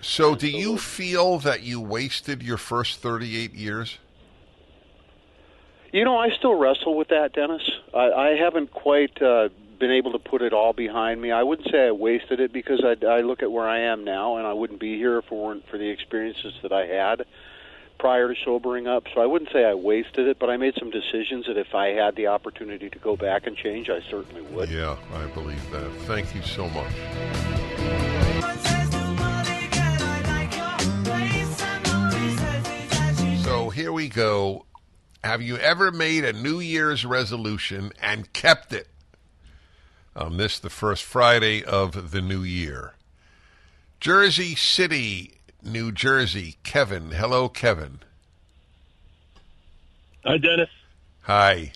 So, 0.00 0.34
do 0.34 0.48
you 0.48 0.76
feel 0.78 1.38
that 1.40 1.62
you 1.62 1.80
wasted 1.80 2.40
your 2.42 2.56
first 2.56 3.00
38 3.00 3.54
years? 3.54 3.98
You 5.92 6.04
know, 6.04 6.16
I 6.16 6.30
still 6.30 6.54
wrestle 6.54 6.96
with 6.96 7.08
that, 7.08 7.32
Dennis. 7.32 7.62
I, 7.92 8.10
I 8.10 8.28
haven't 8.36 8.70
quite 8.70 9.20
uh, 9.20 9.48
been 9.80 9.90
able 9.90 10.12
to 10.12 10.20
put 10.20 10.40
it 10.40 10.52
all 10.52 10.72
behind 10.72 11.20
me. 11.20 11.32
I 11.32 11.42
wouldn't 11.42 11.68
say 11.72 11.88
I 11.88 11.90
wasted 11.90 12.38
it 12.38 12.52
because 12.52 12.84
I, 12.84 13.04
I 13.06 13.22
look 13.22 13.42
at 13.42 13.50
where 13.50 13.68
I 13.68 13.80
am 13.80 14.04
now, 14.04 14.36
and 14.36 14.46
I 14.46 14.52
wouldn't 14.52 14.78
be 14.78 14.96
here 14.96 15.18
if 15.18 15.24
it 15.24 15.34
weren't 15.34 15.66
for 15.68 15.78
the 15.78 15.88
experiences 15.88 16.54
that 16.62 16.72
I 16.72 16.86
had 16.86 17.24
prior 17.98 18.32
to 18.32 18.40
sobering 18.44 18.86
up. 18.86 19.04
So 19.14 19.20
I 19.20 19.26
wouldn't 19.26 19.50
say 19.52 19.64
I 19.64 19.74
wasted 19.74 20.28
it, 20.28 20.38
but 20.38 20.48
I 20.50 20.56
made 20.56 20.74
some 20.78 20.90
decisions 20.90 21.46
that 21.46 21.56
if 21.56 21.74
I 21.74 21.88
had 21.88 22.16
the 22.16 22.28
opportunity 22.28 22.88
to 22.90 22.98
go 22.98 23.16
back 23.16 23.46
and 23.46 23.56
change, 23.56 23.90
I 23.90 24.00
certainly 24.10 24.42
would. 24.42 24.70
Yeah, 24.70 24.96
I 25.14 25.26
believe 25.26 25.70
that. 25.70 25.90
Thank 26.06 26.34
you 26.34 26.42
so 26.42 26.68
much. 26.70 26.92
So 33.44 33.70
here 33.70 33.92
we 33.92 34.08
go. 34.08 34.66
have 35.24 35.42
you 35.42 35.56
ever 35.56 35.90
made 35.90 36.24
a 36.24 36.32
New 36.32 36.60
Year's 36.60 37.04
resolution 37.04 37.92
and 38.00 38.32
kept 38.32 38.72
it 38.72 38.88
on 40.14 40.36
this, 40.36 40.58
the 40.58 40.70
first 40.70 41.02
Friday 41.02 41.64
of 41.64 42.10
the 42.12 42.20
new 42.20 42.42
year? 42.42 42.94
Jersey 44.00 44.54
City, 44.54 45.40
New 45.62 45.92
Jersey. 45.92 46.56
Kevin. 46.62 47.12
Hello, 47.12 47.48
Kevin. 47.48 48.00
Hi, 50.24 50.38
Dennis. 50.38 50.70
Hi. 51.22 51.72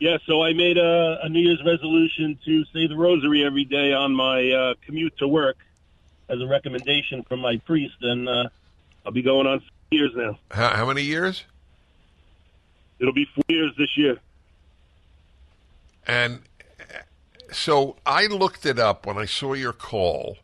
Yeah, 0.00 0.18
so 0.26 0.42
I 0.42 0.52
made 0.52 0.76
a, 0.76 1.20
a 1.22 1.28
New 1.28 1.40
Year's 1.40 1.62
resolution 1.64 2.38
to 2.44 2.64
say 2.66 2.86
the 2.86 2.96
rosary 2.96 3.44
every 3.44 3.64
day 3.64 3.92
on 3.92 4.14
my 4.14 4.50
uh, 4.50 4.74
commute 4.84 5.16
to 5.18 5.28
work 5.28 5.56
as 6.28 6.40
a 6.40 6.46
recommendation 6.46 7.22
from 7.22 7.40
my 7.40 7.58
priest, 7.58 7.96
and 8.02 8.28
uh, 8.28 8.48
I'll 9.06 9.12
be 9.12 9.22
going 9.22 9.46
on 9.46 9.60
four 9.60 9.68
years 9.90 10.12
now. 10.14 10.38
How, 10.50 10.68
how 10.70 10.86
many 10.86 11.02
years? 11.02 11.44
It'll 12.98 13.14
be 13.14 13.26
four 13.34 13.44
years 13.48 13.72
this 13.78 13.96
year. 13.96 14.18
And 16.06 16.40
uh, 16.80 16.98
so 17.52 17.96
I 18.04 18.26
looked 18.26 18.66
it 18.66 18.78
up 18.78 19.06
when 19.06 19.16
I 19.16 19.24
saw 19.24 19.54
your 19.54 19.72
call. 19.72 20.38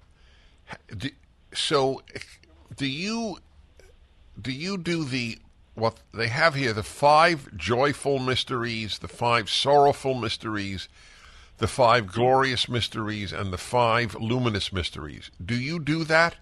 So, 1.53 2.03
do 2.77 2.87
you 2.87 3.39
do 4.41 4.53
you 4.53 4.79
do 4.79 5.05
the 5.05 5.39
what 5.75 5.99
they 6.13 6.29
have 6.29 6.55
here? 6.55 6.73
The 6.73 6.83
five 6.83 7.57
joyful 7.57 8.19
mysteries, 8.19 8.99
the 8.99 9.09
five 9.09 9.51
sorrowful 9.51 10.15
mysteries, 10.15 10.89
the 11.59 11.67
five 11.67 12.07
glorious 12.07 12.69
mysteries, 12.69 13.33
and 13.33 13.53
the 13.53 13.59
five 13.59 14.15
luminous 14.15 14.73
mysteries. 14.73 15.31
Do 15.45 15.55
you 15.55 15.79
do 15.79 16.05
that? 16.05 16.37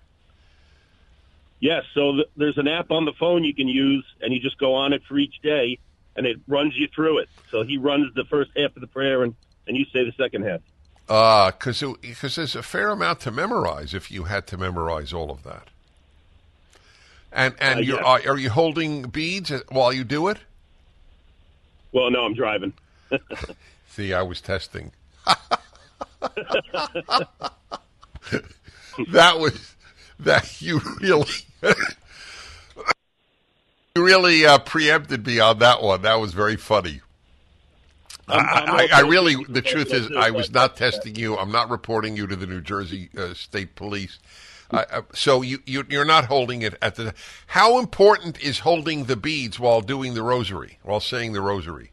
Yes, 1.61 1.85
so 1.93 2.12
th- 2.12 2.29
there's 2.37 2.59
an 2.59 2.68
app 2.68 2.91
on 2.91 3.05
the 3.05 3.12
phone 3.14 3.43
you 3.43 3.55
can 3.55 3.68
use, 3.68 4.05
and 4.20 4.33
you 4.33 4.41
just 4.41 4.59
go 4.59 4.74
on 4.74 4.93
it 4.93 5.03
for 5.09 5.18
each 5.18 5.41
day, 5.43 5.79
and 6.16 6.26
it 6.26 6.39
runs 6.47 6.76
you 6.76 6.89
through 6.95 7.18
it. 7.18 7.29
So 7.51 7.64
he 7.64 7.79
runs 7.79 8.14
the 8.14 8.24
first 8.24 8.51
half 8.57 8.76
of 8.76 8.81
the 8.81 8.87
prayer, 8.87 9.22
and, 9.22 9.35
and 9.66 9.76
you 9.76 9.85
say 9.93 10.05
the 10.05 10.12
second 10.16 10.45
half. 10.45 10.61
Uh, 11.09 11.51
because 11.53 11.83
because 12.03 12.37
there's 12.37 12.55
a 12.55 12.63
fair 12.63 12.91
amount 12.91 13.21
to 13.21 13.31
memorize 13.31 13.95
if 13.95 14.11
you 14.11 14.25
had 14.25 14.47
to 14.49 14.57
memorize 14.59 15.13
all 15.13 15.31
of 15.31 15.43
that. 15.45 15.69
And 17.33 17.55
and 17.61 17.79
Uh, 17.79 17.83
you're, 17.83 17.97
yes. 17.97 18.05
are, 18.05 18.33
are 18.33 18.39
you 18.39 18.51
holding 18.51 19.03
beads 19.03 19.51
while 19.71 19.93
you 19.93 20.05
do 20.05 20.29
it? 20.29 20.39
Well, 21.93 22.11
no, 22.11 22.25
I'm 22.25 22.35
driving. 22.35 22.73
See, 23.89 24.13
I 24.13 24.23
was 24.23 24.41
testing. 24.43 24.93
that 29.13 29.39
was 29.39 29.75
that 30.21 30.61
you 30.61 30.81
really 31.01 31.31
you 33.95 34.05
really 34.05 34.45
uh, 34.45 34.59
preempted 34.59 35.27
me 35.27 35.41
on 35.41 35.59
that 35.61 35.83
one. 35.83 36.03
That 36.03 36.21
was 36.21 36.35
very 36.35 36.57
funny. 36.57 37.01
I'm- 38.31 38.47
I, 38.47 38.61
I'm 38.61 38.70
I, 38.70 38.89
I 38.93 39.01
really, 39.01 39.37
the 39.49 39.62
truth 39.62 39.93
is, 39.93 40.11
I 40.16 40.31
was 40.31 40.51
not 40.53 40.76
testing 40.76 41.14
you. 41.14 41.37
I'm 41.37 41.53
not 41.53 41.70
reporting 41.70 42.16
you 42.16 42.26
to 42.26 42.37
the 42.37 42.47
New 42.47 42.61
Jersey 42.61 43.09
uh, 43.16 43.35
State 43.35 43.74
Police. 43.74 44.18
Uh, 44.70 45.01
so 45.14 45.41
you, 45.41 45.61
you 45.64 45.83
you're 45.89 46.05
not 46.05 46.26
holding 46.26 46.61
it 46.62 46.74
at 46.83 46.97
the. 46.97 47.14
How 47.47 47.79
important 47.79 48.39
is 48.43 48.59
holding 48.59 49.05
the 49.05 49.16
beads 49.16 49.59
while 49.59 49.81
doing 49.81 50.12
the 50.12 50.22
rosary, 50.22 50.79
while 50.83 51.01
saying 51.01 51.33
the 51.33 51.41
rosary? 51.41 51.91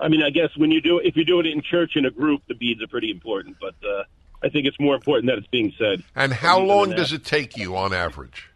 I 0.00 0.08
mean, 0.08 0.22
I 0.22 0.30
guess 0.30 0.56
when 0.56 0.70
you 0.70 0.80
do 0.80 0.98
if 0.98 1.16
you 1.16 1.24
do 1.24 1.40
it 1.40 1.46
in 1.46 1.60
church 1.60 1.96
in 1.96 2.04
a 2.06 2.10
group, 2.10 2.42
the 2.46 2.54
beads 2.54 2.80
are 2.82 2.86
pretty 2.86 3.10
important. 3.10 3.56
But 3.60 3.74
uh, 3.84 4.04
I 4.44 4.48
think 4.48 4.66
it's 4.66 4.78
more 4.78 4.94
important 4.94 5.26
that 5.26 5.38
it's 5.38 5.46
being 5.48 5.72
said. 5.76 6.04
And 6.14 6.32
how 6.32 6.60
long 6.60 6.90
does 6.90 7.12
it 7.12 7.24
take 7.24 7.56
you 7.56 7.76
on 7.76 7.92
average? 7.92 8.50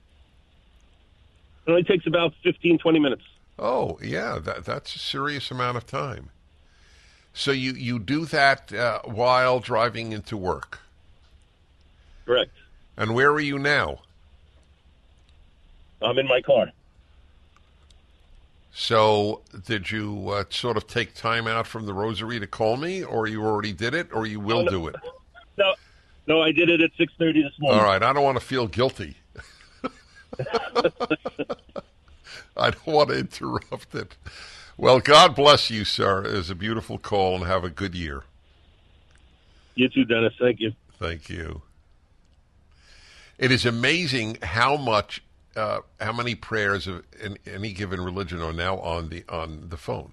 It 1.67 1.71
only 1.71 1.85
takes 1.85 2.07
about 2.07 2.33
15, 2.43 2.79
20 2.79 2.99
minutes. 2.99 3.23
Oh, 3.65 3.97
yeah, 4.03 4.41
that 4.43 4.65
that's 4.65 4.97
a 4.97 4.99
serious 4.99 5.53
amount 5.53 5.77
of 5.77 5.87
time. 5.87 6.31
So 7.33 7.53
you 7.53 7.75
you 7.75 8.01
do 8.01 8.25
that 8.27 8.73
uh, 8.73 9.03
while 9.05 9.61
driving 9.61 10.11
into 10.11 10.37
work. 10.37 10.81
Correct. 12.27 12.51
And 12.97 13.15
where 13.15 13.31
are 13.31 13.39
you 13.41 13.61
now? 13.61 14.01
I'm 16.03 16.19
in 16.19 16.27
my 16.27 16.41
car. 16.43 16.73
So 18.75 19.43
did 19.65 19.93
you 19.93 20.31
uh, 20.31 20.45
sort 20.51 20.77
of 20.77 20.89
take 20.89 21.15
time 21.15 21.47
out 21.47 21.69
from 21.69 21.87
the 21.87 21.95
rosary 21.95 22.41
to 22.41 22.49
call 22.49 22.77
me, 22.77 23.05
or 23.05 23.29
you 23.29 23.45
already 23.45 23.73
did 23.73 23.95
it, 23.95 24.09
or 24.13 24.27
you 24.27 24.41
will 24.41 24.59
Oh, 24.61 24.65
no. 24.65 24.71
do 24.71 24.87
it? 24.89 24.97
No, 25.57 25.75
no, 26.27 26.43
I 26.43 26.51
did 26.51 26.69
it 26.69 26.81
at 26.81 26.91
6:30 26.99 27.43
this 27.45 27.53
morning. 27.61 27.79
All 27.81 27.87
right, 27.87 28.03
I 28.03 28.13
don't 28.13 28.25
want 28.25 28.41
to 28.41 28.45
feel 28.45 28.67
guilty. 28.67 29.19
I 32.57 32.71
don't 32.71 32.87
want 32.87 33.11
to 33.11 33.19
interrupt 33.19 33.95
it. 33.95 34.17
Well, 34.77 35.01
God 35.01 35.35
bless 35.35 35.71
you, 35.71 35.85
sir. 35.85 36.25
It 36.25 36.33
was 36.33 36.51
a 36.51 36.55
beautiful 36.55 36.99
call, 36.99 37.37
and 37.37 37.45
have 37.47 37.65
a 37.65 37.71
good 37.71 37.95
year. 37.95 38.25
You 39.75 39.89
too, 39.89 40.05
Dennis. 40.05 40.35
Thank 40.39 40.61
you. 40.61 40.73
Thank 40.99 41.29
you. 41.29 41.63
It 43.39 43.51
is 43.51 43.67
amazing 43.67 44.39
how 44.43 44.77
much, 44.77 45.23
uh, 45.57 45.81
how 46.01 46.13
many 46.13 46.35
prayers 46.35 46.87
of 46.87 47.05
in 47.21 47.39
any 47.47 47.73
given 47.73 48.01
religion 48.01 48.41
are 48.41 48.53
now 48.53 48.79
on 48.79 49.09
the 49.09 49.25
on 49.29 49.69
the 49.69 49.77
phone. 49.77 50.13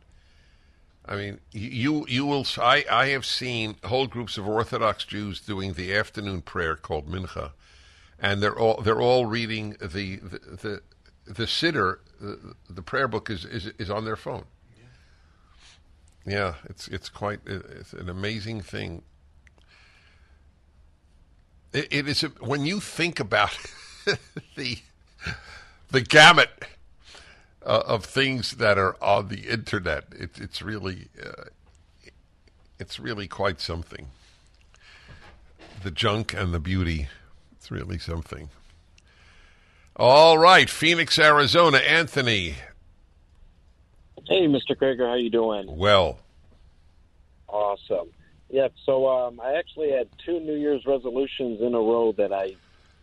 I 1.06 1.16
mean, 1.16 1.40
you 1.52 2.06
you 2.08 2.26
will. 2.26 2.46
I 2.58 2.86
I 2.90 3.08
have 3.08 3.26
seen 3.26 3.76
whole 3.84 4.08
groups 4.08 4.38
of 4.38 4.48
Orthodox 4.48 5.06
Jews 5.06 5.40
doing 5.42 5.74
the 5.74 5.94
afternoon 5.96 6.42
prayer 6.42 6.76
called 6.76 7.08
Mincha, 7.08 7.52
and 8.20 8.42
they're 8.42 8.58
all 8.58 8.82
they're 8.82 9.02
all 9.02 9.26
reading 9.26 9.76
the 9.80 10.18
the 10.18 10.40
the, 10.40 10.82
the 11.26 11.46
siddur. 11.46 12.00
The, 12.20 12.56
the 12.70 12.82
prayer 12.82 13.08
book 13.08 13.30
is, 13.30 13.46
is 13.46 13.68
is 13.78 13.90
on 13.90 14.06
their 14.06 14.16
phone. 14.16 14.46
Yeah, 16.26 16.56
it's 16.66 16.88
it's 16.88 17.10
quite 17.10 17.40
it's 17.46 17.94
an 17.94 18.10
amazing 18.10 18.62
thing. 18.62 19.04
It, 21.72 21.88
it 21.92 22.08
is 22.08 22.24
a, 22.24 22.28
when 22.40 22.66
you 22.66 22.80
think 22.80 23.20
about 23.20 23.58
the 24.56 24.80
the 25.92 26.02
gamut 26.02 26.50
uh, 27.66 27.84
of 27.86 28.06
things 28.06 28.54
that 28.54 28.78
are 28.78 28.96
on 29.02 29.28
the 29.28 29.48
internet. 29.48 30.06
It, 30.12 30.40
it's 30.40 30.62
really 30.62 31.08
uh, 31.22 31.46
it's 32.80 33.00
really 33.00 33.28
quite 33.28 33.60
something. 33.60 34.08
The 35.84 35.92
junk 35.92 36.34
and 36.34 36.54
the 36.54 36.60
beauty. 36.60 37.08
It's 37.54 37.72
really 37.72 37.98
something. 37.98 38.50
All 40.00 40.38
right, 40.38 40.70
Phoenix, 40.70 41.20
Arizona. 41.20 41.80
Anthony. 41.80 42.56
Hey, 44.30 44.48
Mr. 44.48 44.72
Krager, 44.72 45.06
how 45.06 45.16
you 45.16 45.30
doing? 45.30 45.66
Well, 45.76 46.20
Awesome. 47.50 48.10
Yep. 48.50 48.74
So 48.86 49.08
um, 49.10 49.42
I 49.42 49.56
actually 49.56 49.92
had 49.92 50.08
two 50.26 50.40
New 50.40 50.56
Year's 50.56 50.86
resolutions 50.86 51.60
in 51.62 51.74
a 51.74 51.80
row 51.80 52.14
that 52.14 52.32
I 52.32 52.56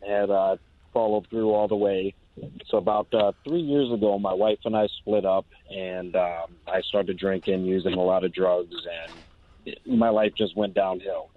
had 0.07 0.31
uh, 0.31 0.57
followed 0.95 1.27
through 1.29 1.51
all 1.51 1.69
the 1.69 1.77
way. 1.77 2.15
So 2.69 2.79
about 2.79 3.13
uh, 3.13 3.33
three 3.45 3.61
years 3.61 3.93
ago, 3.93 4.19
my 4.19 4.33
wife 4.33 4.61
and 4.65 4.75
I 4.75 4.87
split 4.99 5.27
up, 5.27 5.47
and 5.71 6.17
um, 6.17 6.57
I 6.67 6.81
started 6.81 7.19
drinking, 7.19 7.67
using 7.67 7.93
a 7.93 8.03
lot 8.03 8.25
of 8.25 8.33
drugs, 8.33 8.75
and 9.67 9.77
my 9.99 10.09
life 10.09 10.33
just 10.35 10.57
went 10.57 10.73
downhill. 10.73 11.29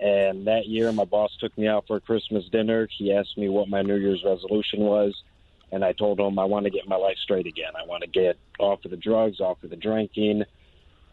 And 0.00 0.46
that 0.46 0.66
year, 0.66 0.90
my 0.92 1.04
boss 1.04 1.30
took 1.38 1.56
me 1.58 1.68
out 1.68 1.86
for 1.86 1.96
a 1.96 2.00
Christmas 2.00 2.46
dinner. 2.50 2.88
He 2.96 3.12
asked 3.12 3.36
me 3.36 3.50
what 3.50 3.68
my 3.68 3.82
New 3.82 3.96
Year's 3.96 4.24
resolution 4.24 4.80
was, 4.80 5.14
and 5.72 5.84
I 5.84 5.92
told 5.92 6.18
him 6.18 6.38
I 6.38 6.44
want 6.44 6.64
to 6.64 6.70
get 6.70 6.88
my 6.88 6.96
life 6.96 7.18
straight 7.22 7.46
again. 7.46 7.72
I 7.78 7.86
want 7.86 8.02
to 8.02 8.08
get 8.08 8.38
off 8.58 8.84
of 8.84 8.90
the 8.90 8.96
drugs, 8.96 9.40
off 9.40 9.62
of 9.62 9.68
the 9.68 9.76
drinking, 9.76 10.44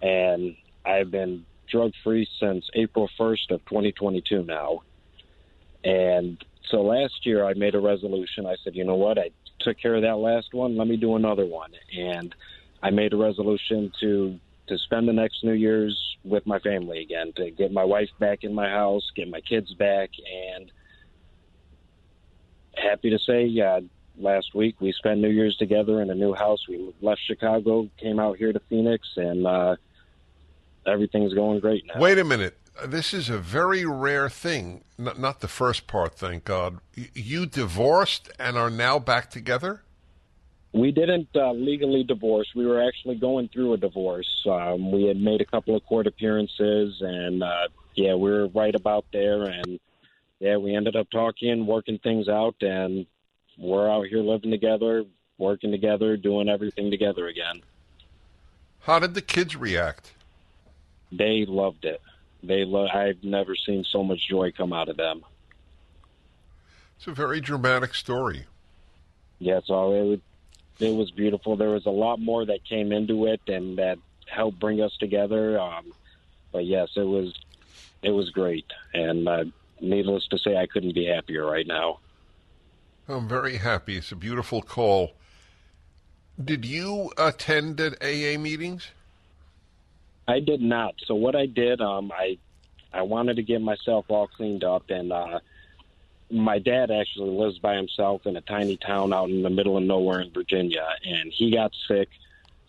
and 0.02 0.56
I've 0.86 1.12
been 1.12 1.46
drug 1.70 1.92
free 2.02 2.28
since 2.40 2.70
April 2.74 3.10
1st 3.20 3.52
of 3.52 3.66
2022 3.66 4.44
now. 4.44 4.84
And 5.84 6.44
so 6.70 6.82
last 6.82 7.26
year 7.26 7.46
I 7.46 7.54
made 7.56 7.76
a 7.76 7.80
resolution. 7.80 8.46
I 8.46 8.56
said, 8.64 8.76
you 8.76 8.86
know 8.86 8.96
what? 8.96 9.18
I 9.18 9.32
took 9.60 9.78
care 9.78 9.96
of 9.96 10.04
that 10.04 10.18
last 10.18 10.54
one. 10.54 10.78
Let 10.78 10.88
me 10.88 10.96
do 10.96 11.16
another 11.16 11.46
one. 11.46 11.72
And 11.98 12.34
I 12.82 12.92
made 12.92 13.12
a 13.12 13.18
resolution 13.18 13.92
to 14.00 14.40
to 14.68 14.78
spend 14.78 15.08
the 15.08 15.14
next 15.14 15.44
New 15.44 15.54
Year's 15.54 15.98
with 16.24 16.46
my 16.46 16.60
family 16.60 17.02
again, 17.02 17.32
to 17.38 17.52
get 17.52 17.72
my 17.72 17.84
wife 17.84 18.10
back 18.20 18.44
in 18.44 18.54
my 18.54 18.70
house, 18.70 19.04
get 19.16 19.30
my 19.30 19.42
kids 19.42 19.74
back, 19.76 20.10
and 20.56 20.72
happy 22.76 23.10
to 23.10 23.20
say, 23.20 23.46
yeah, 23.46 23.80
last 24.18 24.54
week 24.54 24.80
we 24.82 24.92
spent 24.94 25.20
New 25.20 25.30
Year's 25.30 25.56
together 25.58 26.02
in 26.02 26.10
a 26.10 26.16
new 26.16 26.34
house. 26.34 26.68
We 26.68 26.94
left 27.02 27.22
Chicago, 27.26 27.90
came 28.00 28.20
out 28.20 28.38
here 28.38 28.54
to 28.54 28.60
Phoenix, 28.70 29.08
and 29.16 29.48
uh, 29.48 29.76
everything's 30.86 31.34
going 31.34 31.60
great 31.60 31.86
now. 31.88 32.00
wait 32.00 32.18
a 32.18 32.24
minute. 32.24 32.58
This 32.86 33.12
is 33.12 33.28
a 33.30 33.40
very 33.40 33.86
rare 33.86 34.30
thing. 34.30 34.84
Not, 35.00 35.18
not 35.18 35.40
the 35.40 35.48
first 35.48 35.88
part, 35.88 36.14
thank 36.14 36.44
God. 36.46 36.78
Y- 36.96 37.10
You 37.16 37.46
divorced 37.48 38.30
and 38.38 38.56
are 38.56 38.70
now 38.70 39.00
back 39.00 39.32
together? 39.32 39.82
We 40.74 40.92
didn't 40.92 41.30
uh, 41.36 41.54
legally 41.54 42.04
divorce. 42.04 42.52
We 42.56 42.66
were 42.66 42.82
actually 42.82 43.16
going 43.16 43.50
through 43.50 43.74
a 43.74 43.78
divorce. 43.78 44.46
Um, 44.50 44.92
we 44.92 45.04
had 45.04 45.18
made 45.18 45.42
a 45.42 45.46
couple 45.46 45.76
of 45.76 45.86
court 45.86 46.08
appearances, 46.08 47.02
and 47.02 47.42
uh, 47.42 47.68
yeah, 47.96 48.14
we 48.16 48.30
were 48.30 48.48
right 48.48 48.76
about 48.76 49.06
there. 49.12 49.44
And 49.44 49.80
yeah, 50.40 50.58
we 50.58 50.76
ended 50.76 50.96
up 50.96 51.10
talking, 51.10 51.66
working 51.66 52.00
things 52.00 52.28
out, 52.28 52.56
and 52.62 53.06
we're 53.58 53.90
out 53.90 54.08
here 54.08 54.20
living 54.20 54.52
together, 54.52 55.06
working 55.38 55.72
together, 55.72 56.18
doing 56.18 56.50
everything 56.50 56.92
together 56.92 57.28
again. 57.28 57.62
How 58.82 59.00
did 59.00 59.14
the 59.14 59.22
kids 59.22 59.56
react? 59.56 60.14
They 61.12 61.46
loved 61.46 61.86
it. 61.86 62.02
They 62.44 62.66
lo- 62.66 62.88
I've 62.88 63.24
never 63.24 63.56
seen 63.56 63.84
so 63.84 64.04
much 64.04 64.28
joy 64.28 64.52
come 64.52 64.74
out 64.74 64.90
of 64.90 64.98
them. 64.98 65.24
It's 66.98 67.08
a 67.08 67.14
very 67.14 67.42
dramatic 67.42 67.94
story. 67.96 68.46
Yeah, 69.40 69.60
so 69.66 69.92
it 70.14 70.22
it 70.80 70.94
was 70.94 71.12
beautiful. 71.12 71.56
There 71.56 71.70
was 71.70 71.86
a 71.86 71.92
lot 71.92 72.20
more 72.20 72.46
that 72.46 72.64
came 72.66 72.92
into 72.92 73.26
it 73.26 73.42
and 73.48 73.78
that 73.78 73.98
helped 74.28 74.60
bring 74.60 74.82
us 74.82 74.96
together. 74.98 75.60
Um, 75.60 75.94
but 76.52 76.66
yes, 76.66 76.90
it 76.96 77.08
was 77.08 77.34
it 78.02 78.12
was 78.12 78.30
great, 78.30 78.66
and 78.94 79.28
uh, 79.28 79.46
needless 79.82 80.28
to 80.28 80.38
say, 80.38 80.56
I 80.56 80.68
couldn't 80.68 80.94
be 80.94 81.06
happier 81.06 81.46
right 81.46 81.66
now. 81.66 82.00
I'm 83.08 83.28
very 83.28 83.58
happy. 83.58 83.98
It's 83.98 84.12
a 84.12 84.16
beautiful 84.16 84.62
call. 84.62 85.14
Did 86.44 86.66
you 86.66 87.12
attend 87.18 87.80
at 87.80 87.94
AA 88.02 88.38
meetings? 88.38 88.90
I 90.28 90.40
did 90.40 90.62
not. 90.62 90.96
So 91.06 91.16
what 91.16 91.36
I 91.36 91.46
did, 91.46 91.82
um, 91.82 92.12
I 92.12 92.38
I 92.94 93.02
wanted 93.02 93.38
to 93.38 93.44
get 93.44 93.62
myself 93.62 94.06
all 94.10 94.28
cleaned 94.28 94.64
up, 94.64 94.90
and 94.90 95.12
uh, 95.12 95.40
my 96.30 96.60
dad 96.60 96.92
actually 96.92 97.32
lives 97.32 97.58
by 97.60 97.76
himself 97.76 98.26
in 98.26 98.36
a 98.36 98.42
tiny 98.42 98.78
town 98.78 99.14
out 99.14 99.30
in 99.30 99.44
the 99.44 99.50
middle 99.50 99.78
of 99.78 99.84
nowhere 99.84 100.20
in 100.20 100.32
Virginia, 100.32 100.88
and 101.06 101.32
he 101.32 101.52
got 101.52 101.72
sick. 101.88 102.10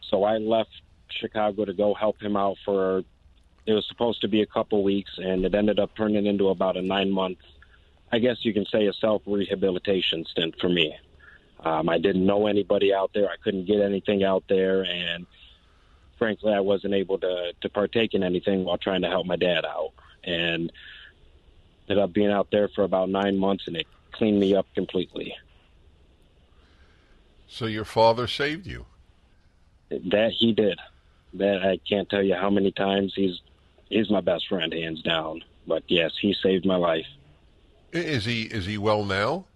So 0.09 0.25
I 0.25 0.39
left 0.39 0.71
Chicago 1.09 1.65
to 1.65 1.73
go 1.73 1.95
help 1.95 2.21
him 2.21 2.37
out 2.37 2.57
for. 2.65 3.03
It 3.67 3.73
was 3.75 3.87
supposed 3.87 4.21
to 4.23 4.29
be 4.29 4.43
a 4.43 4.47
couple 4.47 4.83
weeks, 4.83 5.11
and 5.19 5.45
it 5.45 5.55
ended 5.55 5.79
up 5.79 5.91
turning 5.97 6.27
into 6.27 6.49
about 6.49 6.77
a 6.77 6.83
nine 6.83 7.11
month. 7.11 7.39
I 8.11 8.19
guess 8.19 8.45
you 8.45 8.55
can 8.55 8.65
say 8.67 8.87
a 8.87 8.93
self 8.93 9.23
rehabilitation 9.27 10.25
stint 10.25 10.55
for 10.61 10.69
me. 10.69 10.97
Um, 11.61 11.89
I 11.89 11.99
didn't 11.99 12.25
know 12.25 12.47
anybody 12.47 12.95
out 12.95 13.11
there. 13.13 13.29
I 13.29 13.37
couldn't 13.43 13.67
get 13.67 13.81
anything 13.81 14.23
out 14.23 14.45
there, 14.49 14.85
and 14.85 15.27
frankly, 16.17 16.53
I 16.53 16.61
wasn't 16.61 16.95
able 16.95 17.19
to 17.19 17.53
to 17.61 17.69
partake 17.69 18.15
in 18.15 18.23
anything 18.23 18.65
while 18.65 18.79
trying 18.79 19.03
to 19.03 19.09
help 19.09 19.27
my 19.27 19.37
dad 19.37 19.65
out. 19.65 19.93
And 20.25 20.73
ended 21.89 22.03
up 22.03 22.13
being 22.13 22.31
out 22.31 22.49
there 22.51 22.69
for 22.69 22.85
about 22.85 23.09
nine 23.09 23.39
months, 23.39 23.67
and 23.67 23.77
it 23.77 23.87
cleaned 24.13 24.39
me 24.39 24.55
up 24.55 24.67
completely. 24.75 25.35
So 27.47 27.67
your 27.67 27.85
father 27.85 28.27
saved 28.27 28.67
you. 28.67 28.87
That 29.91 30.33
he 30.37 30.53
did. 30.53 30.79
That 31.35 31.63
I 31.63 31.79
can't 31.89 32.09
tell 32.09 32.23
you 32.23 32.35
how 32.35 32.51
many 32.51 32.73
times 32.73 33.13
he's 33.15 33.41
he's 33.89 34.11
my 34.11 34.21
best 34.21 34.49
friend, 34.49 34.73
hands 34.73 35.03
down. 35.03 35.43
But 35.67 35.85
yes, 35.89 36.13
he 36.21 36.35
saved 36.43 36.67
my 36.67 36.77
life. 36.77 37.07
Is 37.93 38.25
he 38.25 38.43
is 38.43 38.67
he 38.67 38.77
well 38.77 39.05
now? 39.05 39.47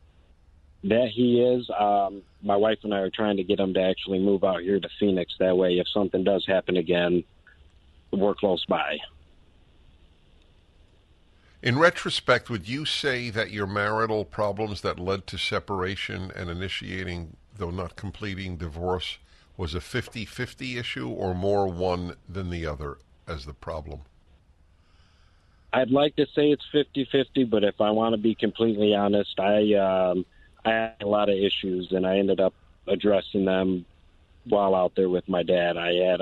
That 0.84 1.08
he 1.08 1.42
is. 1.42 1.68
Um, 1.78 2.22
my 2.42 2.56
wife 2.56 2.78
and 2.82 2.94
I 2.94 2.98
are 2.98 3.10
trying 3.10 3.36
to 3.36 3.44
get 3.44 3.60
him 3.60 3.74
to 3.74 3.82
actually 3.82 4.18
move 4.18 4.42
out 4.42 4.62
here 4.62 4.80
to 4.80 4.88
Phoenix. 4.98 5.34
That 5.38 5.56
way, 5.56 5.78
if 5.78 5.86
something 5.88 6.24
does 6.24 6.44
happen 6.46 6.76
again, 6.76 7.24
we're 8.10 8.34
close 8.34 8.64
by. 8.64 8.98
In 11.62 11.78
retrospect, 11.78 12.50
would 12.50 12.68
you 12.68 12.84
say 12.84 13.30
that 13.30 13.52
your 13.52 13.68
marital 13.68 14.24
problems 14.24 14.80
that 14.80 14.98
led 14.98 15.28
to 15.28 15.38
separation 15.38 16.32
and 16.34 16.50
initiating, 16.50 17.36
though 17.56 17.70
not 17.70 17.94
completing, 17.94 18.56
divorce 18.56 19.18
was 19.56 19.72
a 19.74 19.80
50 19.80 20.24
50 20.24 20.76
issue 20.76 21.08
or 21.08 21.34
more 21.34 21.68
one 21.68 22.16
than 22.28 22.50
the 22.50 22.66
other 22.66 22.98
as 23.28 23.46
the 23.46 23.54
problem? 23.54 24.00
I'd 25.72 25.92
like 25.92 26.16
to 26.16 26.26
say 26.34 26.50
it's 26.50 26.66
50-50, 26.74 27.48
but 27.48 27.64
if 27.64 27.80
I 27.80 27.90
want 27.92 28.12
to 28.14 28.18
be 28.18 28.34
completely 28.34 28.94
honest, 28.94 29.38
I 29.38 29.74
um, 29.74 30.26
I 30.64 30.70
had 30.70 30.96
a 31.00 31.06
lot 31.06 31.28
of 31.28 31.36
issues, 31.36 31.92
and 31.92 32.06
I 32.06 32.18
ended 32.18 32.40
up 32.40 32.54
addressing 32.86 33.44
them 33.44 33.86
while 34.44 34.74
out 34.74 34.94
there 34.96 35.08
with 35.08 35.28
my 35.28 35.42
dad. 35.42 35.76
I 35.76 35.94
had 35.94 36.20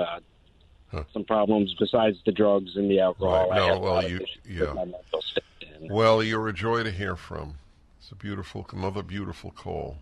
uh, 0.93 1.03
some 1.13 1.23
problems 1.23 1.73
besides 1.79 2.17
the 2.25 2.31
drugs 2.31 2.71
and 2.75 2.89
the 2.89 2.99
alcohol. 2.99 3.49
Right. 3.49 3.57
No, 3.57 3.73
had 3.73 3.81
well, 3.81 4.09
you- 4.09 4.25
yeah. 4.47 4.59
with 4.61 4.75
my 4.75 4.85
mental 4.85 5.21
state. 5.21 5.43
And 5.79 5.91
Well, 5.91 6.21
you're 6.21 6.47
a 6.47 6.53
joy 6.53 6.83
to 6.83 6.91
hear 6.91 7.15
from. 7.15 7.55
It's 7.99 8.11
a 8.11 8.15
beautiful, 8.15 8.65
another 8.73 9.03
beautiful 9.03 9.51
call. 9.51 9.97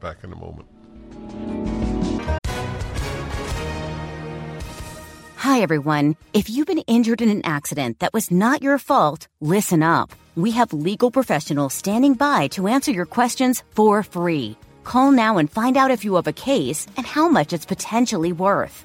Back 0.00 0.18
in 0.24 0.32
a 0.32 0.36
moment. 0.36 0.68
Hi, 5.36 5.60
everyone. 5.60 6.16
If 6.34 6.50
you've 6.50 6.66
been 6.66 6.84
injured 6.86 7.22
in 7.22 7.30
an 7.30 7.44
accident 7.44 8.00
that 8.00 8.12
was 8.12 8.30
not 8.30 8.62
your 8.62 8.78
fault, 8.78 9.28
listen 9.40 9.82
up. 9.82 10.12
We 10.36 10.50
have 10.52 10.72
legal 10.72 11.10
professionals 11.10 11.74
standing 11.74 12.14
by 12.14 12.48
to 12.48 12.68
answer 12.68 12.90
your 12.92 13.06
questions 13.06 13.62
for 13.70 14.02
free. 14.02 14.56
Call 14.84 15.10
now 15.10 15.38
and 15.38 15.50
find 15.50 15.76
out 15.76 15.90
if 15.90 16.04
you 16.04 16.14
have 16.16 16.26
a 16.26 16.32
case 16.32 16.86
and 16.96 17.06
how 17.06 17.28
much 17.28 17.52
it's 17.52 17.66
potentially 17.66 18.32
worth. 18.32 18.84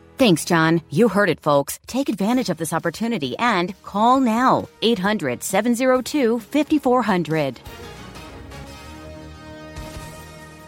Thanks, 0.21 0.45
John. 0.45 0.83
You 0.91 1.09
heard 1.09 1.29
it, 1.31 1.39
folks. 1.39 1.79
Take 1.87 2.07
advantage 2.07 2.51
of 2.51 2.57
this 2.57 2.73
opportunity 2.73 3.35
and 3.39 3.73
call 3.81 4.19
now 4.19 4.69
800 4.83 5.41
702 5.41 6.37
5400. 6.37 7.59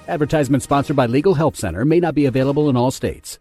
Advertisement 0.07 0.63
sponsored 0.63 0.95
by 0.95 1.05
Legal 1.05 1.35
Help 1.35 1.55
Center 1.55 1.85
may 1.85 1.99
not 1.99 2.15
be 2.15 2.25
available 2.25 2.67
in 2.67 2.75
all 2.75 2.89
states. 2.89 3.37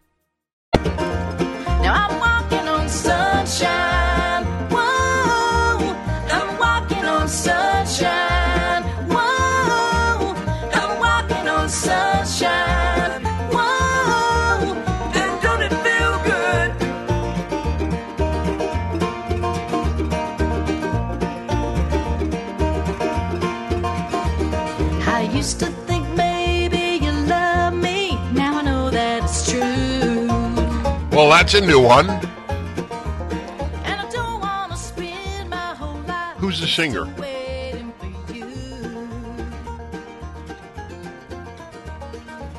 That's 31.32 31.54
a 31.54 31.60
new 31.60 31.80
one. 31.80 32.10
And 32.10 34.00
I 34.00 34.08
don't 34.10 34.40
wanna 34.40 34.76
spend 34.76 35.48
my 35.48 35.74
whole 35.74 35.98
life 36.02 36.36
Who's 36.36 36.60
the 36.60 36.66
singer? 36.66 37.06
waiting 37.18 37.92
for 37.98 38.34
you. 38.34 38.44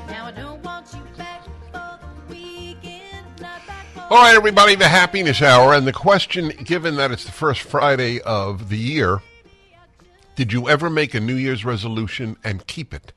Now 0.07 0.25
I 0.25 0.31
don't 0.35 0.63
want 0.63 0.91
you 0.91 1.01
back 1.15 1.43
for 1.71 1.99
the 2.01 2.33
weekend, 2.33 3.25
not 3.39 3.65
back 3.67 3.85
for 3.93 3.99
All 4.09 4.23
right, 4.23 4.35
everybody, 4.35 4.73
the 4.73 4.87
happiness 4.87 5.41
hour. 5.43 5.73
And 5.73 5.85
the 5.85 5.93
question, 5.93 6.49
given 6.63 6.95
that 6.95 7.11
it's 7.11 7.25
the 7.25 7.31
first 7.31 7.61
Friday 7.61 8.21
of 8.21 8.69
the 8.69 8.77
year, 8.77 9.21
did 10.35 10.51
you 10.51 10.67
ever 10.67 10.89
make 10.89 11.13
a 11.13 11.19
New 11.19 11.35
Year's 11.35 11.63
resolution 11.63 12.37
and 12.43 12.65
keep 12.65 12.91
it? 12.91 13.13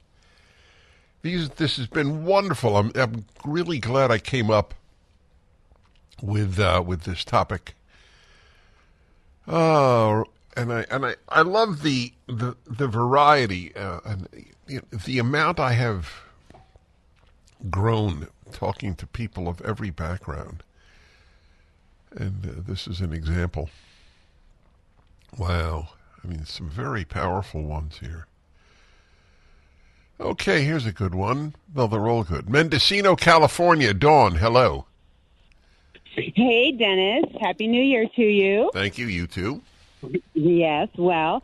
These, 1.22 1.48
this 1.50 1.78
has 1.78 1.86
been 1.86 2.26
wonderful. 2.26 2.76
I'm, 2.76 2.92
I'm 2.94 3.24
really 3.44 3.78
glad 3.78 4.10
I 4.10 4.18
came 4.18 4.50
up 4.50 4.74
with 6.22 6.58
uh, 6.58 6.82
with 6.84 7.02
this 7.02 7.24
topic. 7.24 7.74
Oh, 9.48 10.24
and 10.56 10.72
I 10.72 10.86
and 10.90 11.06
I, 11.06 11.16
I 11.28 11.42
love 11.42 11.82
the 11.82 12.12
the 12.26 12.56
the 12.66 12.88
variety 12.88 13.74
uh, 13.76 14.00
and 14.04 14.28
you 14.66 14.76
know, 14.76 14.98
the 14.98 15.18
amount 15.18 15.60
I 15.60 15.72
have 15.72 16.10
grown 17.70 18.28
talking 18.52 18.94
to 18.96 19.06
people 19.06 19.48
of 19.48 19.60
every 19.62 19.90
background. 19.90 20.62
And 22.12 22.46
uh, 22.46 22.62
this 22.66 22.86
is 22.86 23.00
an 23.00 23.12
example. 23.12 23.70
Wow. 25.36 25.88
I 26.22 26.28
mean, 26.28 26.44
some 26.44 26.68
very 26.70 27.04
powerful 27.04 27.62
ones 27.62 27.98
here. 27.98 28.26
Okay, 30.18 30.64
here's 30.64 30.86
a 30.86 30.92
good 30.92 31.14
one. 31.14 31.54
Well, 31.74 31.88
they're 31.88 32.08
all 32.08 32.24
good. 32.24 32.48
Mendocino, 32.48 33.16
California. 33.16 33.92
Dawn, 33.92 34.36
hello. 34.36 34.86
Hey, 36.16 36.72
Dennis. 36.72 37.24
Happy 37.40 37.66
New 37.66 37.82
Year 37.82 38.06
to 38.16 38.22
you. 38.22 38.70
Thank 38.72 38.96
you, 38.96 39.06
you 39.06 39.26
too. 39.26 39.60
Yes, 40.34 40.88
well, 40.96 41.42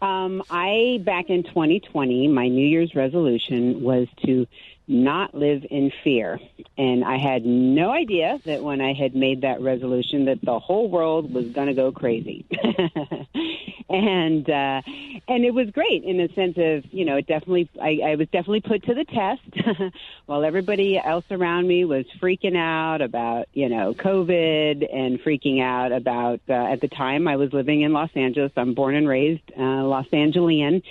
Um, 0.00 0.42
I 0.48 1.00
back 1.04 1.28
in 1.28 1.42
2020, 1.42 2.28
my 2.28 2.46
New 2.48 2.66
Year's 2.66 2.94
resolution 2.94 3.82
was 3.82 4.06
to 4.24 4.46
not 4.88 5.34
live 5.34 5.64
in 5.70 5.92
fear, 6.02 6.40
and 6.76 7.04
I 7.04 7.18
had 7.18 7.44
no 7.44 7.90
idea 7.90 8.40
that 8.44 8.62
when 8.62 8.80
I 8.80 8.94
had 8.94 9.14
made 9.14 9.42
that 9.42 9.60
resolution 9.60 10.24
that 10.26 10.40
the 10.42 10.58
whole 10.58 10.88
world 10.88 11.32
was 11.32 11.46
going 11.46 11.68
to 11.68 11.74
go 11.74 11.92
crazy. 11.92 12.46
and 13.90 14.48
uh, 14.48 14.82
and 15.28 15.44
it 15.44 15.54
was 15.54 15.70
great 15.70 16.04
in 16.04 16.18
the 16.18 16.28
sense 16.34 16.56
of 16.58 16.92
you 16.92 17.04
know 17.04 17.16
it 17.16 17.26
definitely 17.26 17.68
I, 17.80 18.00
I 18.04 18.14
was 18.16 18.28
definitely 18.28 18.60
put 18.60 18.84
to 18.84 18.94
the 18.94 19.04
test 19.04 19.92
while 20.26 20.44
everybody 20.44 20.98
else 20.98 21.24
around 21.30 21.66
me 21.66 21.84
was 21.84 22.04
freaking 22.20 22.56
out 22.56 23.00
about 23.00 23.48
you 23.54 23.68
know 23.68 23.94
COVID 23.94 24.94
and 24.94 25.18
freaking 25.20 25.62
out 25.62 25.92
about 25.92 26.40
uh, 26.48 26.52
at 26.52 26.80
the 26.80 26.88
time 26.88 27.26
I 27.26 27.36
was 27.36 27.52
living 27.52 27.80
in 27.82 27.92
Los 27.92 28.10
Angeles. 28.14 28.52
I'm 28.56 28.74
born 28.74 28.94
and 28.94 29.08
raised 29.08 29.42
uh, 29.56 29.84
Los 29.84 30.06
Angelian, 30.12 30.82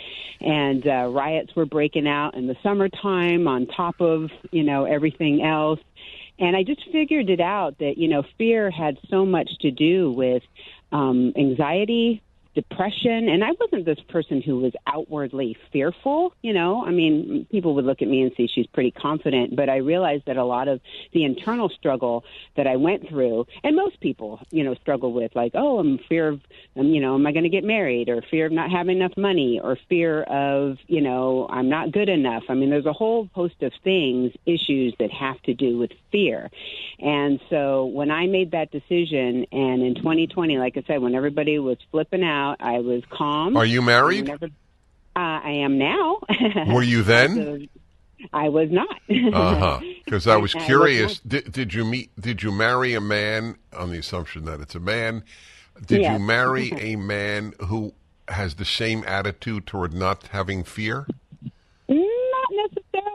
and 0.41 0.87
uh, 0.87 1.09
riots 1.11 1.55
were 1.55 1.65
breaking 1.65 2.07
out 2.07 2.33
in 2.33 2.47
the 2.47 2.57
summertime 2.63 3.47
on 3.47 3.67
top 3.67 3.86
of 3.99 4.29
you 4.51 4.63
know 4.63 4.85
everything 4.85 5.43
else. 5.43 5.79
And 6.39 6.55
I 6.55 6.63
just 6.63 6.83
figured 6.91 7.29
it 7.29 7.39
out 7.39 7.79
that, 7.79 7.97
you 7.97 8.07
know, 8.07 8.23
fear 8.37 8.69
had 8.69 8.97
so 9.09 9.25
much 9.25 9.49
to 9.61 9.71
do 9.71 10.11
with 10.11 10.43
um, 10.91 11.33
anxiety, 11.35 12.21
depression 12.57 13.29
and 13.29 13.43
I 13.43 13.49
wasn't 13.59 13.85
this 13.85 13.99
person 14.09 14.41
who 14.41 14.57
was 14.57 14.73
outwardly 14.87 15.55
fearful, 15.71 16.33
you 16.41 16.53
know. 16.53 16.83
I 16.83 16.89
mean, 16.89 17.45
people 17.51 17.75
would 17.75 17.85
look 17.85 18.01
at 18.01 18.07
me 18.07 18.23
and 18.23 18.31
see 18.35 18.47
she's 18.47 18.65
pretty 18.65 18.89
confident, 18.89 19.55
but 19.55 19.69
I 19.69 19.77
realized 19.77 20.23
that 20.25 20.37
a 20.37 20.43
lot 20.43 20.67
of 20.67 20.81
the 21.13 21.23
internal 21.23 21.69
struggle 21.69 22.23
that 22.55 22.65
I 22.65 22.77
went 22.77 23.07
through 23.09 23.45
and 23.63 23.75
most 23.75 23.99
people, 23.99 24.39
you 24.49 24.63
know, 24.63 24.73
struggle 24.73 25.13
with 25.13 25.35
like, 25.35 25.51
oh, 25.53 25.77
I'm 25.77 25.99
fear 26.09 26.29
of 26.29 26.41
um, 26.75 26.87
you 26.87 26.99
know, 26.99 27.13
am 27.13 27.27
I 27.27 27.31
going 27.31 27.43
to 27.43 27.49
get 27.49 27.63
married 27.63 28.09
or 28.09 28.23
fear 28.23 28.47
of 28.47 28.51
not 28.51 28.71
having 28.71 28.97
enough 28.97 29.15
money 29.17 29.59
or 29.63 29.77
fear 29.87 30.23
of, 30.23 30.77
you 30.87 31.01
know, 31.01 31.47
I'm 31.49 31.69
not 31.69 31.91
good 31.91 32.09
enough. 32.09 32.43
I 32.49 32.55
mean, 32.55 32.71
there's 32.71 32.87
a 32.87 32.93
whole 32.93 33.29
host 33.33 33.61
of 33.61 33.71
things, 33.83 34.33
issues 34.47 34.95
that 34.99 35.11
have 35.11 35.39
to 35.43 35.53
do 35.53 35.77
with 35.77 35.91
fear. 36.11 36.49
And 36.99 37.39
so 37.51 37.85
when 37.85 38.09
I 38.09 38.25
made 38.25 38.51
that 38.51 38.71
decision 38.71 39.45
and 39.51 39.83
in 39.83 39.95
2020, 39.95 40.57
like 40.57 40.77
I 40.77 40.83
said, 40.87 41.01
when 41.01 41.13
everybody 41.13 41.59
was 41.59 41.77
flipping 41.91 42.23
out 42.23 42.46
out. 42.51 42.57
I 42.59 42.79
was 42.79 43.03
calm. 43.09 43.55
Are 43.57 43.65
you 43.65 43.81
married? 43.81 44.27
Never, 44.27 44.45
uh, 44.45 44.49
I 45.19 45.51
am 45.63 45.77
now. 45.77 46.19
Were 46.67 46.83
you 46.83 47.03
then? 47.03 47.69
I 48.33 48.49
was 48.49 48.69
not. 48.71 48.89
uh 49.33 49.55
huh. 49.55 49.79
Because 50.05 50.27
I 50.27 50.37
was 50.37 50.55
I 50.55 50.59
curious. 50.65 51.19
Did, 51.19 51.51
did 51.51 51.73
you 51.73 51.85
meet? 51.85 52.09
Did 52.19 52.41
you 52.43 52.51
marry 52.51 52.93
a 52.93 53.01
man 53.01 53.57
on 53.75 53.91
the 53.91 53.99
assumption 53.99 54.45
that 54.45 54.59
it's 54.59 54.75
a 54.75 54.79
man? 54.79 55.23
Did 55.85 56.01
Yes. 56.01 56.13
you 56.19 56.25
marry 56.25 56.71
a 56.79 56.95
man 56.95 57.53
who 57.67 57.93
has 58.27 58.55
the 58.55 58.65
same 58.65 59.03
attitude 59.05 59.65
toward 59.67 59.93
not 59.93 60.27
having 60.27 60.63
fear? 60.63 61.05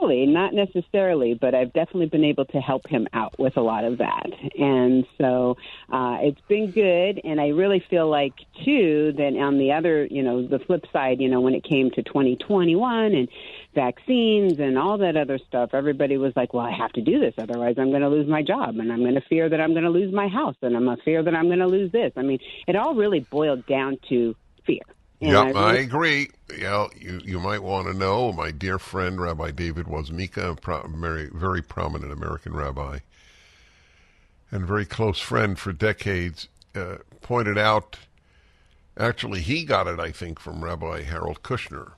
Not 0.03 0.09
necessarily, 0.09 0.27
not 0.27 0.55
necessarily, 0.55 1.35
but 1.35 1.55
I've 1.55 1.73
definitely 1.73 2.07
been 2.07 2.25
able 2.25 2.45
to 2.47 2.59
help 2.59 2.89
him 2.89 3.07
out 3.13 3.39
with 3.39 3.57
a 3.57 3.61
lot 3.61 3.85
of 3.85 3.99
that. 3.99 4.27
And 4.59 5.07
so 5.19 5.57
uh, 5.93 6.19
it's 6.23 6.41
been 6.49 6.71
good. 6.71 7.21
And 7.23 7.41
I 7.41 7.49
really 7.49 7.85
feel 7.89 8.09
like, 8.09 8.33
too, 8.65 9.13
that 9.17 9.37
on 9.39 9.59
the 9.59 9.73
other, 9.73 10.07
you 10.07 10.23
know, 10.23 10.47
the 10.47 10.59
flip 10.59 10.87
side, 10.93 11.21
you 11.21 11.29
know, 11.29 11.41
when 11.41 11.55
it 11.55 11.63
came 11.63 11.91
to 11.93 12.03
2021 12.03 13.15
and 13.15 13.29
vaccines 13.75 14.59
and 14.59 14.77
all 14.77 14.99
that 14.99 15.17
other 15.17 15.39
stuff, 15.39 15.71
everybody 15.73 16.17
was 16.17 16.33
like, 16.35 16.53
well, 16.53 16.67
I 16.67 16.73
have 16.73 16.93
to 16.95 17.01
do 17.01 17.21
this. 17.21 17.35
Otherwise, 17.39 17.77
I'm 17.79 17.91
going 17.91 18.03
to 18.03 18.09
lose 18.09 18.29
my 18.29 18.43
job 18.43 18.79
and 18.79 18.93
I'm 18.93 19.01
going 19.01 19.15
to 19.15 19.25
fear 19.29 19.49
that 19.49 19.61
I'm 19.61 19.73
going 19.73 19.85
to 19.85 19.91
lose 19.91 20.13
my 20.13 20.29
house 20.29 20.57
and 20.63 20.77
I'm 20.77 20.89
a 20.89 20.97
fear 21.05 21.23
that 21.23 21.35
I'm 21.35 21.47
going 21.47 21.61
to 21.61 21.67
lose 21.67 21.93
this. 21.93 22.13
I 22.17 22.23
mean, 22.23 22.41
it 22.67 22.77
all 22.77 22.95
really 22.95 23.21
boiled 23.21 23.67
down 23.67 23.99
to 24.09 24.35
fear. 24.67 24.83
Yep, 25.23 25.57
I 25.57 25.77
agree. 25.77 26.31
Yeah, 26.57 26.89
you 26.99 27.21
you 27.25 27.41
might 27.41 27.63
want 27.63 27.89
to 27.89 27.95
know. 27.95 28.33
My 28.33 28.53
dear 28.53 28.79
friend 28.79 29.21
Rabbi 29.21 29.53
David 29.53 29.87
Woznica, 29.87 30.53
a 30.53 30.57
pro- 30.57 30.87
very 30.89 31.31
very 31.33 31.63
prominent 31.63 32.13
American 32.13 32.55
rabbi, 32.55 33.01
and 34.51 34.67
very 34.67 34.87
close 34.87 35.21
friend 35.21 35.59
for 35.59 35.73
decades, 35.73 36.49
uh, 36.75 36.99
pointed 37.23 37.59
out. 37.59 37.99
Actually, 38.99 39.41
he 39.43 39.65
got 39.65 39.87
it, 39.89 40.01
I 40.01 40.13
think, 40.13 40.41
from 40.41 40.65
Rabbi 40.65 41.03
Harold 41.03 41.43
Kushner, 41.43 41.93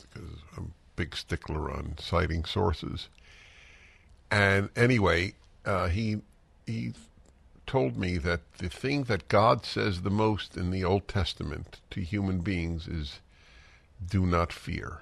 because 0.00 0.30
I'm 0.56 0.64
a 0.64 0.96
big 0.96 1.16
stickler 1.16 1.70
on 1.70 1.96
citing 1.98 2.44
sources. 2.46 3.08
And 4.30 4.70
anyway, 4.76 5.34
uh, 5.66 5.88
he 5.88 6.22
he 6.66 6.94
told 7.70 7.96
me 7.96 8.18
that 8.18 8.40
the 8.58 8.68
thing 8.68 9.04
that 9.04 9.28
God 9.28 9.64
says 9.64 10.02
the 10.02 10.10
most 10.10 10.56
in 10.56 10.72
the 10.72 10.82
Old 10.82 11.06
Testament 11.06 11.78
to 11.90 12.00
human 12.00 12.40
beings 12.40 12.88
is 12.88 13.20
do 14.04 14.26
not 14.26 14.52
fear. 14.52 14.98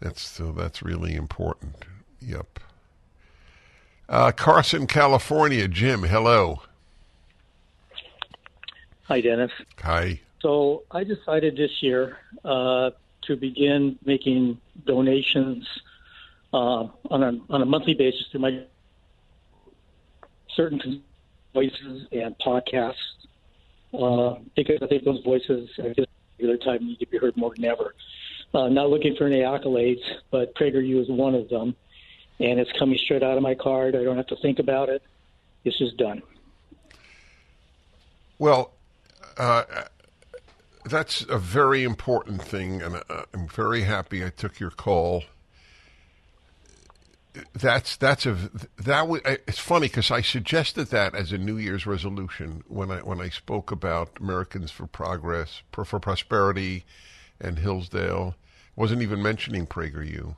That's 0.00 0.22
so 0.22 0.52
that's 0.52 0.82
really 0.82 1.14
important. 1.14 1.84
Yep. 2.22 2.60
Uh, 4.08 4.32
Carson, 4.32 4.86
California, 4.86 5.68
Jim, 5.68 6.04
hello. 6.04 6.62
Hi, 9.02 9.20
Dennis. 9.20 9.52
Hi. 9.82 10.18
So 10.40 10.84
I 10.90 11.04
decided 11.04 11.58
this 11.58 11.82
year 11.82 12.16
uh, 12.42 12.92
to 13.26 13.36
begin 13.36 13.98
making 14.02 14.58
donations 14.86 15.68
uh, 16.54 16.86
on 17.10 17.22
a 17.22 17.38
on 17.50 17.60
a 17.60 17.66
monthly 17.66 17.92
basis 17.92 18.26
to 18.32 18.38
my 18.38 18.62
certain 20.58 21.02
voices 21.54 22.06
and 22.10 22.36
podcasts 22.44 22.94
uh, 23.94 24.34
because 24.56 24.78
I 24.82 24.86
think 24.88 25.04
those 25.04 25.22
voices 25.24 25.70
at 25.78 25.96
this 25.96 26.06
particular 26.36 26.58
time 26.58 26.86
need 26.86 26.98
to 26.98 27.06
be 27.06 27.16
heard 27.16 27.36
more 27.36 27.54
than 27.54 27.64
ever. 27.64 27.94
Uh, 28.52 28.68
not 28.68 28.90
looking 28.90 29.14
for 29.14 29.26
any 29.26 29.40
accolades, 29.40 30.02
but 30.30 30.54
PragerU 30.56 31.00
is 31.00 31.08
one 31.08 31.34
of 31.34 31.48
them, 31.48 31.76
and 32.40 32.58
it's 32.58 32.72
coming 32.78 32.98
straight 32.98 33.22
out 33.22 33.36
of 33.36 33.42
my 33.42 33.54
card. 33.54 33.94
I 33.94 34.02
don't 34.02 34.16
have 34.16 34.26
to 34.28 34.36
think 34.36 34.58
about 34.58 34.88
it. 34.88 35.02
It's 35.64 35.78
just 35.78 35.96
done. 35.96 36.22
Well, 38.38 38.72
uh, 39.36 39.64
that's 40.84 41.22
a 41.28 41.38
very 41.38 41.84
important 41.84 42.42
thing, 42.42 42.82
and 42.82 42.96
uh, 42.96 43.24
I'm 43.34 43.48
very 43.48 43.82
happy 43.82 44.24
I 44.24 44.30
took 44.30 44.58
your 44.58 44.70
call. 44.70 45.24
That's 47.52 47.96
that's 47.96 48.26
a 48.26 48.34
that 48.78 49.00
w- 49.02 49.22
it's 49.24 49.58
funny 49.58 49.88
because 49.88 50.10
I 50.10 50.20
suggested 50.20 50.86
that 50.86 51.14
as 51.14 51.32
a 51.32 51.38
New 51.38 51.56
Year's 51.56 51.86
resolution 51.86 52.62
when 52.68 52.90
I 52.90 52.98
when 52.98 53.20
I 53.20 53.28
spoke 53.28 53.70
about 53.70 54.18
Americans 54.20 54.70
for 54.70 54.86
Progress 54.86 55.62
for, 55.72 55.84
for 55.84 56.00
Prosperity 56.00 56.84
and 57.40 57.58
Hillsdale. 57.58 58.34
wasn't 58.76 59.02
even 59.02 59.22
mentioning 59.22 59.66
PragerU, 59.66 60.36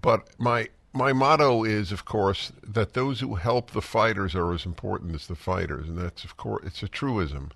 but 0.00 0.28
my 0.38 0.68
my 0.92 1.12
motto 1.12 1.64
is, 1.64 1.90
of 1.90 2.04
course, 2.04 2.52
that 2.62 2.92
those 2.94 3.20
who 3.20 3.34
help 3.34 3.72
the 3.72 3.82
fighters 3.82 4.34
are 4.34 4.52
as 4.52 4.64
important 4.64 5.14
as 5.14 5.26
the 5.26 5.34
fighters, 5.34 5.88
and 5.88 5.98
that's 5.98 6.24
of 6.24 6.36
course 6.36 6.64
it's 6.64 6.82
a 6.82 6.88
truism. 6.88 7.50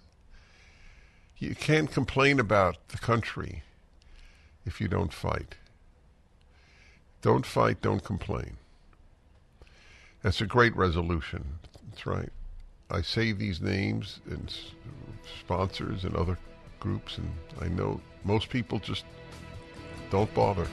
You 1.36 1.54
can't 1.54 1.90
complain 1.90 2.40
about 2.40 2.88
the 2.88 2.98
country 2.98 3.62
if 4.66 4.80
you 4.80 4.88
don't 4.88 5.12
fight. 5.12 5.54
Don't 7.20 7.44
fight, 7.44 7.82
don't 7.82 8.04
complain. 8.04 8.56
That's 10.22 10.40
a 10.40 10.46
great 10.46 10.74
resolution. 10.76 11.58
That's 11.90 12.06
right. 12.06 12.30
I 12.90 13.02
say 13.02 13.32
these 13.32 13.60
names 13.60 14.20
and 14.30 14.54
sponsors 15.40 16.04
and 16.04 16.14
other 16.14 16.38
groups, 16.80 17.18
and 17.18 17.30
I 17.60 17.68
know 17.68 18.00
most 18.24 18.50
people 18.50 18.78
just 18.78 19.04
don't 20.10 20.32
bother. 20.32 20.66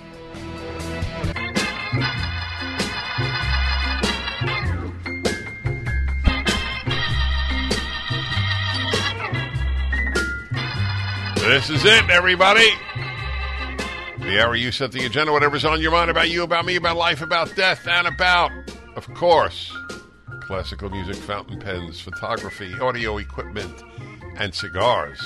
This 11.38 11.70
is 11.70 11.86
it, 11.86 12.10
everybody. 12.10 12.70
The 14.26 14.44
hour 14.44 14.56
you 14.56 14.72
set 14.72 14.92
the 14.92 15.06
agenda, 15.06 15.32
whatever's 15.32 15.66
on 15.66 15.80
your 15.80 15.92
mind 15.92 16.10
about 16.10 16.32
you, 16.32 16.42
about 16.42 16.66
me, 16.66 16.78
about 16.78 16.98
life, 16.98 17.22
about 17.22 17.56
death, 17.56 17.88
and 17.88 18.08
about, 18.08 18.52
of 18.96 19.08
course, 19.14 19.72
classical 20.42 20.90
music, 20.90 21.16
fountain 21.16 21.60
pens, 21.60 22.02
photography, 22.02 22.74
audio 22.82 23.20
equipment, 23.20 23.84
and 24.38 24.54
cigars. 24.54 25.22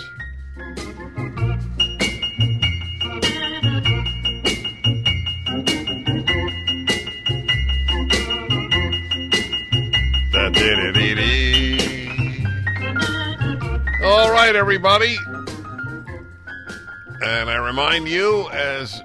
All 14.04 14.32
right, 14.32 14.56
everybody. 14.56 15.18
And 17.22 17.50
I 17.50 17.58
remind 17.58 18.08
you 18.08 18.48
as 18.50 19.02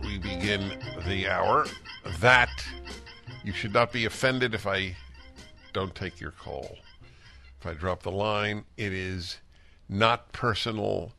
we 0.00 0.16
begin 0.16 0.78
the 1.08 1.28
hour 1.28 1.66
that 2.20 2.48
you 3.42 3.52
should 3.52 3.74
not 3.74 3.90
be 3.90 4.04
offended 4.04 4.54
if 4.54 4.64
I 4.64 4.94
don't 5.72 5.92
take 5.92 6.20
your 6.20 6.30
call. 6.30 6.78
If 7.58 7.66
I 7.66 7.72
drop 7.72 8.04
the 8.04 8.12
line, 8.12 8.64
it 8.76 8.92
is 8.92 9.38
not 9.88 10.30
personal. 10.30 11.14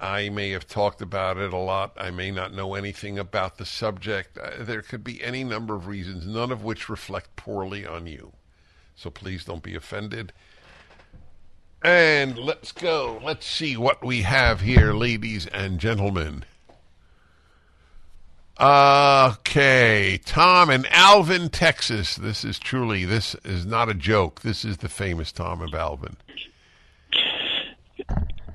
I 0.00 0.30
may 0.30 0.50
have 0.50 0.66
talked 0.66 1.00
about 1.00 1.36
it 1.36 1.52
a 1.52 1.58
lot. 1.58 1.92
I 1.96 2.10
may 2.10 2.32
not 2.32 2.52
know 2.52 2.74
anything 2.74 3.16
about 3.16 3.56
the 3.56 3.66
subject. 3.66 4.36
Uh, 4.36 4.64
there 4.64 4.82
could 4.82 5.04
be 5.04 5.22
any 5.22 5.44
number 5.44 5.76
of 5.76 5.86
reasons, 5.86 6.26
none 6.26 6.50
of 6.50 6.64
which 6.64 6.88
reflect 6.88 7.36
poorly 7.36 7.86
on 7.86 8.08
you. 8.08 8.32
So 8.96 9.10
please 9.10 9.44
don't 9.44 9.62
be 9.62 9.76
offended. 9.76 10.32
And 11.82 12.36
let's 12.36 12.72
go. 12.72 13.20
Let's 13.24 13.46
see 13.46 13.76
what 13.76 14.04
we 14.04 14.22
have 14.22 14.60
here, 14.60 14.92
ladies 14.92 15.46
and 15.46 15.78
gentlemen. 15.78 16.44
Okay, 18.60 20.20
Tom 20.26 20.68
in 20.68 20.84
Alvin, 20.90 21.48
Texas. 21.48 22.16
This 22.16 22.44
is 22.44 22.58
truly, 22.58 23.06
this 23.06 23.34
is 23.42 23.64
not 23.64 23.88
a 23.88 23.94
joke. 23.94 24.42
This 24.42 24.66
is 24.66 24.78
the 24.78 24.90
famous 24.90 25.32
Tom 25.32 25.62
of 25.62 25.72
Alvin. 25.74 26.18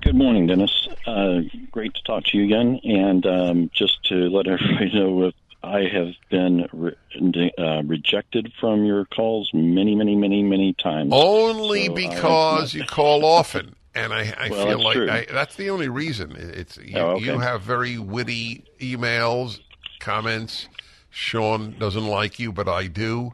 Good 0.03 0.15
morning, 0.15 0.45
Dennis. 0.45 0.88
Uh, 1.07 1.41
great 1.71 1.95
to 1.95 2.03
talk 2.03 2.26
to 2.26 2.38
you 2.38 2.43
again. 2.43 2.80
And 2.84 3.26
um, 3.26 3.71
just 3.73 4.03
to 4.09 4.30
let 4.30 4.45
everybody 4.45 4.93
know, 4.93 5.32
I 5.66 5.88
have 5.91 6.13
been 6.30 6.68
re- 6.72 7.51
uh, 7.57 7.82
rejected 7.84 8.51
from 8.59 8.86
your 8.86 9.05
calls 9.05 9.49
many, 9.53 9.95
many, 9.95 10.16
many, 10.16 10.43
many 10.43 10.74
times. 10.74 11.09
Only 11.13 11.88
So 11.88 11.93
because 11.95 12.74
you 12.74 12.84
call 12.86 13.26
often. 13.26 13.76
And 13.95 14.13
I, 14.13 14.34
I 14.38 14.49
Well, 14.49 14.66
feel 14.68 14.84
like. 14.84 14.97
I, 14.97 15.26
that's 15.32 15.55
the 15.55 15.70
only 15.70 15.88
reason. 15.89 16.36
It's 16.38 16.78
you, 16.78 16.97
Oh, 16.97 17.11
okay. 17.11 17.26
you 17.26 17.39
have 17.39 17.61
very 17.61 17.97
witty 17.97 18.66
emails, 18.80 19.59
comments. 19.99 20.68
Sean 21.09 21.76
doesn't 21.80 22.05
like 22.05 22.38
you, 22.39 22.51
but 22.51 22.68
I 22.68 22.88
do. 22.88 23.32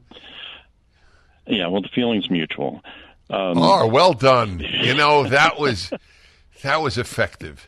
Yeah, 1.47 1.67
well, 1.67 1.81
the 1.81 1.89
feeling's 1.89 2.29
mutual. 2.29 2.81
Um, 3.31 3.57
oh, 3.57 3.87
well 3.87 4.13
done. 4.13 4.59
You 4.59 4.93
know 4.93 5.27
that 5.27 5.59
was 5.59 5.91
that 6.61 6.81
was 6.81 6.97
effective. 6.99 7.67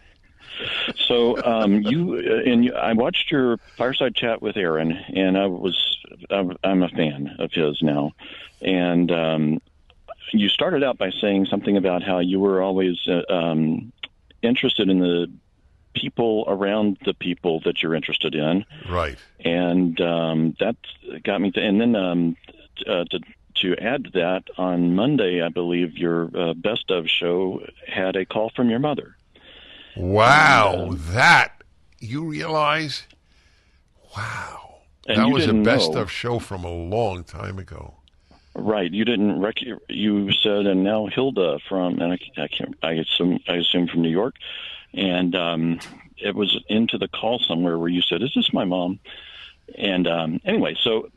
So 1.07 1.43
um, 1.43 1.81
you 1.81 2.15
uh, 2.15 2.49
and 2.49 2.65
you, 2.65 2.73
I 2.73 2.93
watched 2.93 3.31
your 3.31 3.57
fireside 3.77 4.15
chat 4.15 4.41
with 4.41 4.57
Aaron, 4.57 4.91
and 4.91 5.37
I 5.37 5.47
was 5.47 5.97
I'm 6.29 6.57
I'm 6.63 6.83
a 6.83 6.89
fan 6.89 7.35
of 7.39 7.51
his 7.51 7.81
now, 7.81 8.11
and 8.61 9.11
um, 9.11 9.61
you 10.31 10.49
started 10.49 10.83
out 10.83 10.97
by 10.97 11.11
saying 11.11 11.47
something 11.47 11.77
about 11.77 12.03
how 12.03 12.19
you 12.19 12.39
were 12.39 12.61
always 12.61 12.97
uh, 13.07 13.21
um, 13.31 13.91
interested 14.41 14.89
in 14.89 14.99
the 14.99 15.31
people 15.93 16.45
around 16.47 16.97
the 17.05 17.13
people 17.13 17.59
that 17.65 17.83
you're 17.83 17.93
interested 17.95 18.33
in, 18.35 18.65
Right. 18.89 19.17
and 19.39 19.99
um, 20.01 20.55
that 20.59 20.75
got 21.23 21.39
me. 21.41 21.51
To, 21.51 21.61
and 21.61 21.79
then 21.79 21.95
um, 21.95 22.37
uh, 22.87 23.05
to 23.11 23.19
to 23.55 23.75
add 23.77 24.05
to 24.05 24.09
that, 24.11 24.43
on 24.57 24.95
Monday, 24.95 25.41
I 25.41 25.49
believe 25.49 25.97
your 25.97 26.29
uh, 26.35 26.53
best 26.53 26.89
of 26.89 27.07
show 27.07 27.61
had 27.87 28.15
a 28.15 28.25
call 28.25 28.49
from 28.49 28.69
your 28.69 28.79
mother. 28.79 29.15
Wow, 29.95 30.89
uh, 30.91 30.95
that 31.13 31.63
you 31.99 32.23
realize? 32.23 33.03
Wow, 34.15 34.75
that 35.07 35.27
was 35.29 35.47
a 35.47 35.53
best 35.53 35.93
know. 35.93 36.01
of 36.01 36.11
show 36.11 36.39
from 36.39 36.63
a 36.63 36.71
long 36.71 37.23
time 37.23 37.59
ago. 37.59 37.95
Right. 38.55 38.91
You 38.91 39.03
didn't 39.03 39.39
rec- 39.39 39.63
you 39.89 40.31
said, 40.31 40.67
and 40.67 40.83
now 40.83 41.07
Hilda 41.07 41.59
from, 41.67 41.99
and 41.99 42.13
I, 42.13 42.19
I 42.41 42.47
can't, 42.47 42.75
I 42.83 42.91
assume, 42.93 43.39
I 43.47 43.55
assume 43.55 43.87
from 43.87 44.03
New 44.03 44.09
York, 44.11 44.35
and 44.93 45.35
um, 45.35 45.79
it 46.17 46.35
was 46.35 46.59
into 46.69 46.99
the 46.99 47.07
call 47.07 47.39
somewhere 47.39 47.79
where 47.79 47.89
you 47.89 48.01
said, 48.03 48.21
"Is 48.21 48.31
this 48.35 48.53
my 48.53 48.63
mom?" 48.63 48.99
And 49.75 50.07
um, 50.07 50.39
anyway, 50.45 50.75
so 50.79 51.09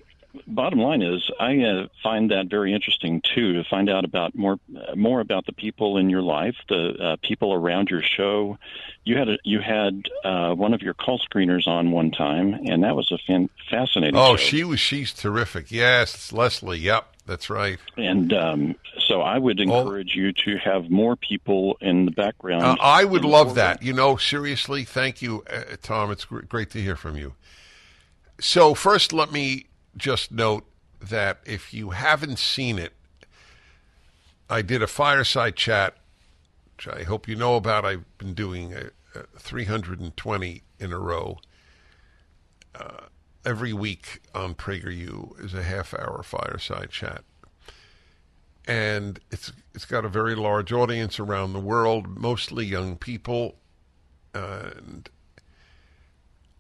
bottom 0.47 0.79
line 0.79 1.03
is, 1.03 1.31
I 1.39 1.61
uh, 1.61 1.87
find 2.03 2.31
that 2.31 2.47
very 2.47 2.73
interesting 2.73 3.23
too 3.23 3.55
to 3.55 3.65
find 3.65 3.89
out 3.89 4.05
about 4.05 4.35
more 4.35 4.59
uh, 4.77 4.95
more 4.95 5.21
about 5.21 5.47
the 5.47 5.53
people 5.53 5.99
in 5.99 6.11
your 6.11 6.23
life, 6.23 6.57
the 6.69 6.95
uh, 6.95 7.17
people 7.23 7.53
around 7.53 7.91
your 7.91 8.03
show. 8.03 8.59
You 9.05 9.17
had 9.17 9.29
a, 9.29 9.39
you 9.45 9.61
had 9.61 10.09
uh, 10.25 10.55
one 10.55 10.75
of 10.75 10.83
your 10.83 10.95
call 10.95 11.19
screeners 11.19 11.67
on 11.67 11.91
one 11.91 12.11
time, 12.11 12.55
and 12.67 12.83
that 12.83 12.97
was 12.97 13.13
a 13.13 13.19
fan- 13.19 13.51
fascinating. 13.71 14.17
Oh, 14.17 14.37
show. 14.37 14.37
she 14.37 14.65
was 14.65 14.81
she's 14.81 15.13
terrific. 15.13 15.71
Yes, 15.71 16.15
it's 16.15 16.33
Leslie. 16.33 16.79
Yep, 16.79 17.07
that's 17.27 17.51
right. 17.51 17.79
And 17.97 18.33
um, 18.33 18.75
so 19.07 19.21
I 19.21 19.39
would 19.39 19.61
encourage 19.61 20.15
you 20.15 20.33
to 20.33 20.59
have 20.59 20.91
more 20.91 21.17
people 21.17 21.77
in 21.81 22.05
the 22.07 22.13
background. 22.13 22.65
Uh, 22.65 22.77
I 22.81 23.05
would 23.05 23.25
love 23.25 23.55
that. 23.55 23.83
You 23.83 23.93
know, 23.93 24.17
seriously, 24.17 24.85
thank 24.85 25.23
you, 25.23 25.45
uh, 25.51 25.77
Tom. 25.83 26.11
It's 26.11 26.25
gr- 26.25 26.41
great 26.41 26.71
to 26.71 26.81
hear 26.81 26.97
from 26.97 27.17
you. 27.17 27.35
So, 28.39 28.75
first, 28.75 29.13
let 29.13 29.33
me 29.33 29.67
just 29.97 30.33
note 30.33 30.67
that 31.01 31.41
if 31.45 31.73
you 31.73 31.91
haven't 31.91 32.39
seen 32.39 32.79
it, 32.79 32.93
I 34.49 34.63
did 34.63 34.83
a 34.83 34.87
fireside 34.87 35.57
chat, 35.57 35.97
which 36.77 36.89
I 36.89 37.03
hope 37.03 37.29
you 37.29 37.37
know 37.37 37.57
about. 37.57 37.85
I've 37.85 38.19
been 38.19 38.35
doing 38.35 38.75
uh, 38.75 38.91
uh, 39.15 39.21
a, 39.35 39.37
a 39.37 39.41
320 39.41 40.63
in 40.79 40.93
a 40.93 40.99
row. 40.99 41.39
Uh, 42.75 43.07
every 43.45 43.73
week 43.73 44.21
on 44.35 44.55
PragerU 44.55 45.43
is 45.45 45.55
a 45.55 45.63
half 45.63 45.95
hour 45.95 46.23
fireside 46.23 46.91
chat 46.91 47.25
and 48.67 49.21
it's 49.31 49.53
it's 49.75 49.85
got 49.85 50.05
a 50.05 50.09
very 50.09 50.35
large 50.35 50.73
audience 50.73 51.21
around 51.21 51.53
the 51.53 51.61
world, 51.61 52.19
mostly 52.19 52.65
young 52.65 52.97
people, 52.97 53.57
and 54.35 55.09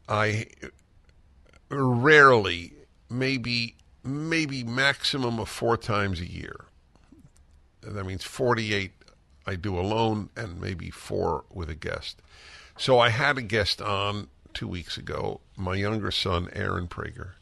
I 0.08 0.46
uh, 0.62 1.76
rarely, 1.76 2.72
maybe 3.08 3.76
maybe 4.04 4.62
maximum 4.62 5.38
of 5.40 5.48
four 5.48 5.76
times 5.76 6.20
a 6.20 6.30
year. 6.30 6.66
That 7.82 8.04
means 8.04 8.24
forty 8.24 8.74
eight 8.74 8.92
I 9.46 9.56
do 9.56 9.78
alone, 9.78 10.30
and 10.36 10.60
maybe 10.60 10.90
four 10.90 11.44
with 11.50 11.70
a 11.70 11.74
guest. 11.74 12.20
So 12.76 12.98
I 12.98 13.10
had 13.10 13.38
a 13.38 13.42
guest 13.42 13.80
on 13.80 14.28
two 14.52 14.68
weeks 14.68 14.96
ago, 14.96 15.40
my 15.56 15.74
younger 15.74 16.10
son 16.10 16.48
Aaron 16.52 16.88
Prager, 16.88 17.32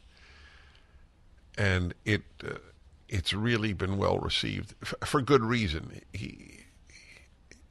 and 1.57 1.93
it. 2.05 2.23
Uh, 2.43 2.57
it's 3.07 3.33
really 3.33 3.71
been 3.71 3.97
well 3.97 4.17
received 4.17 4.73
f- 4.81 4.95
for 5.05 5.21
good 5.21 5.43
reason. 5.43 6.01
He 6.11 6.61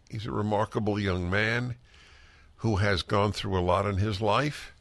he's 0.09 0.27
a 0.27 0.33
remarkable 0.33 0.99
young 0.99 1.29
man 1.29 1.75
who 2.59 2.77
has 2.77 3.03
gone 3.03 3.33
through 3.33 3.59
a 3.59 3.61
lot 3.61 3.85
in 3.85 3.97
his 3.97 4.21
life, 4.21 4.74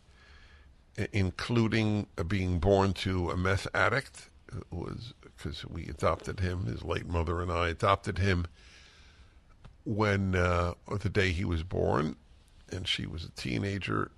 including 1.11 2.07
uh, 2.17 2.23
being 2.23 2.59
born 2.59 2.93
to 2.93 3.29
a 3.29 3.37
meth 3.37 3.67
addict. 3.73 4.29
Who 4.51 4.77
was 4.77 5.13
because 5.43 5.65
we 5.65 5.87
adopted 5.87 6.39
him. 6.39 6.65
His 6.65 6.83
late 6.83 7.07
mother 7.07 7.41
and 7.41 7.51
I 7.51 7.69
adopted 7.69 8.19
him 8.19 8.45
when 9.83 10.35
uh, 10.35 10.73
the 10.99 11.09
day 11.09 11.31
he 11.31 11.43
was 11.45 11.63
born, 11.63 12.15
and 12.71 12.87
she 12.87 13.05
was 13.05 13.25
a 13.25 13.31
teenager, 13.31 14.11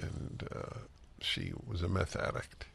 and 0.00 0.48
uh, 0.54 0.78
she 1.20 1.52
was 1.66 1.82
a 1.82 1.88
meth 1.88 2.16
addict. 2.16 2.66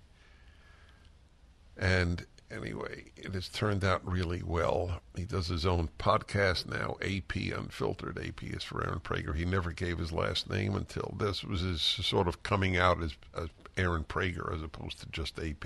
And 1.77 2.25
anyway, 2.51 3.05
it 3.15 3.33
has 3.33 3.47
turned 3.49 3.83
out 3.83 4.05
really 4.05 4.41
well. 4.43 5.01
He 5.15 5.25
does 5.25 5.47
his 5.47 5.65
own 5.65 5.89
podcast 5.99 6.67
now, 6.67 6.97
AP 7.01 7.35
Unfiltered. 7.35 8.17
AP 8.17 8.43
is 8.43 8.63
for 8.63 8.83
Aaron 8.83 8.99
Prager. 8.99 9.35
He 9.35 9.45
never 9.45 9.71
gave 9.71 9.97
his 9.97 10.11
last 10.11 10.49
name 10.49 10.75
until 10.75 11.15
this 11.17 11.43
was 11.43 11.61
his 11.61 11.81
sort 11.81 12.27
of 12.27 12.43
coming 12.43 12.77
out 12.77 13.01
as, 13.01 13.15
as 13.35 13.49
Aaron 13.77 14.03
Prager 14.03 14.53
as 14.53 14.61
opposed 14.61 14.99
to 14.99 15.07
just 15.11 15.39
AP. 15.39 15.65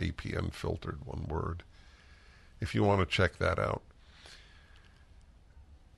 AP 0.00 0.24
Unfiltered, 0.24 1.04
one 1.04 1.26
word. 1.28 1.62
If 2.60 2.74
you 2.74 2.82
want 2.82 3.00
to 3.00 3.06
check 3.06 3.38
that 3.38 3.58
out. 3.58 3.82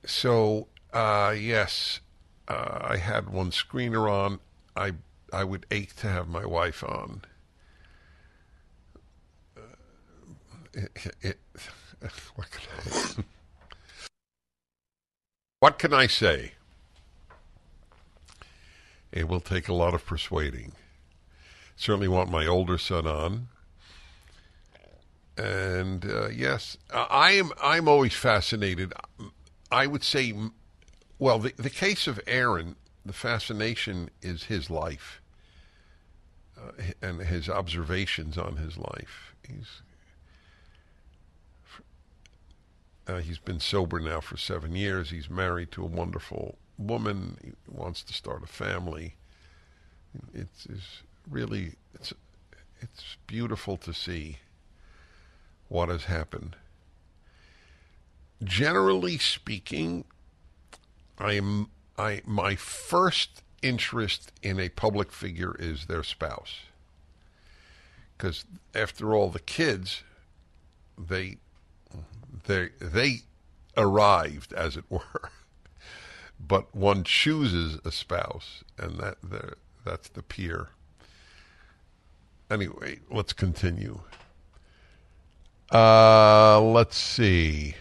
So, 0.05 0.67
uh, 0.93 1.33
yes, 1.37 1.99
uh, 2.47 2.79
I 2.81 2.97
had 2.97 3.29
one 3.29 3.51
screener 3.51 4.09
on. 4.09 4.39
I 4.75 4.93
I 5.33 5.43
would 5.43 5.65
ache 5.71 5.95
to 5.97 6.07
have 6.07 6.27
my 6.27 6.45
wife 6.45 6.83
on. 6.83 7.21
It, 10.75 11.15
it, 11.21 11.39
what 12.35 12.51
can 12.51 12.63
I, 12.77 13.23
what 15.59 15.79
can 15.79 15.93
I 15.93 16.07
say? 16.07 16.51
It 19.11 19.27
will 19.27 19.39
take 19.39 19.69
a 19.69 19.73
lot 19.73 19.93
of 19.93 20.05
persuading. 20.05 20.73
Certainly 21.77 22.09
want 22.09 22.29
my 22.29 22.45
older 22.45 22.77
son 22.77 23.07
on, 23.07 23.47
and 25.37 26.05
uh, 26.05 26.27
yes, 26.29 26.77
I 26.93 27.31
am. 27.31 27.51
I'm 27.61 27.87
always 27.87 28.13
fascinated. 28.13 28.93
I 29.71 29.87
would 29.87 30.03
say, 30.03 30.33
well, 31.19 31.39
the 31.39 31.53
the 31.57 31.69
case 31.69 32.07
of 32.07 32.19
Aaron, 32.27 32.75
the 33.05 33.13
fascination 33.13 34.09
is 34.21 34.43
his 34.43 34.69
life 34.69 35.21
uh, 36.57 36.71
and 37.01 37.21
his 37.21 37.49
observations 37.49 38.37
on 38.37 38.57
his 38.57 38.77
life. 38.77 39.35
He's 39.47 39.81
Uh, 43.07 43.17
he's 43.17 43.37
been 43.37 43.59
sober 43.59 43.99
now 43.99 44.19
for 44.19 44.37
seven 44.37 44.75
years. 44.75 45.11
He's 45.11 45.29
married 45.29 45.71
to 45.71 45.83
a 45.83 45.87
wonderful 45.87 46.57
woman. 46.77 47.37
He 47.43 47.51
wants 47.67 48.01
to 48.03 48.13
start 48.13 48.43
a 48.43 48.47
family. 48.47 49.15
It's, 50.33 50.65
it's 50.65 51.01
really 51.29 51.73
it's 51.93 52.13
it's 52.81 53.17
beautiful 53.27 53.77
to 53.77 53.93
see 53.93 54.39
what 55.67 55.89
has 55.89 56.05
happened. 56.05 56.55
Generally 58.43 59.17
speaking, 59.19 60.05
I 61.17 61.33
am 61.33 61.69
I 61.97 62.21
my 62.25 62.55
first 62.55 63.43
interest 63.61 64.31
in 64.43 64.59
a 64.59 64.69
public 64.69 65.11
figure 65.11 65.55
is 65.57 65.85
their 65.85 66.03
spouse. 66.03 66.55
Because 68.17 68.45
after 68.73 69.13
all, 69.13 69.29
the 69.29 69.39
kids, 69.39 70.03
they 70.97 71.37
they 72.45 72.69
they 72.79 73.21
arrived, 73.77 74.53
as 74.53 74.77
it 74.77 74.85
were. 74.89 75.29
but 76.39 76.73
one 76.75 77.03
chooses 77.03 77.79
a 77.85 77.91
spouse, 77.91 78.63
and 78.77 78.99
that 78.99 79.17
the, 79.21 79.53
that's 79.83 80.09
the 80.09 80.21
peer. 80.21 80.69
Anyway, 82.49 82.99
let's 83.09 83.33
continue. 83.33 84.01
Uh, 85.71 86.61
let's 86.61 86.97
see. 86.97 87.75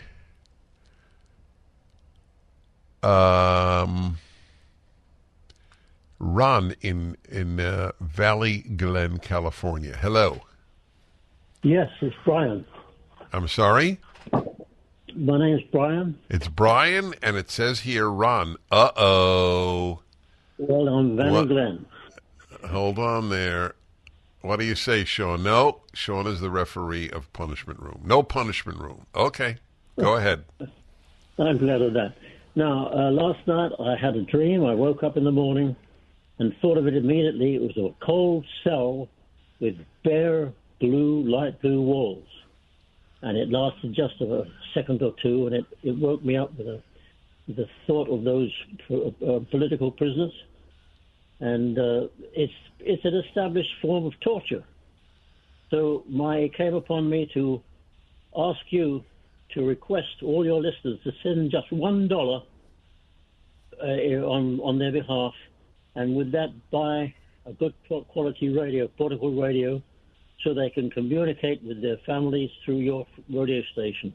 Um, 3.03 4.17
Ron 6.19 6.75
in 6.81 7.17
in 7.29 7.61
uh, 7.61 7.93
Valley 8.01 8.59
Glen, 8.62 9.19
California. 9.19 9.97
Hello. 10.01 10.41
Yes, 11.62 11.91
it's 12.01 12.17
Brian. 12.25 12.65
I'm 13.33 13.49
sorry. 13.49 13.99
My 15.17 15.39
name 15.39 15.57
is 15.59 15.65
Brian. 15.71 16.19
It's 16.29 16.49
Brian, 16.49 17.15
and 17.23 17.37
it 17.37 17.51
says 17.51 17.81
here 17.81 18.11
Ron. 18.11 18.57
Uh 18.71 18.91
oh. 18.97 20.01
Well, 20.59 20.89
I'm 20.89 21.17
Valley 21.17 21.31
What? 21.31 21.49
Glen. 21.49 21.87
Hold 22.69 22.99
on 22.99 23.29
there. 23.29 23.75
What 24.41 24.59
do 24.59 24.65
you 24.65 24.75
say, 24.75 25.05
Sean? 25.05 25.43
No, 25.43 25.81
Sean 25.93 26.27
is 26.27 26.41
the 26.41 26.51
referee 26.51 27.11
of 27.11 27.33
punishment 27.33 27.81
room. 27.81 28.03
No 28.05 28.23
punishment 28.23 28.79
room. 28.79 29.07
Okay, 29.15 29.57
go 29.99 30.15
ahead. 30.17 30.45
I'm 31.39 31.59
glad 31.59 31.83
of 31.83 31.95
that. 31.95 32.15
Now, 32.57 32.89
uh, 32.93 33.11
last 33.11 33.47
night 33.47 33.73
I 33.81 33.97
had 33.97 34.17
a 34.17 34.23
dream. 34.23 34.65
I 34.65 34.75
woke 34.75 35.03
up 35.03 35.17
in 35.17 35.25
the 35.25 35.33
morning 35.33 35.77
and 36.39 36.55
thought 36.61 36.79
of 36.79 36.87
it 36.87 36.97
immediately. 36.97 37.55
It 37.55 37.62
was 37.62 37.77
a 37.77 38.05
cold 38.05 38.45
cell 38.62 39.09
with 39.61 39.77
bare 40.05 40.53
blue, 40.81 41.23
light 41.23 41.61
blue 41.62 41.83
walls. 41.83 42.27
And 43.23 43.39
it 43.39 43.49
lasted 43.51 43.95
just 43.95 44.21
a 44.21 44.45
second 44.75 45.03
or 45.03 45.12
two, 45.22 45.47
and 45.47 45.55
it, 45.55 45.64
it 45.83 45.97
woke 45.99 46.22
me 46.25 46.37
up 46.37 46.51
with, 46.59 46.66
a, 46.66 46.83
the 47.49 47.66
thought 47.87 48.09
of 48.09 48.25
those 48.25 48.53
uh, 48.91 49.41
political 49.51 49.91
prisoners. 49.91 50.33
And 51.41 51.79
uh, 51.79 52.09
it's, 52.35 52.53
it's 52.81 53.05
an 53.05 53.22
established 53.27 53.75
form 53.83 54.05
of 54.07 54.12
torture. 54.20 54.64
So 55.70 56.05
my, 56.09 56.37
it 56.37 56.55
came 56.55 56.75
upon 56.75 57.09
me 57.09 57.29
to 57.35 57.62
ask 58.37 58.61
you 58.70 59.05
to 59.55 59.64
request 59.64 60.22
all 60.22 60.45
your 60.45 60.61
listeners 60.61 60.99
to 61.05 61.12
send 61.22 61.51
just 61.51 61.70
one 61.72 62.09
dollar 62.09 62.41
uh, 63.83 63.87
on 64.37 64.61
on 64.61 64.79
their 64.79 64.93
behalf, 64.93 65.33
and 65.95 66.16
with 66.16 66.33
that 66.33 66.51
buy 66.70 67.12
a 67.47 67.53
good 67.53 67.75
quality 68.09 68.49
radio, 68.49 68.89
portable 68.89 69.41
radio, 69.41 69.83
so 70.43 70.55
they 70.55 70.70
can 70.70 70.91
communicate 70.91 71.62
with 71.62 71.83
their 71.83 71.99
families 72.07 72.51
through 72.64 72.79
your 72.79 73.07
radio 73.29 73.62
station. 73.72 74.12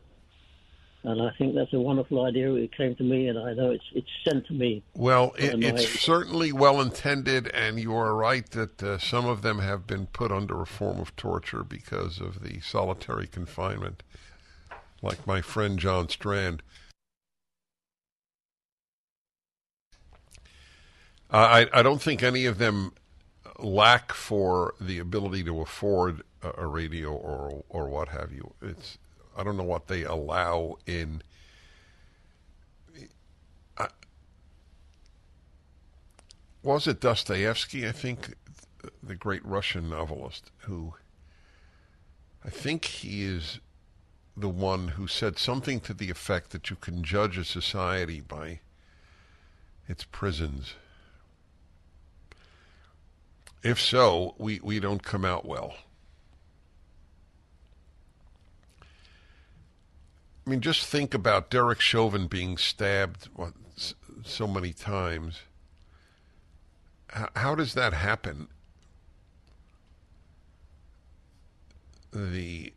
And 1.03 1.21
I 1.21 1.31
think 1.37 1.55
that's 1.55 1.71
a 1.71 1.79
wonderful 1.79 2.25
idea. 2.25 2.53
It 2.55 2.75
came 2.75 2.93
to 2.97 3.03
me, 3.03 3.27
and 3.29 3.39
I 3.39 3.53
know 3.53 3.71
it's 3.71 3.85
it's 3.93 4.09
sent 4.27 4.45
to 4.47 4.53
me. 4.53 4.83
Well, 4.95 5.33
it, 5.37 5.63
it's 5.63 5.87
certainly 5.87 6.51
well 6.51 6.81
intended, 6.81 7.47
and 7.47 7.79
you 7.79 7.95
are 7.95 8.13
right 8.13 8.49
that 8.51 8.83
uh, 8.83 8.97
some 8.97 9.25
of 9.25 9.41
them 9.41 9.59
have 9.59 9.87
been 9.87 10.07
put 10.07 10.29
under 10.29 10.61
a 10.61 10.65
form 10.65 10.99
of 10.99 11.15
torture 11.15 11.63
because 11.63 12.19
of 12.19 12.43
the 12.43 12.59
solitary 12.59 13.27
confinement, 13.27 14.03
like 15.01 15.25
my 15.25 15.41
friend 15.41 15.79
John 15.79 16.09
Strand. 16.09 16.61
I, 21.31 21.67
I 21.71 21.81
don't 21.81 22.01
think 22.01 22.23
any 22.23 22.45
of 22.45 22.57
them 22.57 22.91
lack 23.57 24.13
for 24.13 24.73
the 24.81 24.99
ability 24.99 25.43
to 25.43 25.61
afford 25.61 26.23
a, 26.41 26.63
a 26.63 26.67
radio 26.67 27.11
or 27.13 27.63
or 27.69 27.87
what 27.87 28.09
have 28.09 28.31
you. 28.31 28.53
It's 28.61 28.97
I 29.37 29.43
don't 29.43 29.57
know 29.57 29.63
what 29.63 29.87
they 29.87 30.03
allow 30.03 30.77
in. 30.85 31.21
I, 33.77 33.87
was 36.63 36.87
it 36.87 36.99
Dostoevsky? 36.99 37.87
I 37.87 37.91
think 37.91 38.35
the 39.01 39.15
great 39.15 39.45
Russian 39.45 39.89
novelist 39.89 40.51
who. 40.59 40.93
I 42.43 42.49
think 42.49 42.85
he 42.85 43.23
is 43.23 43.59
the 44.35 44.49
one 44.49 44.89
who 44.89 45.07
said 45.07 45.37
something 45.37 45.81
to 45.81 45.93
the 45.93 46.09
effect 46.09 46.51
that 46.51 46.69
you 46.69 46.77
can 46.77 47.03
judge 47.03 47.37
a 47.37 47.43
society 47.43 48.21
by 48.21 48.61
its 49.87 50.05
prisons. 50.05 50.75
If 53.61 53.81
so, 53.81 54.35
we, 54.37 54.61
we 54.63 54.79
don't 54.79 55.03
come 55.03 55.25
out 55.25 55.45
well. 55.45 55.75
I 60.45 60.49
mean, 60.49 60.61
just 60.61 60.85
think 60.85 61.13
about 61.13 61.49
Derek 61.49 61.79
Chauvin 61.79 62.27
being 62.27 62.57
stabbed 62.57 63.29
what, 63.35 63.53
so 64.23 64.47
many 64.47 64.73
times. 64.73 65.41
How, 67.35 67.55
does 67.55 67.73
that 67.73 67.93
happen? 67.93 68.47
The 72.11 72.73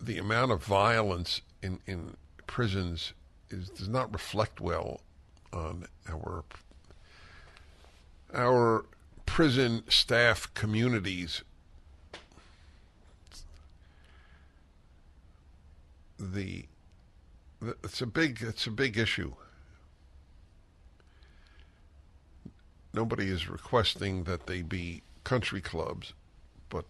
the 0.00 0.16
amount 0.16 0.52
of 0.52 0.64
violence 0.64 1.42
in, 1.62 1.80
in 1.86 2.16
prisons 2.46 3.12
is 3.50 3.68
does 3.70 3.88
not 3.88 4.12
reflect 4.12 4.60
well 4.60 5.02
on 5.52 5.86
our 6.08 6.44
our 8.34 8.84
prison 9.26 9.82
staff 9.88 10.52
communities. 10.54 11.42
The 16.32 16.66
it's 17.84 18.00
a 18.00 18.06
big 18.06 18.42
it's 18.42 18.66
a 18.66 18.70
big 18.70 18.96
issue. 18.96 19.34
Nobody 22.92 23.28
is 23.28 23.48
requesting 23.48 24.24
that 24.24 24.46
they 24.46 24.62
be 24.62 25.02
country 25.24 25.60
clubs, 25.60 26.12
but 26.68 26.84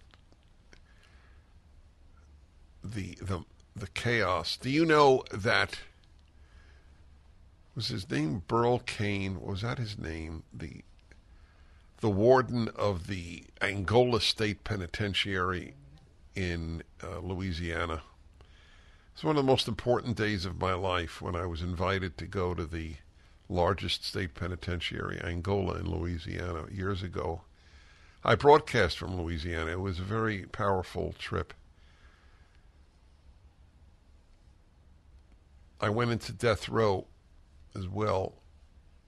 the 2.83 3.17
the 3.21 3.45
the 3.75 3.89
chaos. 3.89 4.57
Do 4.57 4.71
you 4.71 4.85
know 4.85 5.25
that 5.31 5.81
was 7.75 7.89
his 7.89 8.11
name 8.11 8.43
Burl 8.47 8.81
Cain? 8.81 9.41
Was 9.41 9.63
that 9.63 9.79
his 9.79 9.99
name? 9.99 10.43
The 10.53 10.83
the 12.01 12.11
warden 12.11 12.69
of 12.77 13.07
the 13.07 13.45
Angola 13.61 14.21
State 14.21 14.65
Penitentiary 14.65 15.75
in 16.35 16.83
uh, 17.03 17.19
Louisiana. 17.19 18.03
It's 19.21 19.25
one 19.27 19.37
of 19.37 19.45
the 19.45 19.53
most 19.53 19.69
important 19.69 20.17
days 20.17 20.47
of 20.47 20.63
my 20.63 20.73
life 20.73 21.21
when 21.21 21.37
I 21.37 21.45
was 21.45 21.61
invited 21.61 22.17
to 22.17 22.27
go 22.27 22.55
to 22.55 22.65
the 22.65 22.95
largest 23.51 24.03
state 24.03 24.33
penitentiary, 24.33 25.21
Angola 25.23 25.75
in 25.75 25.91
Louisiana, 25.91 26.65
years 26.73 27.03
ago. 27.03 27.43
I 28.25 28.35
broadcast 28.35 28.97
from 28.97 29.21
Louisiana. 29.21 29.73
It 29.73 29.81
was 29.81 29.99
a 29.99 30.05
very 30.05 30.47
powerful 30.47 31.15
trip. 31.19 31.53
I 35.83 35.91
went 35.91 36.13
into 36.13 36.33
death 36.33 36.71
row 36.71 37.07
as 37.77 37.87
well, 37.87 38.37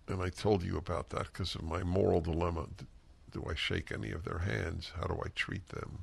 and 0.06 0.20
I 0.20 0.28
told 0.28 0.62
you 0.62 0.76
about 0.76 1.08
that 1.08 1.32
because 1.32 1.54
of 1.54 1.62
my 1.62 1.82
moral 1.82 2.20
dilemma. 2.20 2.66
Do 3.30 3.46
I 3.48 3.54
shake 3.54 3.90
any 3.90 4.10
of 4.10 4.24
their 4.24 4.40
hands? 4.40 4.92
How 4.94 5.06
do 5.06 5.18
I 5.24 5.28
treat 5.34 5.70
them? 5.70 6.00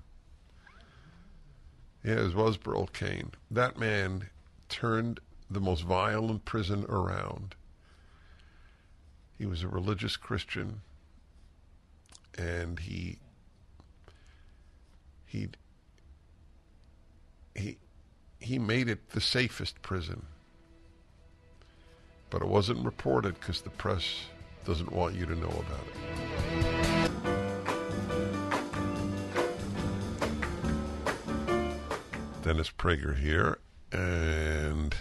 It 2.04 2.34
was 2.34 2.58
Burl 2.58 2.88
Cain. 2.88 3.32
That 3.52 3.78
man 3.78 4.30
turned 4.70 5.20
the 5.50 5.60
most 5.60 5.84
violent 5.84 6.46
prison 6.46 6.86
around. 6.88 7.56
He 9.38 9.46
was 9.46 9.64
a 9.64 9.68
religious 9.68 10.16
Christian, 10.16 10.82
and 12.38 12.80
he 12.80 13.20
he 15.26 15.50
he 17.56 17.78
he 18.40 18.60
made 18.60 18.88
it 18.88 19.10
the 19.10 19.22
safest 19.22 19.82
prison. 19.82 20.26
But 22.30 22.42
it 22.42 22.48
wasn't 22.48 22.86
reported 22.86 23.40
because 23.40 23.62
the 23.62 23.72
press 23.72 24.06
doesn't 24.66 24.92
want 24.92 25.16
you 25.16 25.26
to 25.26 25.36
know 25.36 25.48
about 25.48 25.86
it. 25.88 26.49
Dennis 32.50 32.72
Prager 32.72 33.16
here, 33.16 33.60
and 33.92 34.96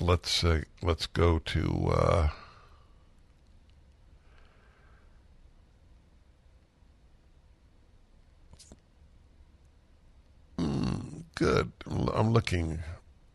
let's 0.00 0.42
uh, 0.42 0.62
let's 0.80 1.04
go 1.04 1.38
to 1.40 1.90
uh, 1.92 2.28
good. 11.34 11.70
I'm 11.86 12.32
looking 12.32 12.78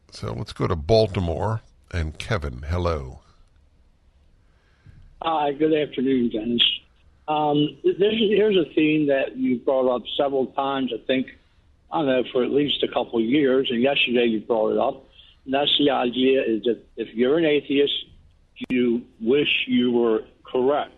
So 0.10 0.34
let's 0.34 0.54
go 0.54 0.66
to 0.66 0.76
Baltimore 0.76 1.62
and 1.92 2.18
Kevin. 2.18 2.64
Hello. 2.68 3.20
Hi, 5.22 5.52
good 5.52 5.76
afternoon, 5.76 6.30
Dennis. 6.30 6.83
Um, 7.28 7.78
this, 7.84 8.14
here's 8.18 8.58
a 8.58 8.66
theme 8.74 9.08
that 9.08 9.38
you 9.38 9.58
brought 9.60 9.94
up 9.94 10.04
several 10.18 10.48
times, 10.48 10.92
I 10.94 11.06
think, 11.06 11.28
I 11.92 12.00
don't 12.00 12.08
know, 12.08 12.24
for 12.32 12.44
at 12.44 12.52
least 12.52 12.84
a 12.84 12.88
couple 12.88 13.20
of 13.20 13.26
years, 13.26 13.70
and 13.72 13.82
yesterday 13.82 14.26
you 14.26 14.42
brought 14.42 14.72
it 14.72 14.78
up. 14.78 15.06
And 15.46 15.54
that's 15.54 15.78
the 15.78 15.92
idea 15.92 16.42
is 16.44 16.64
that 16.64 16.84
if 16.98 17.14
you're 17.14 17.38
an 17.38 17.46
atheist, 17.46 17.94
you 18.70 19.04
wish 19.22 19.66
you 19.68 19.92
were 19.92 20.24
correct. 20.44 20.92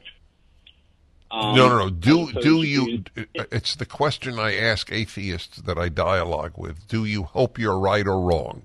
Um, 1.32 1.56
no, 1.56 1.68
no, 1.68 1.78
no. 1.78 1.90
Do 1.90 2.32
do 2.34 2.62
you? 2.64 3.04
It's 3.34 3.76
the 3.76 3.86
question 3.86 4.40
I 4.40 4.56
ask 4.56 4.92
atheists 4.92 5.58
that 5.62 5.78
I 5.78 5.90
dialogue 5.90 6.54
with. 6.56 6.88
Do 6.88 7.04
you 7.06 7.24
hope 7.24 7.58
you're 7.58 7.80
right 7.80 8.06
or 8.06 8.22
wrong? 8.22 8.64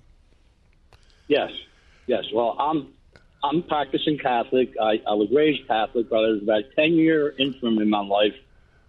Yes, 1.26 1.50
yes. 2.06 2.24
Well, 2.32 2.56
I'm 2.58 2.88
I'm 3.42 3.62
practicing 3.62 4.18
Catholic. 4.18 4.74
I, 4.80 5.00
I 5.06 5.14
was 5.14 5.28
raised 5.32 5.66
Catholic, 5.66 6.10
but 6.10 6.24
it 6.24 6.32
was 6.32 6.42
about 6.42 6.60
a 6.60 6.74
ten 6.74 6.94
year 6.94 7.34
interim 7.38 7.78
in 7.78 7.88
my 7.88 8.04
life 8.04 8.34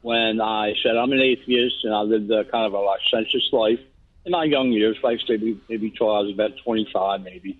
when 0.01 0.41
I 0.41 0.73
said 0.83 0.97
I'm 0.97 1.11
an 1.11 1.21
atheist 1.21 1.83
and 1.83 1.93
I 1.93 2.01
lived 2.01 2.29
a 2.31 2.43
kind 2.45 2.65
of 2.65 2.73
a 2.73 2.79
licentious 2.79 3.49
life 3.53 3.79
in 4.25 4.31
my 4.31 4.43
young 4.43 4.71
years. 4.71 4.97
Like 5.01 5.19
maybe 5.29 5.59
maybe 5.69 5.91
till 5.91 6.13
I 6.13 6.19
was 6.19 6.33
about 6.33 6.51
twenty 6.63 6.87
five, 6.91 7.21
maybe. 7.21 7.59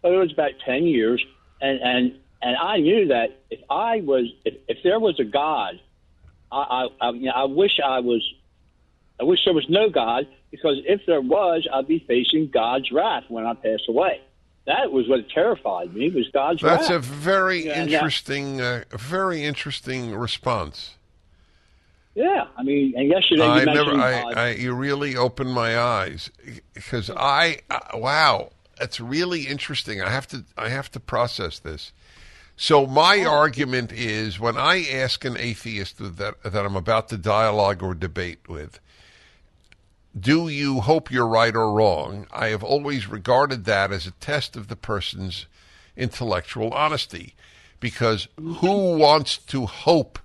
But 0.00 0.12
it 0.12 0.16
was 0.16 0.32
about 0.32 0.52
ten 0.64 0.84
years, 0.84 1.24
and 1.60 1.80
and 1.80 2.14
and 2.40 2.56
I 2.56 2.78
knew 2.78 3.08
that 3.08 3.38
if 3.50 3.60
I 3.70 4.00
was 4.00 4.26
if, 4.44 4.54
if 4.68 4.78
there 4.82 4.98
was 4.98 5.20
a 5.20 5.24
God, 5.24 5.80
I 6.50 6.56
I, 7.00 7.08
I, 7.08 7.10
you 7.10 7.26
know, 7.26 7.32
I 7.32 7.44
wish 7.44 7.78
I 7.84 8.00
was 8.00 8.22
I 9.20 9.24
wish 9.24 9.44
there 9.44 9.54
was 9.54 9.68
no 9.68 9.88
God 9.88 10.26
because 10.50 10.78
if 10.86 11.06
there 11.06 11.20
was, 11.20 11.68
I'd 11.72 11.86
be 11.86 12.00
facing 12.00 12.48
God's 12.48 12.90
wrath 12.90 13.24
when 13.28 13.46
I 13.46 13.54
pass 13.54 13.80
away. 13.88 14.20
That 14.66 14.92
was 14.92 15.08
what 15.08 15.28
terrified 15.28 15.94
me 15.94 16.10
was 16.10 16.28
God's 16.32 16.62
That's 16.62 16.88
a 16.90 16.98
very 17.00 17.66
Yeah, 17.66 17.72
and 17.80 17.90
that- 17.90 17.94
interesting, 17.94 18.60
uh, 18.60 18.84
very 18.92 19.42
interesting 19.44 20.14
response. 20.14 20.94
yeah, 22.14 22.44
I 22.56 22.62
mean, 22.62 22.94
and 22.96 23.08
yesterday 23.08 23.44
you 23.44 23.50
I 23.50 23.64
mentioned 23.64 23.96
never. 23.98 24.00
I, 24.00 24.32
I. 24.32 24.50
You 24.50 24.74
really 24.74 25.16
opened 25.16 25.52
my 25.52 25.78
eyes 25.78 26.30
because 26.74 27.10
I. 27.10 27.58
Uh, 27.70 27.80
wow, 27.94 28.50
that's 28.78 29.00
really 29.00 29.42
interesting. 29.48 30.00
I 30.00 30.10
have 30.10 30.28
to. 30.28 30.44
I 30.56 30.68
have 30.68 30.90
to 30.92 31.00
process 31.00 31.58
this. 31.58 31.92
So 32.54 32.86
my 32.86 33.24
argument 33.24 33.90
is 33.92 34.38
when 34.38 34.56
I 34.56 34.84
ask 34.92 35.24
an 35.24 35.36
atheist 35.38 35.96
that 35.98 36.42
that 36.44 36.64
I'm 36.66 36.76
about 36.76 37.08
to 37.08 37.16
dialogue 37.16 37.82
or 37.82 37.94
debate 37.94 38.46
with, 38.48 38.78
do 40.18 40.48
you 40.48 40.80
hope 40.80 41.10
you're 41.10 41.26
right 41.26 41.54
or 41.54 41.72
wrong? 41.72 42.26
I 42.32 42.48
have 42.48 42.62
always 42.62 43.08
regarded 43.08 43.64
that 43.64 43.92
as 43.92 44.06
a 44.06 44.12
test 44.12 44.56
of 44.56 44.68
the 44.68 44.76
person's 44.76 45.46
intellectual 45.96 46.70
honesty, 46.72 47.34
because 47.80 48.28
who 48.36 48.96
wants 48.96 49.38
to 49.38 49.66
hope 49.66 50.18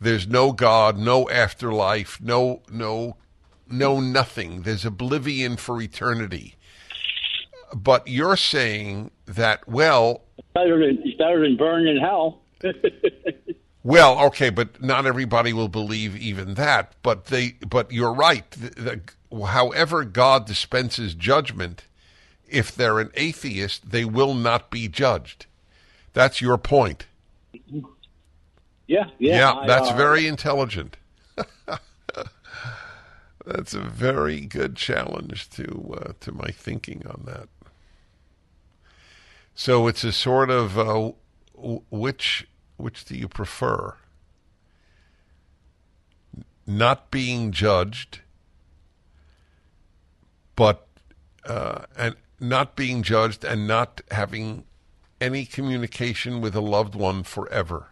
there's 0.00 0.26
no 0.26 0.52
God, 0.52 0.98
no 0.98 1.28
afterlife, 1.30 2.20
no 2.20 2.62
no 2.70 3.16
no 3.70 4.00
nothing. 4.00 4.62
There's 4.62 4.84
oblivion 4.84 5.56
for 5.56 5.80
eternity. 5.80 6.56
But 7.74 8.06
you're 8.06 8.36
saying 8.36 9.12
that 9.26 9.66
well, 9.66 10.24
better 10.54 10.78
than 10.78 11.02
it's 11.04 11.16
better 11.16 11.40
than 11.40 11.56
burning 11.56 11.96
in 11.96 12.02
hell. 12.02 12.42
well, 13.82 14.18
okay, 14.26 14.50
but 14.50 14.82
not 14.82 15.06
everybody 15.06 15.52
will 15.52 15.68
believe 15.68 16.16
even 16.16 16.54
that. 16.54 16.92
But 17.02 17.26
they, 17.26 17.56
but 17.66 17.92
you're 17.92 18.12
right. 18.12 18.50
The, 18.50 18.70
the, 18.70 19.00
however, 19.32 20.04
God 20.04 20.46
dispenses 20.46 21.14
judgment, 21.14 21.86
if 22.48 22.74
they're 22.74 22.98
an 22.98 23.10
atheist, 23.14 23.90
they 23.90 24.04
will 24.04 24.34
not 24.34 24.70
be 24.70 24.88
judged. 24.88 25.46
That's 26.12 26.40
your 26.40 26.58
point. 26.58 27.06
yeah, 28.86 29.06
yeah. 29.18 29.52
I, 29.52 29.66
that's 29.66 29.90
uh, 29.90 29.96
very 29.96 30.26
intelligent. 30.26 30.98
that's 33.46 33.74
a 33.74 33.80
very 33.80 34.40
good 34.40 34.76
challenge 34.76 35.48
to 35.50 35.98
uh, 35.98 36.12
to 36.20 36.32
my 36.32 36.50
thinking 36.50 37.02
on 37.06 37.22
that. 37.26 37.48
So 39.54 39.86
it's 39.86 40.04
a 40.04 40.12
sort 40.12 40.50
of 40.50 40.78
uh, 40.78 41.12
w- 41.56 41.82
which 41.90 42.46
which 42.76 43.04
do 43.04 43.16
you 43.16 43.28
prefer? 43.28 43.96
Not 46.66 47.10
being 47.10 47.50
judged, 47.50 48.20
but 50.62 50.86
uh, 51.44 51.86
and 51.98 52.14
not 52.38 52.76
being 52.76 53.02
judged 53.02 53.44
and 53.44 53.66
not 53.66 54.00
having 54.12 54.62
any 55.20 55.44
communication 55.44 56.40
with 56.40 56.54
a 56.54 56.60
loved 56.60 56.94
one 56.94 57.24
forever. 57.24 57.88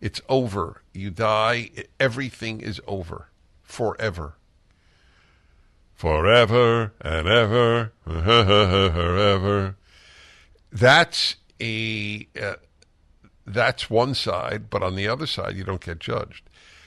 It's 0.00 0.20
over. 0.28 0.82
You 0.92 1.12
die. 1.12 1.70
Everything 2.00 2.62
is 2.62 2.80
over 2.88 3.28
forever. 3.62 4.34
Forever 5.94 6.94
and 7.00 7.28
ever, 7.28 7.92
forever. 8.04 9.76
That's 10.72 11.36
a 11.60 12.26
uh, 12.42 12.54
that's 13.46 13.88
one 13.88 14.14
side, 14.14 14.68
but 14.68 14.82
on 14.82 14.96
the 14.96 15.06
other 15.06 15.28
side, 15.28 15.56
you 15.56 15.62
don't 15.62 15.84
get 15.84 16.00
judged. 16.00 16.42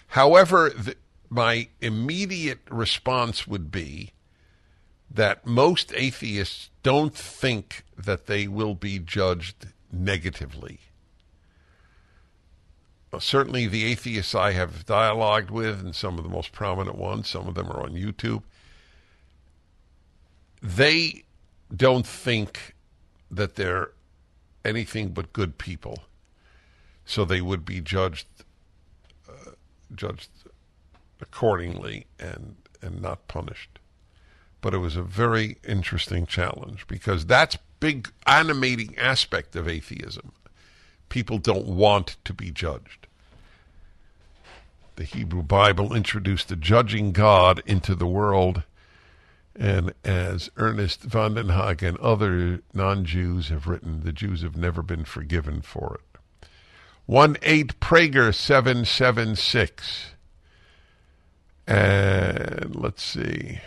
However, 0.07 0.69
the, 0.69 0.97
my 1.29 1.69
immediate 1.79 2.59
response 2.69 3.47
would 3.47 3.71
be 3.71 4.12
that 5.13 5.45
most 5.45 5.93
atheists 5.95 6.69
don't 6.81 7.13
think 7.13 7.83
that 7.97 8.25
they 8.25 8.47
will 8.47 8.73
be 8.73 8.99
judged 8.99 9.67
negatively. 9.91 10.79
Certainly, 13.19 13.67
the 13.67 13.85
atheists 13.85 14.33
I 14.33 14.53
have 14.53 14.87
dialogued 14.87 15.51
with, 15.51 15.79
and 15.79 15.95
some 15.95 16.17
of 16.17 16.23
the 16.23 16.31
most 16.31 16.51
prominent 16.51 16.97
ones, 16.97 17.29
some 17.29 17.47
of 17.47 17.53
them 17.53 17.69
are 17.69 17.81
on 17.81 17.91
YouTube, 17.91 18.41
they 20.63 21.23
don't 21.75 22.07
think 22.07 22.73
that 23.29 23.55
they're 23.55 23.91
anything 24.65 25.09
but 25.09 25.31
good 25.31 25.59
people, 25.59 25.99
so 27.05 27.23
they 27.23 27.41
would 27.41 27.65
be 27.65 27.81
judged 27.81 28.27
uh, 29.29 29.51
judged 29.93 30.29
accordingly 31.21 32.07
and 32.19 32.55
and 32.81 32.99
not 32.99 33.27
punished. 33.27 33.77
But 34.63 34.73
it 34.73 34.79
was 34.79 34.95
a 34.95 35.03
very 35.03 35.57
interesting 35.67 36.25
challenge 36.25 36.87
because 36.87 37.27
that's 37.27 37.57
big 37.79 38.09
animating 38.25 38.97
aspect 38.97 39.55
of 39.55 39.67
atheism. 39.67 40.31
People 41.09 41.37
don't 41.37 41.67
want 41.67 42.17
to 42.25 42.33
be 42.33 42.49
judged. 42.49 43.05
The 44.95 45.03
Hebrew 45.03 45.43
Bible 45.43 45.93
introduced 45.93 46.47
the 46.47 46.55
judging 46.55 47.11
God 47.11 47.61
into 47.65 47.93
the 47.93 48.07
world 48.07 48.63
and 49.55 49.93
as 50.03 50.49
Ernest 50.57 51.01
van 51.01 51.35
den 51.35 51.47
Haag 51.47 51.87
and 51.87 51.97
other 51.97 52.61
non 52.73 53.05
Jews 53.05 53.49
have 53.49 53.67
written, 53.67 54.01
the 54.03 54.11
Jews 54.11 54.41
have 54.41 54.57
never 54.57 54.81
been 54.81 55.05
forgiven 55.05 55.61
for 55.61 55.99
it. 55.99 56.47
1 57.05 57.37
8 57.41 57.79
Prager 57.79 58.33
776. 58.33 60.11
And 61.67 62.75
let's 62.75 63.03
see. 63.03 63.59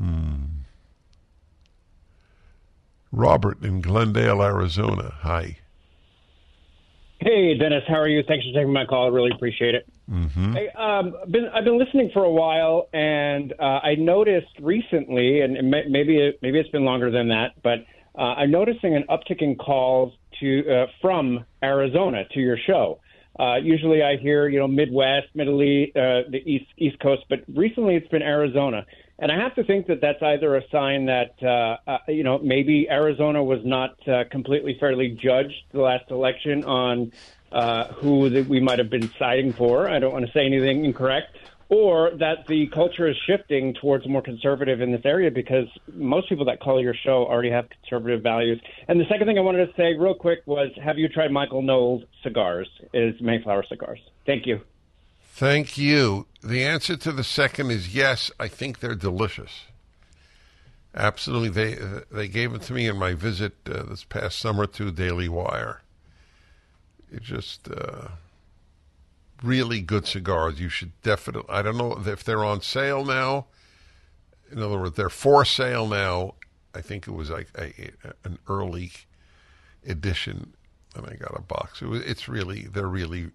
Hmm. 0.00 0.44
Robert 3.12 3.62
in 3.62 3.82
Glendale, 3.82 4.42
Arizona. 4.42 5.12
Hi. 5.20 5.58
Hey, 7.18 7.54
Dennis, 7.58 7.82
how 7.86 7.96
are 7.96 8.08
you? 8.08 8.22
Thanks 8.26 8.46
for 8.46 8.52
taking 8.54 8.72
my 8.72 8.86
call. 8.86 9.04
I 9.04 9.08
really 9.08 9.30
appreciate 9.34 9.74
it. 9.74 9.86
Mm-hmm. 10.10 10.54
Hey, 10.54 10.68
um, 10.70 11.14
been, 11.30 11.50
I've 11.52 11.64
been 11.64 11.78
listening 11.78 12.10
for 12.14 12.24
a 12.24 12.30
while, 12.30 12.88
and 12.94 13.52
uh, 13.60 13.80
I 13.82 13.94
noticed 13.96 14.58
recently, 14.58 15.42
and 15.42 15.54
it 15.56 15.64
may, 15.64 15.82
maybe 15.86 16.16
it, 16.16 16.38
maybe 16.40 16.58
it's 16.58 16.70
been 16.70 16.86
longer 16.86 17.10
than 17.10 17.28
that, 17.28 17.60
but 17.62 17.80
uh, 18.18 18.22
I'm 18.22 18.50
noticing 18.50 18.96
an 18.96 19.04
uptick 19.10 19.42
in 19.42 19.56
calls 19.56 20.14
to 20.40 20.62
uh, 20.70 20.86
from 21.02 21.44
Arizona 21.62 22.24
to 22.32 22.40
your 22.40 22.56
show. 22.66 23.00
Uh, 23.38 23.56
usually, 23.56 24.02
I 24.02 24.16
hear 24.16 24.48
you 24.48 24.58
know 24.58 24.66
Midwest, 24.66 25.28
Middle 25.34 25.62
East, 25.62 25.96
uh, 25.96 26.22
the 26.30 26.42
East 26.46 26.66
East 26.78 26.98
Coast, 27.00 27.24
but 27.28 27.40
recently 27.54 27.96
it's 27.96 28.08
been 28.08 28.22
Arizona, 28.22 28.84
and 29.20 29.30
I 29.30 29.36
have 29.36 29.54
to 29.56 29.64
think 29.64 29.86
that 29.86 30.00
that's 30.00 30.22
either 30.22 30.56
a 30.56 30.62
sign 30.70 31.06
that 31.06 31.34
uh, 31.42 31.76
uh, 31.86 31.98
you 32.08 32.24
know 32.24 32.38
maybe 32.38 32.88
Arizona 32.90 33.44
was 33.44 33.60
not 33.64 33.96
uh, 34.08 34.24
completely 34.30 34.76
fairly 34.80 35.10
judged 35.10 35.62
the 35.72 35.80
last 35.80 36.10
election 36.10 36.64
on 36.64 37.12
uh, 37.52 37.88
who 37.92 38.30
that 38.30 38.46
we 38.46 38.60
might 38.60 38.78
have 38.78 38.90
been 38.90 39.10
siding 39.18 39.52
for. 39.52 39.88
I 39.88 39.98
don't 39.98 40.12
want 40.12 40.26
to 40.26 40.32
say 40.32 40.46
anything 40.46 40.84
incorrect. 40.84 41.36
Or 41.68 42.10
that 42.18 42.48
the 42.48 42.66
culture 42.66 43.06
is 43.06 43.16
shifting 43.28 43.74
towards 43.74 44.08
more 44.08 44.22
conservative 44.22 44.80
in 44.80 44.90
this 44.90 45.02
area 45.04 45.30
because 45.30 45.68
most 45.92 46.28
people 46.28 46.44
that 46.46 46.58
call 46.58 46.82
your 46.82 46.94
show 46.94 47.24
already 47.24 47.50
have 47.50 47.68
conservative 47.70 48.24
values. 48.24 48.60
And 48.88 48.98
the 48.98 49.04
second 49.08 49.28
thing 49.28 49.38
I 49.38 49.42
wanted 49.42 49.66
to 49.66 49.72
say 49.76 49.94
real 49.96 50.14
quick 50.14 50.40
was 50.46 50.70
have 50.82 50.98
you 50.98 51.08
tried 51.08 51.30
Michael 51.30 51.62
Knowles 51.62 52.02
cigars? 52.24 52.68
Is 52.92 53.14
Mayflower 53.20 53.64
Cigars. 53.68 54.00
Thank 54.26 54.48
you. 54.48 54.62
Thank 55.40 55.78
you. 55.78 56.26
The 56.42 56.62
answer 56.64 56.98
to 56.98 57.12
the 57.12 57.24
second 57.24 57.70
is 57.70 57.94
yes. 57.94 58.30
I 58.38 58.46
think 58.46 58.80
they're 58.80 58.94
delicious. 58.94 59.62
Absolutely, 60.94 61.48
they 61.48 61.78
uh, 61.82 62.00
they 62.12 62.28
gave 62.28 62.52
it 62.52 62.60
to 62.64 62.74
me 62.74 62.86
in 62.86 62.98
my 62.98 63.14
visit 63.14 63.54
uh, 63.64 63.84
this 63.84 64.04
past 64.04 64.38
summer 64.38 64.66
to 64.66 64.90
Daily 64.90 65.30
Wire. 65.30 65.80
It 67.10 67.22
just 67.22 67.70
uh, 67.70 68.08
really 69.42 69.80
good 69.80 70.06
cigars. 70.06 70.60
You 70.60 70.68
should 70.68 70.92
definitely. 71.00 71.48
I 71.48 71.62
don't 71.62 71.78
know 71.78 71.98
if 72.04 72.22
they're 72.22 72.44
on 72.44 72.60
sale 72.60 73.02
now. 73.02 73.46
In 74.52 74.58
other 74.58 74.78
words, 74.78 74.96
they're 74.96 75.08
for 75.08 75.46
sale 75.46 75.86
now. 75.86 76.34
I 76.74 76.82
think 76.82 77.08
it 77.08 77.12
was 77.12 77.30
like 77.30 77.48
a, 77.56 77.92
an 78.24 78.38
early 78.46 78.92
edition, 79.86 80.52
and 80.94 81.06
I 81.06 81.14
got 81.14 81.34
a 81.34 81.40
box. 81.40 81.80
It 81.80 81.86
was, 81.86 82.02
it's 82.02 82.28
really 82.28 82.66
they're 82.70 82.86
really. 82.86 83.30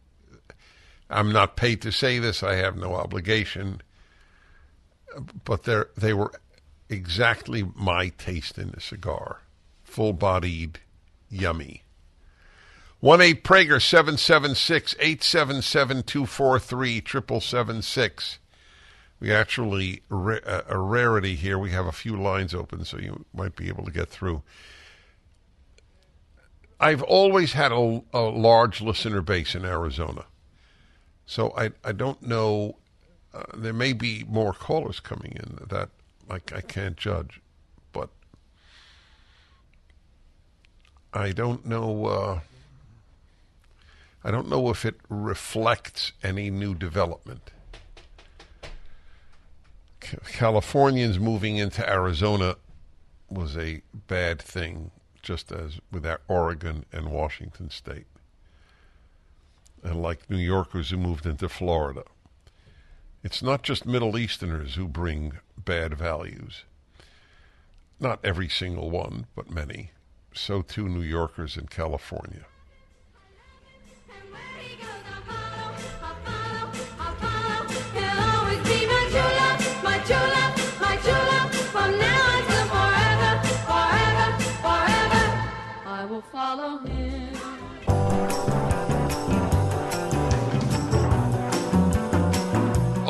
I'm 1.10 1.32
not 1.32 1.56
paid 1.56 1.82
to 1.82 1.91
say 1.91 2.19
this. 2.19 2.41
I 2.44 2.56
have 2.56 2.76
no 2.76 2.95
obligation. 2.95 3.82
But 5.44 5.64
they 5.98 6.14
were 6.14 6.32
exactly 6.90 7.64
my 7.76 8.10
taste 8.10 8.57
in 8.57 8.69
a 8.69 8.80
cigar. 8.80 9.41
Full 9.84 10.14
bodied, 10.14 10.80
yummy. 11.30 11.84
1 12.99 13.22
8 13.22 13.44
Prager 13.44 13.82
776 13.82 14.95
877 14.99 16.03
243 16.03 17.03
776. 17.06 18.40
We 19.19 19.32
actually, 19.32 20.02
uh, 20.11 20.61
a 20.68 20.77
rarity 20.77 21.36
here. 21.36 21.57
We 21.57 21.72
have 21.72 21.86
a 21.86 21.91
few 21.91 22.19
lines 22.19 22.53
open, 22.53 22.84
so 22.84 22.98
you 22.98 23.26
might 23.34 23.56
be 23.56 23.68
able 23.68 23.86
to 23.86 23.91
get 23.91 24.10
through. 24.10 24.44
I've 26.80 27.03
always 27.03 27.53
had 27.53 27.72
a, 27.72 28.02
a 28.14 28.22
large 28.22 28.82
listener 28.82 29.22
base 29.22 29.56
in 29.56 29.64
Arizona. 29.64 30.26
So 31.26 31.53
I, 31.57 31.72
I 31.84 31.91
don't 31.91 32.22
know. 32.22 32.77
Uh, 33.34 33.43
there 33.56 33.73
may 33.73 33.93
be 33.93 34.23
more 34.27 34.53
callers 34.53 34.99
coming 34.99 35.34
in 35.35 35.68
that 35.69 35.89
I, 36.30 36.35
I 36.35 36.61
can't 36.61 36.95
judge, 36.95 37.41
but 37.91 38.10
I 41.14 41.31
don't 41.31 41.65
know. 41.65 42.06
Uh, 42.06 42.39
I 44.23 44.31
don't 44.31 44.49
know 44.49 44.69
if 44.69 44.85
it 44.85 44.95
reflects 45.10 46.14
any 46.23 46.49
new 46.49 46.73
development. 46.73 47.52
Californians 49.99 51.19
moving 51.19 51.57
into 51.57 51.88
Arizona 51.88 52.56
was 53.30 53.57
a 53.57 53.81
bad 54.07 54.41
thing, 54.41 54.91
just 55.22 55.52
as 55.52 55.80
with 55.91 56.06
our 56.06 56.22
Oregon 56.27 56.85
and 56.91 57.10
Washington 57.10 57.69
State. 57.69 58.06
And 59.86 60.02
like 60.02 60.30
New 60.32 60.38
Yorkers 60.38 60.90
who 60.90 60.98
moved 60.98 61.28
into 61.28 61.48
Florida. 61.48 62.03
It's 63.24 63.44
not 63.44 63.62
just 63.62 63.86
Middle 63.86 64.18
Easterners 64.18 64.74
who 64.74 64.88
bring 64.88 65.34
bad 65.57 65.94
values. 65.94 66.64
Not 67.99 68.20
every 68.24 68.49
single 68.49 68.90
one, 68.90 69.28
but 69.36 69.52
many. 69.52 69.91
So 70.34 70.64
too 70.64 70.90
New 70.90 71.03
Yorkers 71.03 71.56
in 71.56 71.68
California. 71.68 72.45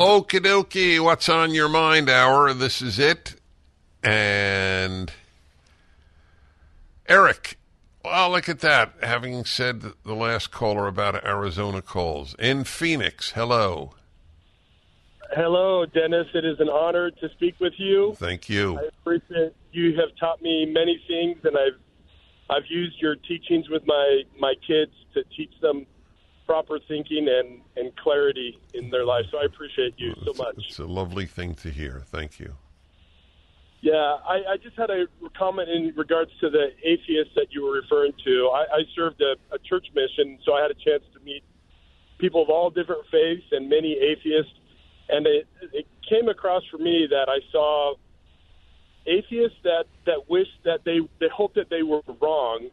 Okie 0.06 0.38
dokie, 0.38 1.02
what's 1.02 1.28
on 1.28 1.52
your 1.52 1.68
mind 1.68 2.08
hour? 2.08 2.54
This 2.54 2.80
is 2.80 2.96
it. 2.96 3.34
And 4.04 5.12
Eric, 7.08 7.58
well, 8.04 8.30
look 8.30 8.48
at 8.48 8.60
that. 8.60 8.92
Having 9.02 9.46
said 9.46 9.82
the 10.04 10.14
last 10.14 10.52
caller 10.52 10.86
about 10.86 11.24
Arizona 11.24 11.82
calls. 11.82 12.36
In 12.38 12.62
Phoenix, 12.62 13.32
hello. 13.32 13.94
Hello, 15.32 15.84
Dennis. 15.86 16.28
It 16.34 16.44
is 16.44 16.60
an 16.60 16.68
honor 16.68 17.10
to 17.10 17.28
speak 17.30 17.56
with 17.58 17.74
you. 17.76 18.14
Thank 18.16 18.48
you. 18.48 18.78
I 18.78 18.84
appreciate 19.00 19.54
you 19.72 19.96
have 19.96 20.10
taught 20.20 20.40
me 20.40 20.66
many 20.66 21.02
things, 21.08 21.38
and 21.42 21.58
I've 21.58 21.80
I've 22.48 22.70
used 22.70 23.02
your 23.02 23.16
teachings 23.16 23.68
with 23.68 23.82
my 23.86 24.22
my 24.38 24.54
kids 24.64 24.92
to 25.14 25.24
teach 25.36 25.52
them 25.60 25.84
proper 26.46 26.78
thinking 26.88 27.28
and 27.28 27.60
and 27.76 27.94
clarity 27.96 28.58
in 28.74 28.90
their 28.90 29.04
life. 29.04 29.24
So 29.30 29.38
I 29.38 29.44
appreciate 29.44 29.94
you 29.98 30.14
so 30.24 30.32
much. 30.34 30.56
It's 30.68 30.78
a 30.78 30.86
lovely 30.86 31.26
thing 31.26 31.54
to 31.56 31.70
hear. 31.70 32.02
Thank 32.06 32.38
you. 32.38 32.54
Yeah, 33.82 34.16
I, 34.26 34.54
I 34.54 34.56
just 34.60 34.76
had 34.76 34.90
a 34.90 35.04
comment 35.36 35.68
in 35.68 35.92
regards 35.96 36.30
to 36.40 36.50
the 36.50 36.68
atheists 36.82 37.34
that 37.36 37.48
you 37.50 37.62
were 37.62 37.72
referring 37.72 38.12
to. 38.24 38.50
I, 38.52 38.78
I 38.78 38.82
served 38.96 39.20
a, 39.20 39.36
a 39.54 39.58
church 39.58 39.86
mission, 39.94 40.38
so 40.44 40.54
I 40.54 40.62
had 40.62 40.70
a 40.70 40.74
chance 40.74 41.04
to 41.12 41.20
meet 41.20 41.44
people 42.18 42.42
of 42.42 42.48
all 42.48 42.70
different 42.70 43.02
faiths 43.12 43.44
and 43.52 43.68
many 43.68 43.92
atheists. 43.92 44.52
And 45.08 45.26
it, 45.26 45.46
it 45.72 45.86
came 46.08 46.28
across 46.28 46.62
for 46.70 46.78
me 46.78 47.06
that 47.10 47.28
I 47.28 47.38
saw 47.52 47.94
atheists 49.06 49.58
that 49.62 49.84
that 50.06 50.28
wish 50.28 50.48
that 50.64 50.80
they 50.84 50.98
they 51.20 51.28
hope 51.32 51.54
that 51.54 51.70
they 51.70 51.82
were 51.82 52.02
wrong 52.20 52.70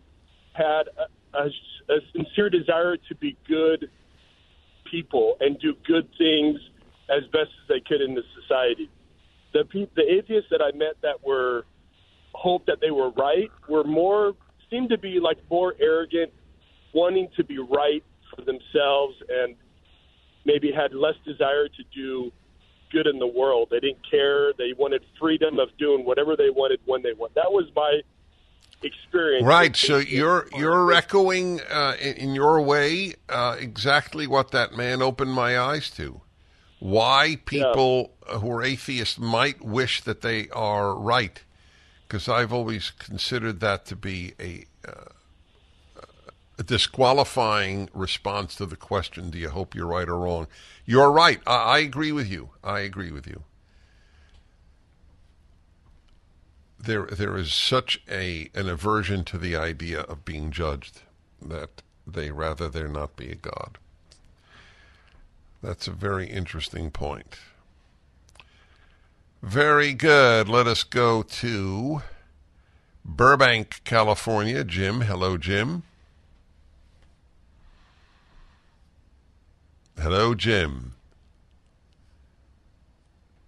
had 0.53 0.89
a, 1.33 1.45
a, 1.93 1.99
sincere 2.13 2.49
desire 2.49 2.97
to 2.97 3.15
be 3.15 3.37
good 3.47 3.89
people 4.89 5.37
and 5.39 5.59
do 5.59 5.73
good 5.85 6.07
things 6.17 6.59
as 7.09 7.23
best 7.31 7.49
as 7.61 7.67
they 7.67 7.79
could 7.79 8.01
in 8.01 8.15
the 8.15 8.23
society. 8.41 8.89
The 9.53 9.65
pe- 9.65 9.89
the 9.95 10.11
atheists 10.11 10.49
that 10.51 10.61
I 10.61 10.75
met 10.75 10.95
that 11.01 11.25
were 11.25 11.65
hoped 12.33 12.67
that 12.67 12.79
they 12.81 12.91
were 12.91 13.11
right 13.11 13.49
were 13.67 13.83
more 13.83 14.33
seemed 14.69 14.89
to 14.89 14.97
be 14.97 15.19
like 15.19 15.37
more 15.49 15.75
arrogant, 15.79 16.31
wanting 16.93 17.29
to 17.35 17.43
be 17.43 17.59
right 17.59 18.03
for 18.35 18.43
themselves 18.43 19.15
and 19.29 19.55
maybe 20.45 20.71
had 20.71 20.93
less 20.93 21.15
desire 21.25 21.67
to 21.67 21.83
do 21.93 22.31
good 22.91 23.07
in 23.07 23.19
the 23.19 23.27
world. 23.27 23.69
They 23.71 23.79
didn't 23.79 24.09
care. 24.09 24.53
They 24.53 24.73
wanted 24.77 25.03
freedom 25.19 25.59
of 25.59 25.69
doing 25.77 26.05
whatever 26.05 26.35
they 26.35 26.49
wanted 26.49 26.79
when 26.85 27.01
they 27.01 27.13
want. 27.13 27.33
That 27.35 27.51
was 27.51 27.65
my 27.75 28.01
experience. 28.83 29.45
Right. 29.45 29.75
So 29.75 29.97
you're 29.97 30.47
you're 30.55 30.91
echoing 30.93 31.61
uh, 31.61 31.95
in, 31.99 32.15
in, 32.15 32.35
your 32.35 32.61
way 32.61 33.13
uh, 33.29 33.55
exactly 33.59 34.27
what 34.27 34.51
that 34.51 34.75
man 34.75 35.01
opened 35.01 35.33
my 35.33 35.57
eyes 35.57 35.89
to. 35.91 36.21
Why 36.79 37.37
people 37.45 38.13
yeah. 38.27 38.39
who 38.39 38.51
are 38.51 38.63
atheists 38.63 39.17
might 39.17 39.63
wish 39.63 40.01
that 40.01 40.21
they 40.21 40.49
are 40.49 40.95
right, 40.95 41.41
because 42.07 42.27
I've 42.27 42.51
always 42.51 42.91
considered 42.91 43.61
that 43.61 43.85
to 43.85 43.95
be 43.95 44.33
a, 44.39 44.65
uh, 44.85 46.01
a 46.59 46.63
disqualifying 46.63 47.89
response 47.93 48.55
to 48.55 48.65
the 48.65 48.75
question: 48.75 49.29
Do 49.29 49.37
you 49.37 49.49
hope 49.49 49.75
you're 49.75 49.87
right 49.87 50.09
or 50.09 50.17
wrong? 50.17 50.47
You're 50.85 51.11
right. 51.11 51.39
I, 51.47 51.55
I 51.55 51.79
agree 51.79 52.11
with 52.11 52.29
you. 52.29 52.49
I 52.63 52.79
agree 52.79 53.11
with 53.11 53.27
you. 53.27 53.43
There, 56.85 57.05
there 57.05 57.37
is 57.37 57.53
such 57.53 58.01
a 58.11 58.49
an 58.53 58.67
aversion 58.67 59.23
to 59.25 59.37
the 59.37 59.55
idea 59.55 60.01
of 60.01 60.25
being 60.25 60.51
judged 60.51 61.03
that 61.41 61.81
they 62.05 62.29
rather 62.29 62.67
there 62.67 62.89
not 62.89 63.15
be 63.15 63.31
a 63.31 63.35
God. 63.35 63.77
That's 65.61 65.87
a 65.87 65.91
very 65.91 66.27
interesting 66.27 66.91
point. 66.91 67.37
Very 69.41 69.93
good. 69.93 70.49
Let 70.49 70.67
us 70.67 70.83
go 70.83 71.23
to 71.23 72.01
Burbank, 73.05 73.79
California. 73.85 74.65
Jim. 74.65 75.01
Hello, 75.01 75.37
Jim. 75.37 75.83
Hello, 79.97 80.35
Jim. 80.35 80.95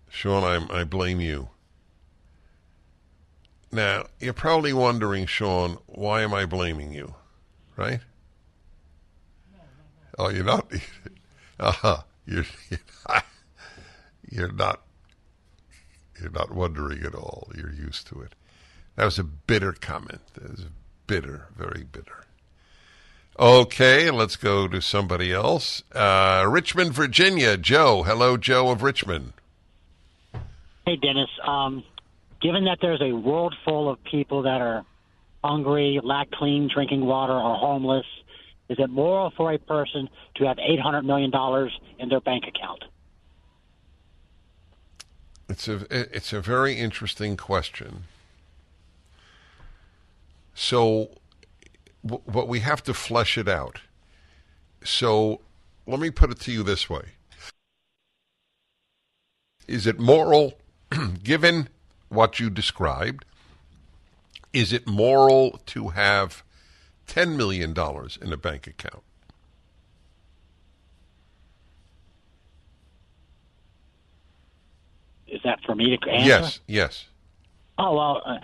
Sean, 0.10 0.46
I, 0.46 0.82
I 0.82 0.84
blame 0.86 1.20
you. 1.20 1.50
Now, 3.72 4.06
you're 4.20 4.34
probably 4.34 4.74
wondering, 4.74 5.26
Sean, 5.26 5.78
why 5.88 6.22
am 6.22 6.34
I 6.34 6.46
blaming 6.46 6.94
you? 6.94 7.16
Right? 7.76 8.00
Oh, 10.18 10.30
you're 10.30 10.46
not. 10.46 10.72
Uh-huh. 11.58 12.02
You're, 12.26 12.44
you're 14.30 14.52
not. 14.52 14.82
You're 16.20 16.32
not 16.32 16.54
wondering 16.54 17.04
at 17.04 17.16
all. 17.16 17.50
You're 17.56 17.72
used 17.72 18.08
to 18.08 18.22
it. 18.22 18.36
That 18.98 19.06
was 19.06 19.18
a 19.18 19.24
bitter 19.24 19.72
comment. 19.72 20.20
That 20.34 20.52
was 20.52 20.66
bitter, 21.08 21.48
very 21.56 21.86
bitter. 21.90 22.26
Okay, 23.38 24.10
let's 24.12 24.38
go 24.38 24.68
to 24.68 24.82
somebody 24.82 25.32
else. 25.34 25.84
Uh, 25.94 26.46
Richmond, 26.48 26.94
Virginia. 26.94 27.58
Joe. 27.58 28.04
Hello, 28.04 28.38
Joe 28.38 28.70
of 28.72 28.82
Richmond. 28.82 29.34
Hey, 30.86 30.96
Dennis. 30.96 31.30
Um, 31.44 31.84
given 32.42 32.66
that 32.66 32.80
there's 32.82 33.02
a 33.02 33.12
world 33.12 33.56
full 33.64 33.90
of 33.90 34.04
people 34.04 34.44
that 34.44 34.62
are 34.62 34.86
hungry, 35.44 36.00
lack 36.04 36.32
clean 36.32 36.70
drinking 36.74 37.06
water, 37.06 37.34
or 37.34 37.56
homeless, 37.56 38.06
is 38.70 38.78
it 38.80 38.90
moral 38.90 39.32
for 39.38 39.54
a 39.54 39.60
person 39.60 40.10
to 40.36 40.46
have 40.46 40.58
$800 40.58 41.06
million 41.06 41.32
in 42.00 42.10
their 42.10 42.22
bank 42.22 42.46
account? 42.48 42.84
It's 45.48 45.68
a 45.68 45.86
it's 45.92 46.34
a 46.34 46.42
very 46.42 46.74
interesting 46.74 47.38
question. 47.38 48.06
So, 50.56 51.10
but 52.04 52.48
we 52.48 52.62
have 52.62 52.82
to 52.84 52.96
flesh 52.96 53.38
it 53.38 53.48
out. 53.48 53.82
So, 54.84 55.42
let 55.86 56.00
me 56.00 56.10
put 56.10 56.32
it 56.32 56.40
to 56.42 56.52
you 56.52 56.64
this 56.64 56.90
way: 56.90 57.10
Is 59.68 59.86
it 59.86 60.00
moral, 60.00 60.56
given 61.24 61.70
what 62.10 62.40
you 62.40 62.50
described? 62.50 63.26
Is 64.54 64.72
it 64.74 64.88
moral 64.88 65.60
to 65.68 65.90
have 65.90 66.44
ten 67.08 67.36
million 67.38 67.74
dollars 67.74 68.18
in 68.22 68.32
a 68.32 68.38
bank 68.38 68.68
account? 68.68 69.04
Is 75.28 75.42
that 75.44 75.60
for 75.66 75.76
me 75.76 75.98
to 75.98 76.10
answer? 76.10 76.28
Yes, 76.28 76.60
yes. 76.68 77.06
Oh 77.78 77.96
well, 77.96 78.22
uh, 78.26 78.38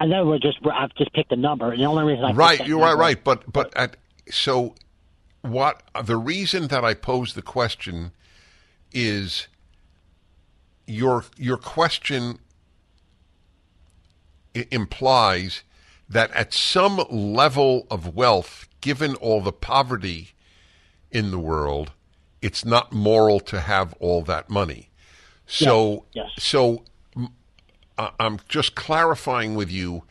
I 0.00 0.06
know 0.06 0.26
we're 0.26 0.38
just 0.38 0.58
I've 0.70 0.94
just 0.96 1.12
picked 1.14 1.32
a 1.32 1.36
number. 1.36 1.70
and 1.72 1.80
The 1.80 1.86
only 1.86 2.04
reason 2.04 2.24
I 2.24 2.32
right 2.32 2.66
you're 2.66 2.80
right 2.80 2.96
right 2.96 3.24
but 3.24 3.50
but 3.50 3.74
at, 3.76 3.96
so 4.30 4.74
what 5.42 5.82
the 6.04 6.16
reason 6.16 6.66
that 6.68 6.84
i 6.84 6.92
pose 6.92 7.34
the 7.34 7.42
question 7.42 8.10
is 8.92 9.46
your 10.86 11.24
your 11.36 11.56
question 11.56 12.38
implies 14.70 15.62
that 16.08 16.30
at 16.32 16.54
some 16.54 17.04
level 17.10 17.86
of 17.90 18.14
wealth 18.14 18.68
given 18.80 19.14
all 19.16 19.40
the 19.40 19.52
poverty 19.52 20.30
in 21.10 21.30
the 21.30 21.38
world 21.38 21.92
it's 22.42 22.64
not 22.64 22.92
moral 22.92 23.40
to 23.40 23.60
have 23.60 23.92
all 23.94 24.22
that 24.22 24.48
money. 24.48 24.90
So 25.46 26.04
Yes, 26.12 26.30
so 26.38 26.84
I'm 28.18 28.38
just 28.48 28.74
clarifying 28.74 29.54
with 29.54 29.70
you 29.70 30.04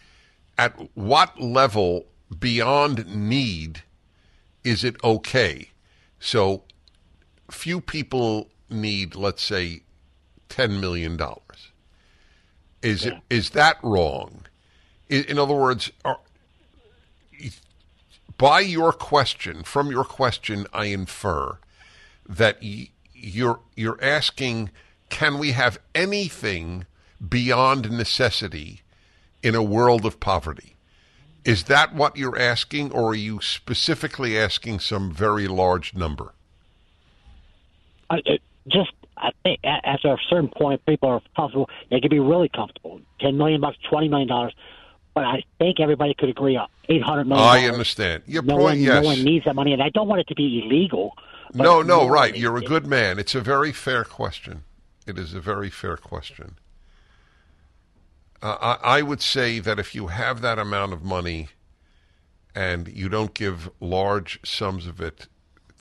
at 0.57 0.75
what 0.95 1.39
level 1.39 2.07
beyond 2.37 3.07
need 3.07 3.83
is 4.63 4.83
it 4.83 4.95
okay? 5.03 5.71
So 6.19 6.63
few 7.51 7.79
people 7.79 8.49
need, 8.69 9.15
let's 9.15 9.43
say, 9.43 9.83
ten 10.49 10.79
million 10.79 11.17
Is 12.85 13.03
it 13.03 13.15
is 13.31 13.49
that 13.51 13.77
wrong? 13.81 14.45
In, 15.09 15.23
in 15.23 15.39
other 15.39 15.55
words, 15.55 15.91
are, 16.05 16.19
by 18.37 18.59
your 18.59 18.93
question, 18.93 19.63
from 19.63 19.89
your 19.89 20.03
question, 20.03 20.67
I 20.71 20.85
infer 20.85 21.57
that 22.29 22.59
y- 22.61 22.89
you're 23.11 23.59
you're 23.75 23.97
asking, 24.03 24.69
can 25.09 25.39
we 25.39 25.53
have 25.53 25.79
anything 25.95 26.85
beyond 27.27 27.89
necessity 27.89 28.81
in 29.41 29.55
a 29.55 29.63
world 29.63 30.05
of 30.05 30.19
poverty? 30.19 30.75
Is 31.43 31.63
that 31.63 31.95
what 31.95 32.17
you're 32.17 32.37
asking, 32.37 32.91
or 32.91 33.09
are 33.09 33.15
you 33.15 33.41
specifically 33.41 34.37
asking 34.37 34.79
some 34.79 35.11
very 35.11 35.47
large 35.47 35.95
number? 35.95 36.33
I, 38.11 38.21
just 38.67 38.91
I 39.17 39.31
think 39.43 39.59
after 39.63 40.13
a 40.13 40.17
certain 40.29 40.49
point, 40.49 40.85
people 40.85 41.09
are 41.09 41.21
comfortable. 41.35 41.69
They 41.89 42.01
could 42.01 42.11
be 42.11 42.19
really 42.19 42.49
comfortable. 42.49 42.99
Ten 43.19 43.37
million 43.37 43.61
bucks, 43.61 43.77
twenty 43.89 44.07
million 44.07 44.27
dollars. 44.27 44.53
But 45.13 45.23
I 45.23 45.43
think 45.59 45.79
everybody 45.79 46.13
could 46.13 46.29
agree 46.29 46.57
on 46.57 46.67
eight 46.89 47.01
hundred 47.01 47.27
million. 47.27 47.47
I 47.47 47.67
understand 47.67 48.23
your 48.27 48.43
no 48.43 48.55
point. 48.55 48.63
One, 48.63 48.79
yes. 48.79 49.01
No 49.01 49.09
one 49.09 49.23
needs 49.23 49.45
that 49.45 49.55
money, 49.55 49.71
and 49.71 49.81
I 49.81 49.89
don't 49.89 50.07
want 50.07 50.21
it 50.21 50.27
to 50.27 50.35
be 50.35 50.61
illegal. 50.63 51.13
No, 51.53 51.81
no, 51.81 52.07
right. 52.07 52.35
You're 52.35 52.57
a 52.57 52.61
good 52.61 52.85
man. 52.85 53.17
It's 53.17 53.33
a 53.35 53.41
very 53.41 53.71
fair 53.71 54.03
question. 54.03 54.63
It 55.07 55.17
is 55.17 55.33
a 55.33 55.39
very 55.39 55.69
fair 55.69 55.95
question. 55.95 56.57
Uh, 58.41 58.77
I, 58.83 58.97
I 58.97 59.01
would 59.01 59.21
say 59.21 59.59
that 59.59 59.79
if 59.79 59.95
you 59.95 60.07
have 60.07 60.41
that 60.41 60.59
amount 60.59 60.91
of 60.91 61.03
money 61.03 61.49
and 62.53 62.87
you 62.89 63.07
don't 63.07 63.33
give 63.33 63.69
large 63.79 64.39
sums 64.43 64.85
of 64.87 64.99
it 64.99 65.27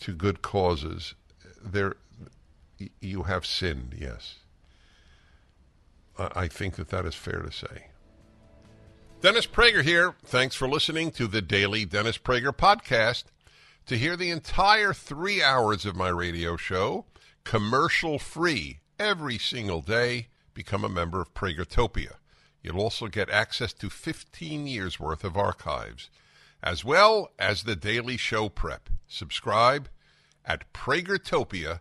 to 0.01 0.13
good 0.13 0.43
causes, 0.43 1.15
there 1.63 1.97
you 3.01 3.25
have 3.25 3.47
sinned. 3.47 3.95
Yes, 3.99 4.37
I, 6.19 6.49
think 6.49 6.77
that 6.77 6.89
that 6.91 7.07
is 7.07 7.15
fair 7.15 7.41
to 7.41 7.53
say. 7.53 7.87
Dennis 9.21 9.47
Prager 9.47 9.83
here. 9.83 10.15
Thanks 10.25 10.55
for 10.55 10.69
listening 10.69 11.11
to 11.13 11.27
the 11.27 11.43
daily 11.43 11.85
Dennis 11.85 12.19
Prager 12.19 12.53
podcast. 12.53 13.25
To 13.87 13.99
hear 13.99 14.17
the 14.17 14.31
entire 14.31 14.95
three 14.95 15.43
hours 15.43 15.85
of 15.85 15.97
my 15.97 16.09
radio 16.09 16.57
show, 16.57 17.05
commercial 17.45 18.19
free, 18.19 18.81
every 18.99 19.39
single 19.39 19.83
day, 19.83 20.29
become 20.55 20.85
a 20.85 20.89
member 20.89 21.21
of 21.21 21.35
Pragertopia. 21.35 22.15
You'll 22.63 22.81
also 22.81 23.09
get 23.09 23.29
access 23.29 23.75
to 23.75 23.91
15 23.91 24.67
years 24.67 24.99
worth 24.99 25.23
of 25.23 25.37
archives, 25.37 26.09
as 26.63 26.83
well 26.83 27.31
as 27.39 27.65
the 27.65 27.77
daily 27.77 28.17
show 28.17 28.49
prep. 28.49 28.89
Subscribe 29.07 29.91
at 30.47 30.73
pragertopia.com. 30.73 31.81